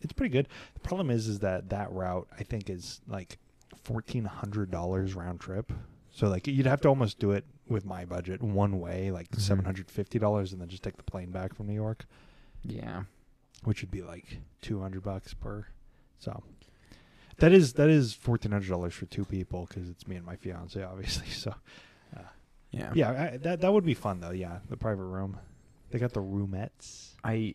it's 0.00 0.12
pretty 0.12 0.32
good. 0.32 0.48
The 0.74 0.80
problem 0.80 1.10
is 1.10 1.28
is 1.28 1.40
that 1.40 1.70
that 1.70 1.90
route 1.92 2.28
I 2.38 2.42
think 2.44 2.70
is 2.70 3.00
like 3.08 3.38
fourteen 3.82 4.24
hundred 4.24 4.70
dollars 4.70 5.14
round 5.14 5.40
trip. 5.40 5.72
So 6.10 6.28
like 6.28 6.46
you'd 6.46 6.66
have 6.66 6.80
to 6.82 6.88
almost 6.88 7.18
do 7.18 7.32
it 7.32 7.44
with 7.68 7.84
my 7.84 8.04
budget 8.04 8.42
one 8.42 8.78
way, 8.80 9.10
like 9.10 9.30
Mhm. 9.30 9.40
seven 9.40 9.64
hundred 9.64 9.90
fifty 9.90 10.18
dollars, 10.18 10.52
and 10.52 10.60
then 10.60 10.68
just 10.68 10.82
take 10.82 10.96
the 10.96 11.02
plane 11.02 11.30
back 11.30 11.54
from 11.54 11.66
New 11.66 11.74
York, 11.74 12.06
Yeah. 12.62 13.04
which 13.64 13.82
would 13.82 13.90
be 13.90 14.02
like 14.02 14.38
two 14.62 14.80
hundred 14.80 15.02
bucks 15.02 15.34
per. 15.34 15.66
So 16.18 16.42
that 17.38 17.52
is 17.52 17.74
that 17.74 17.88
is 17.90 18.14
fourteen 18.14 18.52
hundred 18.52 18.68
dollars 18.68 18.94
for 18.94 19.06
two 19.06 19.24
people 19.24 19.66
because 19.66 19.88
it's 19.88 20.06
me 20.06 20.16
and 20.16 20.24
my 20.24 20.36
fiance, 20.36 20.82
obviously. 20.82 21.26
So 21.30 21.54
Yeah. 22.72 22.92
yeah, 22.94 23.30
I, 23.32 23.36
that 23.38 23.60
that 23.62 23.72
would 23.72 23.84
be 23.84 23.94
fun 23.94 24.20
though. 24.20 24.32
Yeah, 24.32 24.58
the 24.68 24.76
private 24.76 25.04
room. 25.04 25.38
They 25.90 25.98
got 25.98 26.12
the 26.12 26.20
roomettes. 26.22 27.12
I 27.24 27.54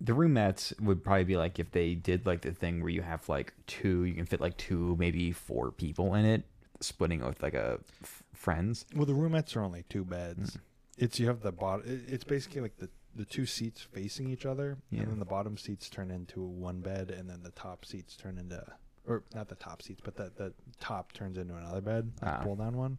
the 0.00 0.12
roomettes 0.12 0.78
would 0.80 1.02
probably 1.02 1.24
be 1.24 1.36
like 1.36 1.58
if 1.58 1.70
they 1.70 1.94
did 1.94 2.26
like 2.26 2.42
the 2.42 2.52
thing 2.52 2.80
where 2.80 2.90
you 2.90 3.02
have 3.02 3.28
like 3.28 3.54
two, 3.66 4.04
you 4.04 4.14
can 4.14 4.26
fit 4.26 4.40
like 4.40 4.56
two, 4.58 4.94
maybe 4.98 5.32
four 5.32 5.70
people 5.70 6.14
in 6.14 6.24
it, 6.24 6.44
splitting 6.80 7.20
with 7.24 7.42
like 7.42 7.54
a 7.54 7.78
f- 8.02 8.22
friends. 8.36 8.84
Well, 8.94 9.06
the 9.06 9.12
roomettes 9.14 9.56
are 9.56 9.62
only 9.62 9.84
two 9.88 10.04
beds. 10.04 10.52
Mm. 10.56 10.60
It's 10.98 11.18
you 11.20 11.26
have 11.26 11.40
the 11.40 11.52
bottom. 11.52 12.04
It's 12.08 12.24
basically 12.24 12.60
like 12.62 12.76
the 12.78 12.88
the 13.14 13.24
two 13.24 13.46
seats 13.46 13.80
facing 13.80 14.28
each 14.28 14.44
other, 14.44 14.76
Yeah. 14.90 15.00
and 15.00 15.10
then 15.12 15.18
the 15.18 15.24
bottom 15.24 15.56
seats 15.56 15.88
turn 15.88 16.10
into 16.10 16.42
one 16.42 16.80
bed, 16.80 17.10
and 17.10 17.28
then 17.30 17.42
the 17.42 17.50
top 17.52 17.84
seats 17.86 18.14
turn 18.14 18.36
into, 18.36 18.62
or 19.06 19.22
not 19.34 19.48
the 19.48 19.54
top 19.54 19.80
seats, 19.82 20.00
but 20.04 20.16
the 20.16 20.30
the 20.36 20.52
top 20.80 21.12
turns 21.12 21.38
into 21.38 21.54
another 21.56 21.80
bed, 21.80 22.12
like 22.22 22.34
Ah. 22.40 22.42
pull 22.42 22.56
down 22.56 22.76
one. 22.76 22.98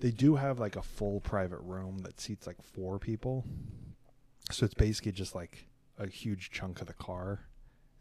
They 0.00 0.10
do 0.10 0.36
have 0.36 0.58
like 0.58 0.76
a 0.76 0.82
full 0.82 1.20
private 1.20 1.60
room 1.60 1.98
that 1.98 2.20
seats 2.20 2.46
like 2.46 2.60
four 2.62 2.98
people, 2.98 3.44
so 4.50 4.64
it's 4.64 4.74
basically 4.74 5.12
just 5.12 5.34
like 5.34 5.66
a 5.98 6.06
huge 6.06 6.50
chunk 6.50 6.80
of 6.80 6.86
the 6.86 6.94
car. 6.94 7.40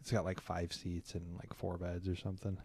It's 0.01 0.11
got 0.11 0.23
like 0.25 0.39
five 0.39 0.71
seats 0.73 1.13
and 1.13 1.35
like 1.37 1.53
four 1.53 1.77
beds 1.77 2.07
or 2.07 2.15
something, 2.15 2.57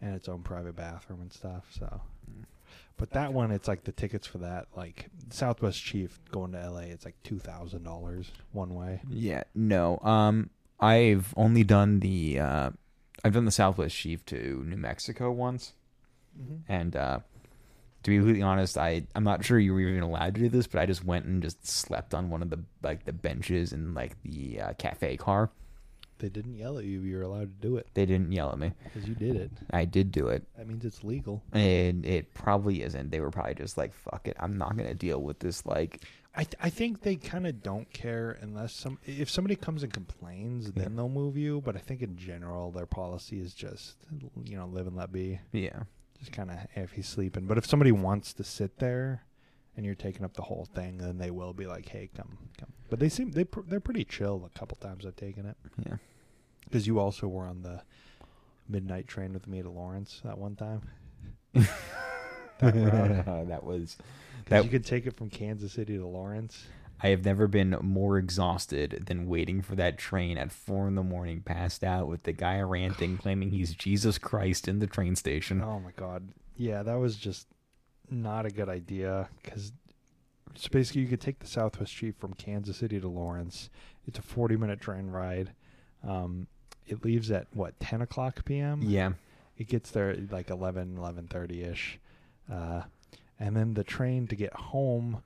and 0.00 0.14
its 0.14 0.28
own 0.28 0.42
private 0.42 0.76
bathroom 0.76 1.20
and 1.20 1.32
stuff. 1.32 1.66
So. 1.72 2.00
Mm. 2.30 2.44
But 2.96 3.10
that 3.10 3.32
one, 3.32 3.50
it's 3.50 3.66
like 3.66 3.84
the 3.84 3.92
tickets 3.92 4.26
for 4.26 4.38
that, 4.38 4.66
like 4.76 5.08
Southwest 5.30 5.82
Chief 5.82 6.18
going 6.30 6.52
to 6.52 6.70
LA, 6.70 6.80
it's 6.80 7.04
like 7.04 7.16
two 7.24 7.38
thousand 7.38 7.82
dollars 7.82 8.30
one 8.52 8.74
way. 8.74 9.00
Yeah, 9.08 9.44
no. 9.54 9.98
Um, 9.98 10.50
I've 10.78 11.34
only 11.36 11.64
done 11.64 12.00
the 12.00 12.38
uh, 12.38 12.70
I've 13.24 13.32
done 13.32 13.46
the 13.46 13.50
Southwest 13.50 13.96
Chief 13.96 14.24
to 14.26 14.64
New 14.66 14.76
Mexico 14.76 15.32
once, 15.32 15.72
and 16.68 16.94
uh, 16.94 17.18
to 18.04 18.10
be 18.10 18.16
completely 18.16 18.42
honest, 18.42 18.78
I 18.78 19.04
I'm 19.16 19.24
not 19.24 19.44
sure 19.44 19.58
you 19.58 19.72
were 19.72 19.80
even 19.80 20.02
allowed 20.02 20.34
to 20.36 20.42
do 20.42 20.48
this, 20.48 20.66
but 20.66 20.80
I 20.80 20.86
just 20.86 21.04
went 21.04 21.24
and 21.24 21.42
just 21.42 21.66
slept 21.66 22.14
on 22.14 22.30
one 22.30 22.42
of 22.42 22.50
the 22.50 22.62
like 22.82 23.06
the 23.06 23.12
benches 23.12 23.72
in 23.72 23.94
like 23.94 24.20
the 24.22 24.60
uh, 24.60 24.72
cafe 24.74 25.16
car. 25.16 25.50
They 26.18 26.28
didn't 26.28 26.54
yell 26.54 26.78
at 26.78 26.84
you; 26.84 27.00
you 27.02 27.16
were 27.16 27.22
allowed 27.22 27.60
to 27.60 27.68
do 27.68 27.76
it 27.76 27.86
They 27.94 28.06
didn't 28.06 28.32
yell 28.32 28.50
at 28.50 28.58
me. 28.58 28.72
because 28.84 29.08
you 29.08 29.14
did 29.14 29.36
it. 29.36 29.50
I 29.70 29.84
did 29.84 30.10
do 30.12 30.28
it. 30.28 30.44
That 30.56 30.66
means 30.68 30.84
it's 30.84 31.02
legal. 31.04 31.42
and 31.52 32.04
it 32.06 32.32
probably 32.34 32.82
isn't. 32.82 33.10
They 33.10 33.20
were 33.20 33.30
probably 33.30 33.54
just 33.54 33.76
like, 33.76 33.92
"Fuck 33.92 34.28
it, 34.28 34.36
I'm 34.38 34.56
not 34.56 34.76
gonna 34.76 34.94
deal 34.94 35.20
with 35.22 35.38
this." 35.40 35.66
Like, 35.66 36.02
I 36.36 36.44
th- 36.44 36.56
I 36.60 36.70
think 36.70 37.02
they 37.02 37.16
kind 37.16 37.46
of 37.46 37.62
don't 37.62 37.90
care 37.92 38.38
unless 38.40 38.72
some 38.72 38.98
if 39.06 39.28
somebody 39.30 39.56
comes 39.56 39.82
and 39.82 39.92
complains, 39.92 40.72
then 40.72 40.96
they'll 40.96 41.08
move 41.08 41.36
you. 41.36 41.60
But 41.60 41.76
I 41.76 41.80
think 41.80 42.02
in 42.02 42.16
general, 42.16 42.70
their 42.70 42.86
policy 42.86 43.40
is 43.40 43.52
just 43.54 43.96
you 44.44 44.56
know 44.56 44.66
live 44.66 44.86
and 44.86 44.96
let 44.96 45.12
be. 45.12 45.40
yeah, 45.52 45.82
Just 46.18 46.32
kind 46.32 46.50
of 46.50 46.58
if 46.76 46.92
he's 46.92 47.08
sleeping. 47.08 47.46
But 47.46 47.58
if 47.58 47.66
somebody 47.66 47.92
wants 47.92 48.32
to 48.34 48.44
sit 48.44 48.78
there. 48.78 49.24
And 49.76 49.84
you're 49.84 49.94
taking 49.96 50.24
up 50.24 50.34
the 50.34 50.42
whole 50.42 50.68
thing, 50.74 50.98
then 50.98 51.18
they 51.18 51.30
will 51.32 51.52
be 51.52 51.66
like, 51.66 51.88
"Hey, 51.88 52.08
come, 52.16 52.38
come." 52.58 52.68
But 52.90 53.00
they 53.00 53.08
seem 53.08 53.32
they 53.32 53.44
pr- 53.44 53.62
they're 53.66 53.80
pretty 53.80 54.04
chill. 54.04 54.48
A 54.54 54.58
couple 54.58 54.76
times 54.76 55.04
I've 55.04 55.16
taken 55.16 55.46
it. 55.46 55.56
yeah. 55.84 55.96
Because 56.64 56.86
you 56.86 56.98
also 57.00 57.26
were 57.28 57.46
on 57.46 57.62
the 57.62 57.82
midnight 58.68 59.06
train 59.08 59.32
with 59.32 59.46
me 59.48 59.62
to 59.62 59.70
Lawrence 59.70 60.20
that 60.24 60.38
one 60.38 60.54
time. 60.56 60.82
That 62.58 62.74
route. 62.74 63.48
that 63.48 63.64
was. 63.64 63.96
That- 64.46 64.64
you 64.64 64.70
could 64.70 64.84
take 64.84 65.06
it 65.06 65.16
from 65.16 65.28
Kansas 65.30 65.72
City 65.72 65.96
to 65.98 66.06
Lawrence. 66.06 66.66
I 67.02 67.08
have 67.08 67.24
never 67.24 67.48
been 67.48 67.76
more 67.82 68.16
exhausted 68.18 69.04
than 69.06 69.26
waiting 69.26 69.60
for 69.60 69.74
that 69.74 69.98
train 69.98 70.38
at 70.38 70.52
four 70.52 70.86
in 70.86 70.94
the 70.94 71.02
morning, 71.02 71.42
passed 71.42 71.82
out 71.82 72.06
with 72.06 72.22
the 72.22 72.32
guy 72.32 72.60
ranting, 72.60 73.18
claiming 73.18 73.50
he's 73.50 73.74
Jesus 73.74 74.16
Christ 74.16 74.68
in 74.68 74.78
the 74.78 74.86
train 74.86 75.16
station. 75.16 75.60
Oh 75.60 75.80
my 75.80 75.90
god. 75.96 76.28
Yeah, 76.56 76.82
that 76.84 76.94
was 76.94 77.16
just 77.16 77.48
not 78.10 78.46
a 78.46 78.50
good 78.50 78.68
idea 78.68 79.28
because 79.42 79.72
it's 80.54 80.68
basically 80.68 81.02
you 81.02 81.08
could 81.08 81.20
take 81.20 81.38
the 81.40 81.46
Southwest 81.46 81.92
Chief 81.94 82.14
from 82.16 82.34
Kansas 82.34 82.76
City 82.76 83.00
to 83.00 83.08
Lawrence. 83.08 83.70
It's 84.06 84.18
a 84.18 84.22
40 84.22 84.56
minute 84.56 84.80
train 84.80 85.08
ride. 85.10 85.52
Um, 86.06 86.46
it 86.86 87.04
leaves 87.04 87.30
at 87.30 87.46
what 87.52 87.78
10 87.80 88.02
o'clock 88.02 88.44
p.m. 88.44 88.80
Yeah, 88.82 89.12
It 89.56 89.68
gets 89.68 89.90
there 89.90 90.10
at 90.10 90.30
like 90.30 90.50
11, 90.50 90.96
11.30 90.98 91.70
ish. 91.72 91.98
Uh, 92.52 92.82
and 93.40 93.56
then 93.56 93.74
the 93.74 93.84
train 93.84 94.26
to 94.28 94.36
get 94.36 94.52
home 94.52 95.22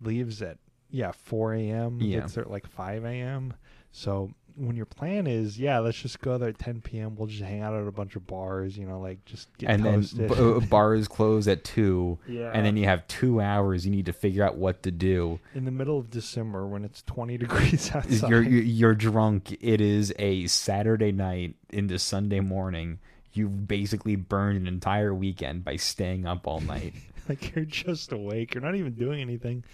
leaves 0.00 0.42
at, 0.42 0.58
yeah, 0.90 1.12
4 1.12 1.54
a.m. 1.54 1.98
Yeah. 2.00 2.20
Gets 2.20 2.34
there 2.34 2.44
at 2.44 2.50
like 2.50 2.66
5 2.66 3.04
a.m. 3.04 3.54
So 3.92 4.32
when 4.56 4.74
your 4.74 4.86
plan 4.86 5.26
is, 5.26 5.58
yeah, 5.58 5.78
let's 5.78 6.00
just 6.00 6.20
go 6.20 6.38
there 6.38 6.48
at 6.48 6.58
10 6.58 6.80
p.m. 6.80 7.14
We'll 7.16 7.26
just 7.26 7.42
hang 7.42 7.60
out 7.60 7.74
at 7.74 7.86
a 7.86 7.92
bunch 7.92 8.16
of 8.16 8.26
bars, 8.26 8.76
you 8.76 8.86
know, 8.86 9.00
like 9.00 9.24
just 9.24 9.48
get 9.58 9.70
and 9.70 9.84
then 9.84 10.00
b- 10.00 10.34
uh, 10.34 10.60
bars 10.60 11.08
close 11.08 11.46
at 11.46 11.62
two, 11.62 12.18
yeah. 12.26 12.50
and 12.52 12.64
then 12.64 12.76
you 12.76 12.86
have 12.86 13.06
two 13.06 13.40
hours. 13.40 13.84
You 13.84 13.92
need 13.92 14.06
to 14.06 14.12
figure 14.12 14.44
out 14.44 14.56
what 14.56 14.82
to 14.84 14.90
do. 14.90 15.38
in 15.54 15.64
the 15.64 15.70
middle 15.70 15.98
of 15.98 16.10
December 16.10 16.66
when 16.66 16.84
it's 16.84 17.02
20 17.02 17.38
degrees 17.38 17.94
outside. 17.94 18.30
You're 18.30 18.42
you're 18.42 18.94
drunk. 18.94 19.56
It 19.60 19.80
is 19.80 20.12
a 20.18 20.46
Saturday 20.46 21.12
night 21.12 21.54
into 21.70 21.98
Sunday 21.98 22.40
morning. 22.40 22.98
You've 23.32 23.68
basically 23.68 24.16
burned 24.16 24.56
an 24.56 24.66
entire 24.66 25.14
weekend 25.14 25.64
by 25.64 25.76
staying 25.76 26.26
up 26.26 26.46
all 26.46 26.60
night. 26.60 26.94
like 27.28 27.54
you're 27.54 27.66
just 27.66 28.12
awake. 28.12 28.54
You're 28.54 28.64
not 28.64 28.76
even 28.76 28.94
doing 28.94 29.20
anything. 29.20 29.64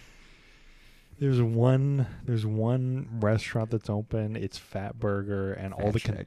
There's 1.19 1.41
one. 1.41 2.07
There's 2.25 2.47
one 2.47 3.09
restaurant 3.21 3.71
that's 3.71 3.91
open. 3.91 4.37
It's 4.37 4.59
Fat 4.59 4.99
Burger, 4.99 5.53
and 5.53 5.73
all 5.73 5.93
the 5.93 6.01
Ken-. 6.01 6.27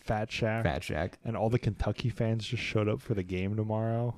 Fat 0.00 0.32
Shack, 0.32 0.64
Fat 0.64 0.82
Shack. 0.82 1.18
and 1.24 1.36
all 1.36 1.48
the 1.48 1.58
Kentucky 1.58 2.08
fans 2.08 2.44
just 2.46 2.62
showed 2.62 2.88
up 2.88 3.00
for 3.00 3.14
the 3.14 3.22
game 3.22 3.54
tomorrow. 3.56 4.14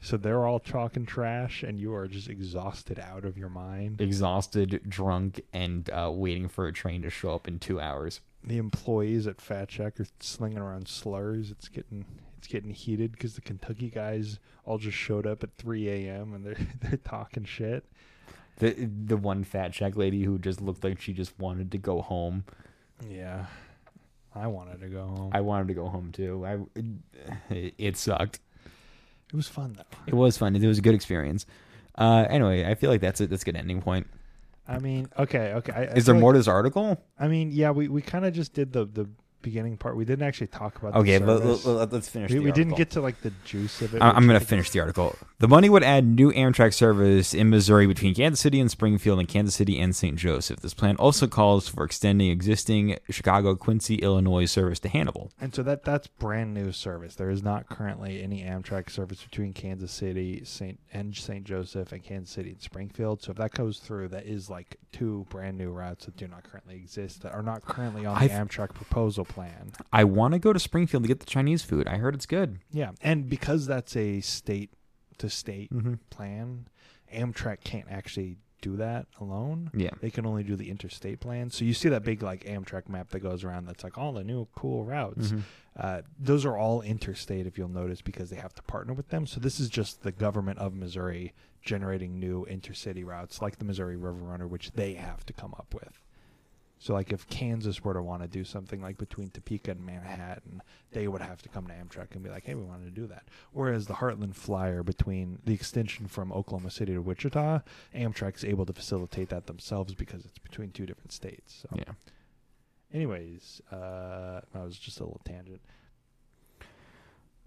So 0.00 0.16
they're 0.16 0.46
all 0.46 0.58
talking 0.60 1.06
trash, 1.06 1.62
and 1.62 1.80
you 1.80 1.94
are 1.94 2.06
just 2.06 2.28
exhausted 2.28 2.98
out 2.98 3.24
of 3.24 3.38
your 3.38 3.48
mind. 3.48 4.00
Exhausted, 4.00 4.82
drunk, 4.88 5.40
and 5.52 5.88
uh, 5.90 6.10
waiting 6.12 6.48
for 6.48 6.66
a 6.66 6.72
train 6.72 7.02
to 7.02 7.10
show 7.10 7.30
up 7.30 7.48
in 7.48 7.58
two 7.58 7.80
hours. 7.80 8.20
The 8.44 8.58
employees 8.58 9.26
at 9.26 9.40
Fat 9.40 9.70
Shack 9.70 9.98
are 10.00 10.06
slinging 10.20 10.58
around 10.58 10.88
slurs. 10.88 11.50
It's 11.50 11.68
getting 11.68 12.04
it's 12.46 12.52
getting 12.52 12.70
heated 12.70 13.10
because 13.12 13.34
the 13.34 13.40
Kentucky 13.40 13.90
guys 13.90 14.38
all 14.64 14.78
just 14.78 14.96
showed 14.96 15.26
up 15.26 15.42
at 15.42 15.52
3 15.56 15.88
a.m. 15.88 16.32
and 16.32 16.44
they're 16.46 16.56
they're 16.80 16.98
talking 16.98 17.44
shit. 17.44 17.84
The 18.58 18.88
the 19.06 19.16
one 19.16 19.42
Fat 19.44 19.74
Shack 19.74 19.96
lady 19.96 20.22
who 20.22 20.38
just 20.38 20.60
looked 20.60 20.84
like 20.84 21.00
she 21.00 21.12
just 21.12 21.36
wanted 21.38 21.72
to 21.72 21.78
go 21.78 22.00
home. 22.00 22.44
Yeah, 23.10 23.46
I 24.34 24.46
wanted 24.46 24.80
to 24.80 24.86
go 24.88 25.06
home. 25.06 25.30
I 25.34 25.40
wanted 25.40 25.68
to 25.68 25.74
go 25.74 25.88
home 25.88 26.12
too. 26.12 26.46
I 26.46 26.58
it, 27.52 27.74
it 27.76 27.96
sucked. 27.96 28.38
it 28.64 29.36
was 29.36 29.48
fun 29.48 29.74
though. 29.76 29.98
It 30.06 30.14
was 30.14 30.38
fun. 30.38 30.54
It 30.56 30.66
was 30.66 30.78
a 30.78 30.82
good 30.82 30.94
experience. 30.94 31.46
Uh, 31.98 32.26
anyway, 32.30 32.64
I 32.64 32.76
feel 32.76 32.90
like 32.90 33.00
that's 33.00 33.20
it. 33.20 33.28
That's 33.30 33.42
a 33.42 33.46
good 33.46 33.56
ending 33.56 33.82
point. 33.82 34.06
I 34.68 34.78
mean, 34.78 35.08
okay, 35.18 35.52
okay. 35.54 35.72
I, 35.72 35.80
I 35.80 35.84
Is 35.94 36.06
there 36.06 36.14
more 36.14 36.30
like- 36.30 36.36
to 36.36 36.38
this 36.40 36.48
article? 36.48 37.02
I 37.18 37.28
mean, 37.28 37.50
yeah, 37.52 37.70
we, 37.72 37.88
we 37.88 38.02
kind 38.02 38.24
of 38.24 38.32
just 38.32 38.52
did 38.54 38.72
the 38.72 38.84
the 38.84 39.08
beginning 39.46 39.76
part. 39.76 39.96
We 39.96 40.04
didn't 40.04 40.26
actually 40.26 40.48
talk 40.48 40.76
about. 40.76 40.96
Okay, 40.96 41.18
the 41.18 41.26
let, 41.64 41.92
us 41.92 42.08
finish. 42.08 42.32
we, 42.32 42.40
we 42.40 42.50
didn't 42.50 42.74
get 42.74 42.90
to 42.90 43.00
like 43.00 43.20
the 43.22 43.32
juice 43.44 43.80
of 43.80 43.94
it. 43.94 44.02
I- 44.02 44.10
I'm 44.10 44.26
going 44.26 44.38
to 44.38 44.44
finish 44.44 44.70
the 44.70 44.80
article. 44.80 45.14
The 45.38 45.46
money 45.46 45.68
would 45.68 45.84
add 45.84 46.04
new 46.04 46.32
Amtrak 46.32 46.74
service 46.74 47.32
in 47.32 47.48
Missouri 47.48 47.86
between 47.86 48.12
Kansas 48.12 48.40
City 48.40 48.58
and 48.58 48.68
Springfield 48.68 49.20
and 49.20 49.28
Kansas 49.28 49.54
City 49.54 49.78
and 49.78 49.94
St. 49.94 50.16
Joseph. 50.16 50.60
This 50.60 50.74
plan 50.74 50.96
also 50.96 51.28
calls 51.28 51.68
for 51.68 51.84
extending 51.84 52.28
existing 52.28 52.98
Chicago 53.08 53.54
Quincy, 53.54 53.96
Illinois 53.96 54.46
service 54.46 54.80
to 54.80 54.88
Hannibal. 54.88 55.30
And 55.40 55.54
so 55.54 55.62
that 55.62 55.84
that's 55.84 56.08
brand 56.08 56.52
new 56.54 56.72
service. 56.72 57.14
There 57.14 57.30
is 57.30 57.42
not 57.44 57.68
currently 57.68 58.20
any 58.22 58.42
Amtrak 58.42 58.90
service 58.90 59.22
between 59.22 59.52
Kansas 59.52 59.92
City, 59.92 60.42
Saint 60.44 60.80
and 60.92 61.14
St. 61.14 61.44
Joseph, 61.44 61.92
and 61.92 62.02
Kansas 62.02 62.34
City 62.34 62.50
and 62.50 62.60
Springfield. 62.60 63.22
So 63.22 63.30
if 63.30 63.36
that 63.36 63.52
goes 63.52 63.78
through, 63.78 64.08
that 64.08 64.26
is 64.26 64.50
like 64.50 64.76
two 64.90 65.26
brand 65.30 65.56
new 65.58 65.70
routes 65.70 66.06
that 66.06 66.16
do 66.16 66.26
not 66.26 66.42
currently 66.42 66.74
exist 66.76 67.22
that 67.22 67.32
are 67.32 67.42
not 67.42 67.62
currently 67.64 68.06
on 68.06 68.14
the 68.14 68.24
I've- 68.24 68.32
Amtrak 68.34 68.72
proposal 68.74 69.24
plan. 69.36 69.72
I 69.92 70.04
want 70.04 70.32
to 70.32 70.38
go 70.38 70.52
to 70.52 70.58
Springfield 70.58 71.02
to 71.04 71.08
get 71.08 71.20
the 71.20 71.26
Chinese 71.26 71.62
food. 71.62 71.86
I 71.86 71.96
heard 71.98 72.14
it's 72.14 72.26
good. 72.26 72.58
Yeah, 72.72 72.92
and 73.02 73.28
because 73.28 73.66
that's 73.66 73.94
a 73.96 74.20
state 74.22 74.70
to 75.18 75.28
state 75.30 75.70
Mm-hmm. 75.72 75.94
plan, 76.10 76.68
Amtrak 77.14 77.62
can't 77.62 77.86
actually 77.90 78.38
do 78.62 78.76
that 78.76 79.06
alone. 79.20 79.70
Yeah. 79.74 79.90
They 80.00 80.10
can 80.10 80.24
only 80.26 80.42
do 80.42 80.56
the 80.56 80.70
interstate 80.70 81.20
plan. 81.20 81.50
So 81.50 81.64
you 81.64 81.74
see 81.74 81.88
that 81.90 82.02
big 82.04 82.22
like 82.22 82.44
Amtrak 82.44 82.88
map 82.88 83.10
that 83.10 83.20
goes 83.20 83.44
around 83.44 83.66
that's 83.66 83.84
like 83.84 83.98
all 83.98 84.12
the 84.12 84.24
new 84.24 84.48
cool 84.56 84.84
routes. 84.84 85.28
Mhm. 85.32 85.42
Uh, 85.76 86.00
those 86.18 86.46
are 86.46 86.56
all 86.56 86.80
interstate, 86.80 87.46
if 87.46 87.58
you'll 87.58 87.68
notice, 87.68 88.00
because 88.00 88.30
they 88.30 88.36
have 88.36 88.54
to 88.54 88.62
partner 88.62 88.94
with 88.94 89.08
them. 89.10 89.26
So 89.26 89.38
this 89.40 89.60
is 89.60 89.68
just 89.68 90.02
the 90.02 90.10
government 90.12 90.58
of 90.58 90.72
Missouri 90.74 91.34
generating 91.62 92.18
new 92.18 92.46
intercity 92.50 93.04
routes, 93.04 93.42
like 93.42 93.58
the 93.58 93.64
Missouri 93.66 93.96
River 93.96 94.18
Runner, 94.24 94.46
which 94.48 94.72
they 94.72 94.94
have 94.94 95.24
to 95.26 95.32
come 95.34 95.52
up 95.58 95.74
with. 95.74 96.00
So, 96.78 96.92
like, 96.92 97.10
if 97.10 97.26
Kansas 97.28 97.82
were 97.82 97.94
to 97.94 98.02
want 98.02 98.20
to 98.22 98.28
do 98.28 98.44
something 98.44 98.82
like 98.82 98.98
between 98.98 99.30
Topeka 99.30 99.70
and 99.70 99.84
Manhattan, 99.84 100.62
they 100.92 101.08
would 101.08 101.22
have 101.22 101.40
to 101.42 101.48
come 101.48 101.66
to 101.68 101.72
Amtrak 101.72 102.12
and 102.12 102.22
be 102.22 102.28
like, 102.28 102.44
"Hey, 102.44 102.54
we 102.54 102.64
want 102.64 102.84
to 102.84 102.90
do 102.90 103.06
that." 103.06 103.24
Whereas 103.52 103.86
the 103.86 103.94
Heartland 103.94 104.34
Flyer 104.34 104.82
between 104.82 105.38
the 105.44 105.54
extension 105.54 106.06
from 106.06 106.32
Oklahoma 106.32 106.70
City 106.70 106.92
to 106.92 107.00
Wichita, 107.00 107.60
Amtrak's 107.94 108.44
able 108.44 108.66
to 108.66 108.74
facilitate 108.74 109.30
that 109.30 109.46
themselves 109.46 109.94
because 109.94 110.26
it's 110.26 110.38
between 110.38 110.70
two 110.70 110.84
different 110.84 111.12
states. 111.12 111.62
So, 111.62 111.68
Yeah. 111.76 111.94
anyways, 112.92 113.62
uh, 113.72 114.42
that 114.52 114.62
was 114.62 114.78
just 114.78 115.00
a 115.00 115.04
little 115.04 115.22
tangent. 115.24 115.62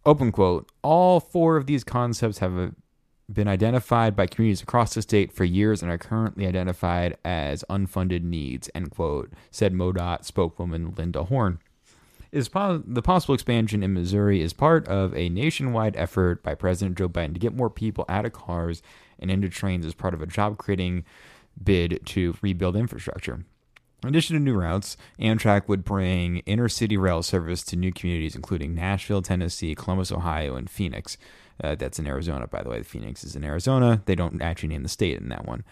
Open 0.05 0.31
quote. 0.31 0.71
All 0.81 1.19
four 1.19 1.55
of 1.55 1.67
these 1.67 1.83
concepts 1.83 2.39
have 2.39 2.57
uh, 2.57 2.71
been 3.31 3.47
identified 3.47 4.15
by 4.15 4.27
communities 4.27 4.61
across 4.61 4.93
the 4.93 5.01
state 5.01 5.31
for 5.31 5.43
years 5.43 5.81
and 5.81 5.91
are 5.91 5.97
currently 5.97 6.47
identified 6.47 7.17
as 7.23 7.63
unfunded 7.69 8.23
needs, 8.23 8.69
end 8.73 8.91
quote, 8.91 9.31
said 9.51 9.73
MoDOT 9.73 10.25
spokeswoman 10.25 10.93
Linda 10.97 11.25
Horn. 11.25 11.59
Is 12.31 12.49
the 12.49 13.01
possible 13.03 13.33
expansion 13.33 13.81
in 13.81 13.93
Missouri 13.93 14.41
is 14.41 14.53
part 14.53 14.87
of 14.87 15.15
a 15.15 15.29
nationwide 15.29 15.95
effort 15.95 16.43
by 16.43 16.53
President 16.53 16.97
Joe 16.97 17.09
Biden 17.09 17.33
to 17.33 17.39
get 17.39 17.55
more 17.55 17.71
people 17.71 18.05
out 18.07 18.25
of 18.25 18.33
cars 18.33 18.83
and 19.17 19.31
into 19.31 19.49
trains 19.49 19.85
as 19.85 19.95
part 19.95 20.13
of 20.13 20.21
a 20.21 20.27
job 20.27 20.57
creating 20.57 21.05
bid 21.61 21.99
to 22.05 22.35
rebuild 22.41 22.75
infrastructure. 22.75 23.45
In 24.03 24.09
addition 24.09 24.35
to 24.35 24.39
new 24.41 24.55
routes, 24.55 24.95
Amtrak 25.19 25.67
would 25.67 25.83
bring 25.83 26.37
inner 26.45 26.69
city 26.69 26.95
rail 26.95 27.21
service 27.21 27.63
to 27.63 27.75
new 27.75 27.91
communities, 27.91 28.35
including 28.35 28.73
Nashville, 28.73 29.21
Tennessee, 29.21 29.75
Columbus, 29.75 30.11
Ohio, 30.11 30.55
and 30.55 30.69
Phoenix. 30.69 31.17
Uh, 31.63 31.75
that's 31.75 31.99
in 31.99 32.07
Arizona, 32.07 32.47
by 32.47 32.63
the 32.63 32.69
way. 32.69 32.79
The 32.79 32.85
Phoenix 32.85 33.23
is 33.23 33.35
in 33.35 33.43
Arizona. 33.43 34.01
They 34.05 34.15
don't 34.15 34.41
actually 34.41 34.69
name 34.69 34.83
the 34.83 34.89
state 34.89 35.17
in 35.17 35.29
that 35.29 35.45
one. 35.45 35.63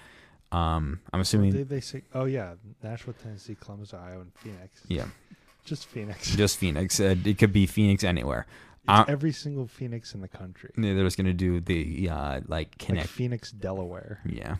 Um, 0.51 1.01
I'm 1.13 1.19
assuming, 1.21 1.51
Did 1.53 1.69
they 1.69 1.81
say? 1.81 2.03
Oh 2.13 2.25
yeah, 2.25 2.53
Nashville, 2.83 3.13
Tennessee, 3.21 3.55
Columbus, 3.59 3.93
Ohio, 3.93 4.21
and 4.21 4.31
Phoenix. 4.35 4.81
yeah, 4.87 5.05
Just 5.65 5.85
Phoenix. 5.87 6.35
just 6.35 6.57
Phoenix. 6.57 6.99
Uh, 6.99 7.15
it 7.25 7.37
could 7.37 7.51
be 7.51 7.65
Phoenix 7.65 8.03
anywhere. 8.03 8.45
Uh, 8.87 9.03
every 9.09 9.33
single 9.33 9.67
Phoenix 9.67 10.13
in 10.13 10.21
the 10.21 10.29
country. 10.29 10.71
They're 10.77 11.03
just 11.03 11.17
gonna 11.17 11.33
do 11.33 11.59
the 11.59 12.09
uh, 12.09 12.39
like 12.47 12.75
Like. 12.87 13.07
Phoenix, 13.07 13.51
Delaware. 13.51 14.21
yeah, 14.25 14.55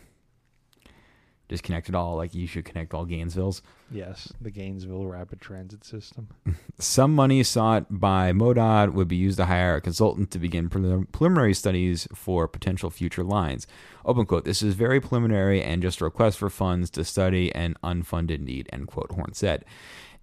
just 1.48 1.62
connect 1.62 1.88
it 1.88 1.94
all. 1.94 2.16
Like 2.16 2.34
you 2.34 2.46
should 2.46 2.64
connect 2.64 2.94
all 2.94 3.06
Gainesvilles. 3.06 3.62
Yes, 3.90 4.32
the 4.40 4.50
Gainesville 4.50 5.06
Rapid 5.06 5.40
Transit 5.40 5.84
System. 5.84 6.28
Some 6.78 7.14
money 7.14 7.42
sought 7.42 7.86
by 7.88 8.32
MoDOT 8.32 8.92
would 8.92 9.08
be 9.08 9.16
used 9.16 9.38
to 9.38 9.46
hire 9.46 9.76
a 9.76 9.80
consultant 9.80 10.30
to 10.32 10.38
begin 10.38 10.68
preliminary 10.68 11.54
studies 11.54 12.06
for 12.14 12.46
potential 12.46 12.90
future 12.90 13.24
lines. 13.24 13.66
Open 14.04 14.26
quote, 14.26 14.44
this 14.44 14.62
is 14.62 14.74
very 14.74 15.00
preliminary 15.00 15.62
and 15.62 15.82
just 15.82 16.00
a 16.00 16.04
request 16.04 16.38
for 16.38 16.50
funds 16.50 16.90
to 16.90 17.04
study 17.04 17.54
an 17.54 17.76
unfunded 17.82 18.40
need, 18.40 18.68
end 18.72 18.86
quote, 18.88 19.10
Horn 19.12 19.32
said. 19.32 19.64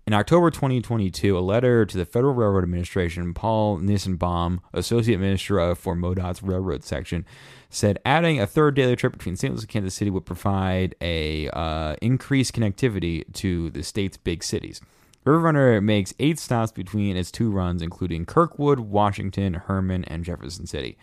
In 0.08 0.14
October 0.14 0.52
2022, 0.52 1.36
a 1.36 1.40
letter 1.40 1.84
to 1.84 1.98
the 1.98 2.06
Federal 2.06 2.36
Railroad 2.36 2.62
Administration, 2.62 3.34
Paul 3.34 3.80
Nissenbaum, 3.80 4.60
Associate 4.72 5.20
Minister 5.20 5.58
of 5.58 5.80
for 5.80 5.96
MoDOT's 5.96 6.44
Railroad 6.44 6.84
Section, 6.84 7.26
said 7.72 7.98
adding 8.06 8.40
a 8.40 8.46
third 8.46 8.76
daily 8.76 8.96
trip 8.96 9.14
between 9.14 9.36
St. 9.36 9.52
Louis 9.52 9.64
and 9.64 9.70
Kansas 9.70 9.96
City 9.96 10.12
would 10.12 10.28
provide 10.28 10.94
a 11.02 11.50
uh, 11.50 11.96
increased 12.04 12.54
connectivity 12.54 13.24
to 13.34 13.72
the 13.72 13.82
state's 13.82 14.16
big 14.16 14.44
cities. 14.44 14.80
River 15.24 15.40
Runner 15.40 15.82
makes 15.82 16.14
eight 16.20 16.38
stops 16.38 16.72
between 16.72 17.18
its 17.18 17.32
two 17.32 17.50
runs, 17.50 17.82
including 17.82 18.28
Kirkwood, 18.28 18.82
Washington, 18.82 19.56
Hermann, 19.56 20.04
and 20.04 20.24
Jefferson 20.24 20.68
City. 20.68 21.00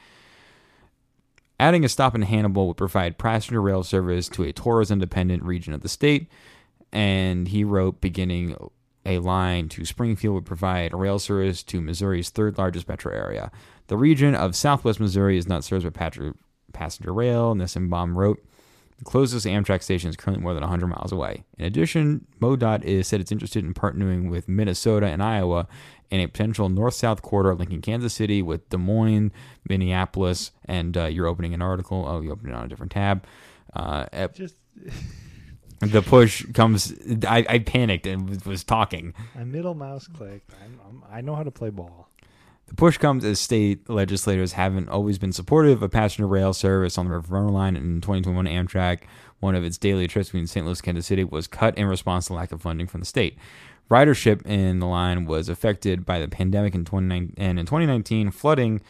Adding 1.58 1.84
a 1.84 1.88
stop 1.88 2.14
in 2.14 2.22
Hannibal 2.22 2.68
would 2.68 2.76
provide 2.76 3.18
passenger 3.18 3.60
rail 3.60 3.82
service 3.82 4.28
to 4.28 4.44
a 4.44 4.52
tourism 4.52 5.00
dependent 5.00 5.42
region 5.42 5.72
of 5.72 5.80
the 5.80 5.88
state. 5.88 6.28
And 6.92 7.48
he 7.48 7.64
wrote, 7.64 8.00
beginning 8.00 8.54
a 9.04 9.18
line 9.18 9.68
to 9.70 9.84
Springfield 9.84 10.34
would 10.34 10.46
provide 10.46 10.94
rail 10.94 11.18
service 11.18 11.62
to 11.64 11.80
Missouri's 11.80 12.30
third 12.30 12.58
largest 12.58 12.88
metro 12.88 13.12
area. 13.12 13.50
The 13.88 13.96
region 13.96 14.34
of 14.34 14.54
southwest 14.56 15.00
Missouri 15.00 15.36
is 15.36 15.48
not 15.48 15.64
served 15.64 15.90
by 15.92 16.10
passenger 16.72 17.12
rail, 17.12 17.54
Nissenbaum 17.54 18.14
wrote. 18.14 18.42
The 18.98 19.04
closest 19.04 19.46
Amtrak 19.46 19.82
station 19.82 20.10
is 20.10 20.16
currently 20.16 20.42
more 20.42 20.54
than 20.54 20.60
100 20.60 20.86
miles 20.86 21.10
away. 21.10 21.42
In 21.58 21.64
addition, 21.64 22.24
MoDOT 22.40 22.84
is 22.84 23.08
said 23.08 23.20
it's 23.20 23.32
interested 23.32 23.64
in 23.64 23.74
partnering 23.74 24.30
with 24.30 24.48
Minnesota 24.48 25.06
and 25.06 25.20
Iowa 25.20 25.66
in 26.10 26.20
a 26.20 26.28
potential 26.28 26.68
north-south 26.68 27.20
corridor 27.22 27.54
linking 27.56 27.80
Kansas 27.80 28.14
City 28.14 28.42
with 28.42 28.68
Des 28.68 28.76
Moines, 28.76 29.32
Minneapolis, 29.68 30.52
and 30.66 30.96
uh, 30.96 31.06
you're 31.06 31.26
opening 31.26 31.52
an 31.52 31.62
article. 31.62 32.04
Oh, 32.06 32.20
you 32.20 32.30
opened 32.30 32.50
it 32.50 32.54
on 32.54 32.64
a 32.64 32.68
different 32.68 32.92
tab. 32.92 33.24
Uh, 33.74 34.06
ep- 34.12 34.34
Just 34.36 34.54
the 35.90 36.02
push 36.02 36.44
comes. 36.52 36.94
I, 37.26 37.44
I 37.48 37.58
panicked 37.58 38.06
and 38.06 38.28
was, 38.28 38.44
was 38.44 38.64
talking. 38.64 39.14
I 39.38 39.44
middle 39.44 39.74
mouse 39.74 40.06
clicked. 40.06 40.52
I'm, 40.64 40.80
I'm, 40.86 41.02
I 41.10 41.20
know 41.20 41.34
how 41.34 41.42
to 41.42 41.50
play 41.50 41.70
ball. 41.70 42.08
The 42.66 42.74
push 42.74 42.96
comes 42.96 43.24
as 43.24 43.38
state 43.38 43.90
legislators 43.90 44.52
haven't 44.52 44.88
always 44.88 45.18
been 45.18 45.32
supportive 45.32 45.82
of 45.82 45.90
passenger 45.90 46.26
rail 46.26 46.54
service 46.54 46.96
on 46.96 47.06
the 47.06 47.12
River 47.12 47.50
line. 47.50 47.76
In 47.76 48.00
2021, 48.00 48.46
Amtrak, 48.46 49.00
one 49.40 49.54
of 49.54 49.64
its 49.64 49.76
daily 49.76 50.06
trips 50.06 50.28
between 50.28 50.46
St. 50.46 50.64
Louis 50.64 50.78
and 50.78 50.84
Kansas 50.84 51.06
City, 51.06 51.24
was 51.24 51.46
cut 51.46 51.76
in 51.76 51.86
response 51.86 52.26
to 52.26 52.34
lack 52.34 52.52
of 52.52 52.62
funding 52.62 52.86
from 52.86 53.00
the 53.00 53.06
state. 53.06 53.36
Ridership 53.90 54.46
in 54.46 54.78
the 54.78 54.86
line 54.86 55.26
was 55.26 55.50
affected 55.50 56.06
by 56.06 56.18
the 56.18 56.28
pandemic 56.28 56.74
in 56.74 56.84
2019, 56.84 57.34
and 57.36 57.58
in 57.58 57.66
2019, 57.66 58.30
flooding 58.30 58.80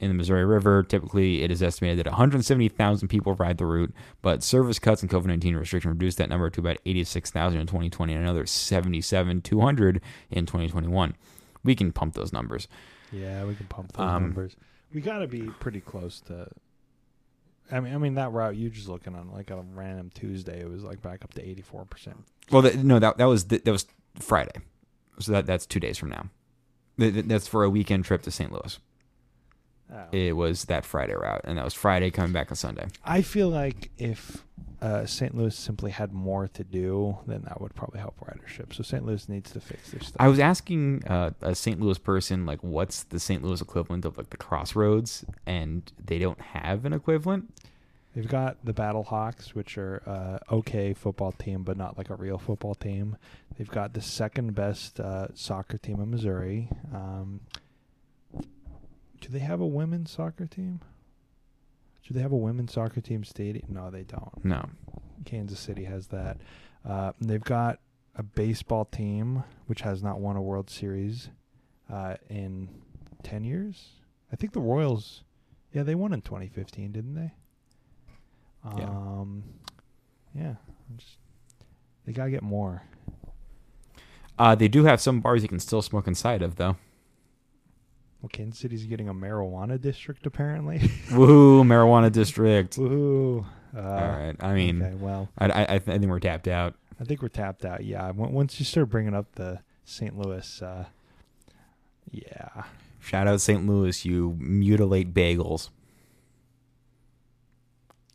in 0.00 0.08
the 0.08 0.14
Missouri 0.14 0.44
River. 0.44 0.82
Typically, 0.82 1.42
it 1.42 1.50
is 1.50 1.62
estimated 1.62 1.98
that 2.04 2.10
170,000 2.10 3.08
people 3.08 3.34
ride 3.34 3.58
the 3.58 3.66
route, 3.66 3.92
but 4.22 4.42
service 4.42 4.78
cuts 4.78 5.02
and 5.02 5.10
COVID 5.10 5.26
19 5.26 5.56
restriction 5.56 5.90
reduced 5.90 6.18
that 6.18 6.28
number 6.28 6.48
to 6.50 6.60
about 6.60 6.78
86,000 6.86 7.60
in 7.60 7.66
2020 7.66 8.12
and 8.12 8.22
another 8.22 8.46
77,200 8.46 10.00
in 10.30 10.46
2021. 10.46 11.16
We 11.64 11.74
can 11.74 11.92
pump 11.92 12.14
those 12.14 12.32
numbers. 12.32 12.68
Yeah, 13.12 13.44
we 13.44 13.54
can 13.54 13.66
pump 13.66 13.92
those 13.92 14.06
Um, 14.06 14.22
numbers. 14.24 14.56
We 14.92 15.00
got 15.00 15.18
to 15.18 15.26
be 15.26 15.42
pretty 15.60 15.80
close 15.80 16.20
to. 16.22 16.48
I 17.70 17.80
mean, 17.80 17.94
I 17.94 17.98
mean 17.98 18.14
that 18.14 18.30
route 18.32 18.54
you 18.56 18.70
just 18.70 18.88
looking 18.88 19.14
on 19.16 19.32
like 19.32 19.50
a 19.50 19.60
random 19.74 20.10
Tuesday, 20.14 20.60
it 20.60 20.70
was 20.70 20.84
like 20.84 21.02
back 21.02 21.24
up 21.24 21.34
to 21.34 21.42
eighty 21.46 21.62
four 21.62 21.84
percent. 21.84 22.16
Well, 22.52 22.62
that, 22.62 22.76
no, 22.76 22.98
that 23.00 23.16
that 23.18 23.24
was 23.24 23.44
that 23.46 23.66
was 23.66 23.86
Friday, 24.20 24.60
so 25.18 25.32
that 25.32 25.46
that's 25.46 25.66
two 25.66 25.80
days 25.80 25.98
from 25.98 26.10
now. 26.10 26.28
Th- 26.98 27.12
th- 27.12 27.26
That's 27.26 27.48
for 27.48 27.64
a 27.64 27.68
weekend 27.70 28.04
trip 28.04 28.22
to 28.22 28.30
St. 28.30 28.52
Louis. 28.52 28.78
It 30.12 30.36
was 30.36 30.64
that 30.64 30.84
Friday 30.84 31.14
route, 31.14 31.42
and 31.44 31.58
that 31.58 31.64
was 31.64 31.74
Friday 31.74 32.10
coming 32.10 32.32
back 32.32 32.50
on 32.50 32.56
Sunday. 32.56 32.86
I 33.04 33.22
feel 33.22 33.48
like 33.48 33.90
if 33.98 34.44
uh, 34.82 35.06
St. 35.06 35.34
Louis 35.34 35.54
simply 35.54 35.90
had 35.90 36.12
more 36.12 36.48
to 36.48 36.64
do, 36.64 37.18
then 37.26 37.42
that 37.42 37.60
would 37.60 37.74
probably 37.74 38.00
help 38.00 38.18
ridership. 38.20 38.74
So 38.74 38.82
St. 38.82 39.04
Louis 39.04 39.28
needs 39.28 39.50
to 39.52 39.60
fix 39.60 39.90
their 39.90 40.00
stuff. 40.00 40.16
I 40.18 40.28
was 40.28 40.38
asking 40.38 41.04
uh, 41.06 41.30
a 41.40 41.54
St. 41.54 41.80
Louis 41.80 41.98
person 41.98 42.46
like, 42.46 42.62
what's 42.62 43.04
the 43.04 43.18
St. 43.18 43.42
Louis 43.42 43.60
equivalent 43.60 44.04
of 44.04 44.18
like 44.18 44.30
the 44.30 44.36
Crossroads, 44.36 45.24
and 45.46 45.90
they 46.04 46.18
don't 46.18 46.40
have 46.40 46.84
an 46.84 46.92
equivalent. 46.92 47.52
They've 48.14 48.26
got 48.26 48.64
the 48.64 48.72
BattleHawks, 48.72 49.48
which 49.48 49.76
are 49.76 50.02
uh, 50.06 50.54
okay 50.54 50.94
football 50.94 51.32
team, 51.32 51.64
but 51.64 51.76
not 51.76 51.98
like 51.98 52.08
a 52.08 52.14
real 52.14 52.38
football 52.38 52.74
team. 52.74 53.18
They've 53.58 53.70
got 53.70 53.92
the 53.92 54.00
second 54.00 54.54
best 54.54 55.00
uh, 55.00 55.28
soccer 55.34 55.76
team 55.76 56.00
in 56.00 56.10
Missouri. 56.10 56.70
Um, 56.94 57.40
do 59.26 59.32
they 59.32 59.40
have 59.40 59.60
a 59.60 59.66
women's 59.66 60.12
soccer 60.12 60.46
team? 60.46 60.80
Do 62.06 62.14
they 62.14 62.20
have 62.20 62.30
a 62.30 62.36
women's 62.36 62.72
soccer 62.72 63.00
team 63.00 63.24
stadium? 63.24 63.66
No, 63.68 63.90
they 63.90 64.04
don't. 64.04 64.44
No, 64.44 64.68
Kansas 65.24 65.58
City 65.58 65.82
has 65.84 66.06
that. 66.08 66.36
Uh, 66.88 67.10
they've 67.20 67.42
got 67.42 67.80
a 68.14 68.22
baseball 68.22 68.84
team 68.84 69.42
which 69.66 69.80
has 69.80 70.00
not 70.04 70.20
won 70.20 70.36
a 70.36 70.42
World 70.42 70.70
Series 70.70 71.30
uh, 71.92 72.14
in 72.30 72.68
ten 73.24 73.42
years. 73.42 73.88
I 74.32 74.36
think 74.36 74.52
the 74.52 74.60
Royals, 74.60 75.24
yeah, 75.72 75.82
they 75.82 75.96
won 75.96 76.12
in 76.12 76.20
2015, 76.22 76.92
didn't 76.92 77.14
they? 77.14 77.32
Yeah. 78.78 78.84
Um, 78.84 79.42
yeah. 80.34 80.54
I'm 80.90 80.96
Just, 80.98 81.18
they 82.04 82.12
gotta 82.12 82.30
get 82.30 82.42
more. 82.42 82.82
uh, 84.38 84.54
they 84.54 84.68
do 84.68 84.84
have 84.84 85.00
some 85.00 85.20
bars 85.20 85.42
you 85.42 85.48
can 85.48 85.58
still 85.60 85.82
smoke 85.82 86.06
inside 86.06 86.42
of 86.42 86.54
though. 86.56 86.76
Well, 88.20 88.30
Kansas 88.32 88.58
City's 88.58 88.84
getting 88.84 89.08
a 89.08 89.14
marijuana 89.14 89.80
district 89.80 90.26
apparently. 90.26 90.78
Woohoo, 91.10 91.62
marijuana 91.64 92.10
district. 92.10 92.76
Woohoo! 92.76 93.44
Uh, 93.76 93.80
All 93.80 94.08
right, 94.08 94.34
I 94.40 94.54
mean, 94.54 94.82
okay, 94.82 94.94
well, 94.94 95.28
I, 95.38 95.50
I, 95.50 95.74
I 95.74 95.78
think 95.78 96.06
we're 96.06 96.18
tapped 96.18 96.48
out. 96.48 96.74
I 96.98 97.04
think 97.04 97.20
we're 97.20 97.28
tapped 97.28 97.64
out. 97.64 97.84
Yeah, 97.84 98.10
once 98.10 98.58
you 98.58 98.64
start 98.64 98.88
bringing 98.88 99.14
up 99.14 99.32
the 99.34 99.60
St. 99.84 100.16
Louis, 100.18 100.62
uh, 100.62 100.86
yeah. 102.10 102.64
Shout 103.00 103.28
out 103.28 103.40
St. 103.40 103.66
Louis, 103.66 104.04
you 104.04 104.36
mutilate 104.40 105.12
bagels. 105.12 105.68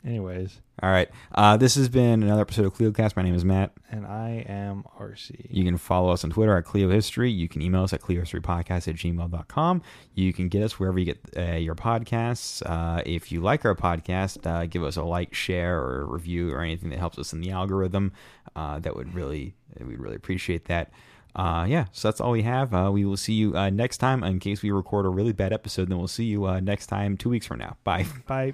Anyways, 0.03 0.59
All 0.81 0.89
right. 0.89 1.07
Uh, 1.31 1.57
this 1.57 1.75
has 1.75 1.87
been 1.87 2.23
another 2.23 2.41
episode 2.41 2.65
of 2.65 2.73
KleioCast. 2.73 3.15
My 3.15 3.21
name 3.21 3.35
is 3.35 3.45
Matt. 3.45 3.71
and 3.91 4.03
I 4.07 4.43
am 4.49 4.83
RC. 4.99 5.45
You 5.51 5.63
can 5.63 5.77
follow 5.77 6.09
us 6.11 6.23
on 6.23 6.31
Twitter 6.31 6.57
at 6.57 6.65
Kleio 6.65 6.91
History. 6.91 7.29
You 7.29 7.47
can 7.47 7.61
email 7.61 7.83
us 7.83 7.93
at 7.93 8.01
kleiohistorypodcast 8.01 8.87
at 8.87 8.95
gmail.com. 8.95 9.81
You 10.15 10.33
can 10.33 10.49
get 10.49 10.63
us 10.63 10.79
wherever 10.79 10.97
you 10.97 11.05
get 11.05 11.19
uh, 11.37 11.57
your 11.57 11.75
podcasts. 11.75 12.63
Uh, 12.65 13.03
if 13.05 13.31
you 13.31 13.41
like 13.41 13.63
our 13.63 13.75
podcast, 13.75 14.47
uh, 14.47 14.65
give 14.65 14.83
us 14.83 14.97
a 14.97 15.03
like, 15.03 15.35
share, 15.35 15.79
or 15.79 16.07
review, 16.07 16.51
or 16.51 16.61
anything 16.61 16.89
that 16.89 16.97
helps 16.97 17.19
us 17.19 17.31
in 17.31 17.39
the 17.39 17.51
algorithm. 17.51 18.11
Uh, 18.55 18.79
that 18.79 18.95
would 18.95 19.13
really, 19.13 19.53
we'd 19.79 19.99
really 19.99 20.15
appreciate 20.15 20.65
that. 20.65 20.91
Uh, 21.35 21.65
yeah, 21.69 21.85
so 21.91 22.07
that's 22.07 22.19
all 22.19 22.31
we 22.31 22.41
have. 22.41 22.73
Uh, 22.73 22.89
we 22.91 23.05
will 23.05 23.17
see 23.17 23.33
you 23.33 23.55
uh, 23.55 23.69
next 23.69 23.99
time. 23.99 24.23
In 24.23 24.39
case 24.39 24.63
we 24.63 24.71
record 24.71 25.05
a 25.05 25.09
really 25.09 25.31
bad 25.31 25.53
episode, 25.53 25.89
then 25.89 25.99
we'll 25.99 26.07
see 26.07 26.25
you 26.25 26.45
uh, 26.47 26.59
next 26.59 26.87
time, 26.87 27.17
two 27.17 27.29
weeks 27.29 27.45
from 27.45 27.59
now. 27.59 27.77
Bye. 27.83 28.07
Bye. 28.27 28.53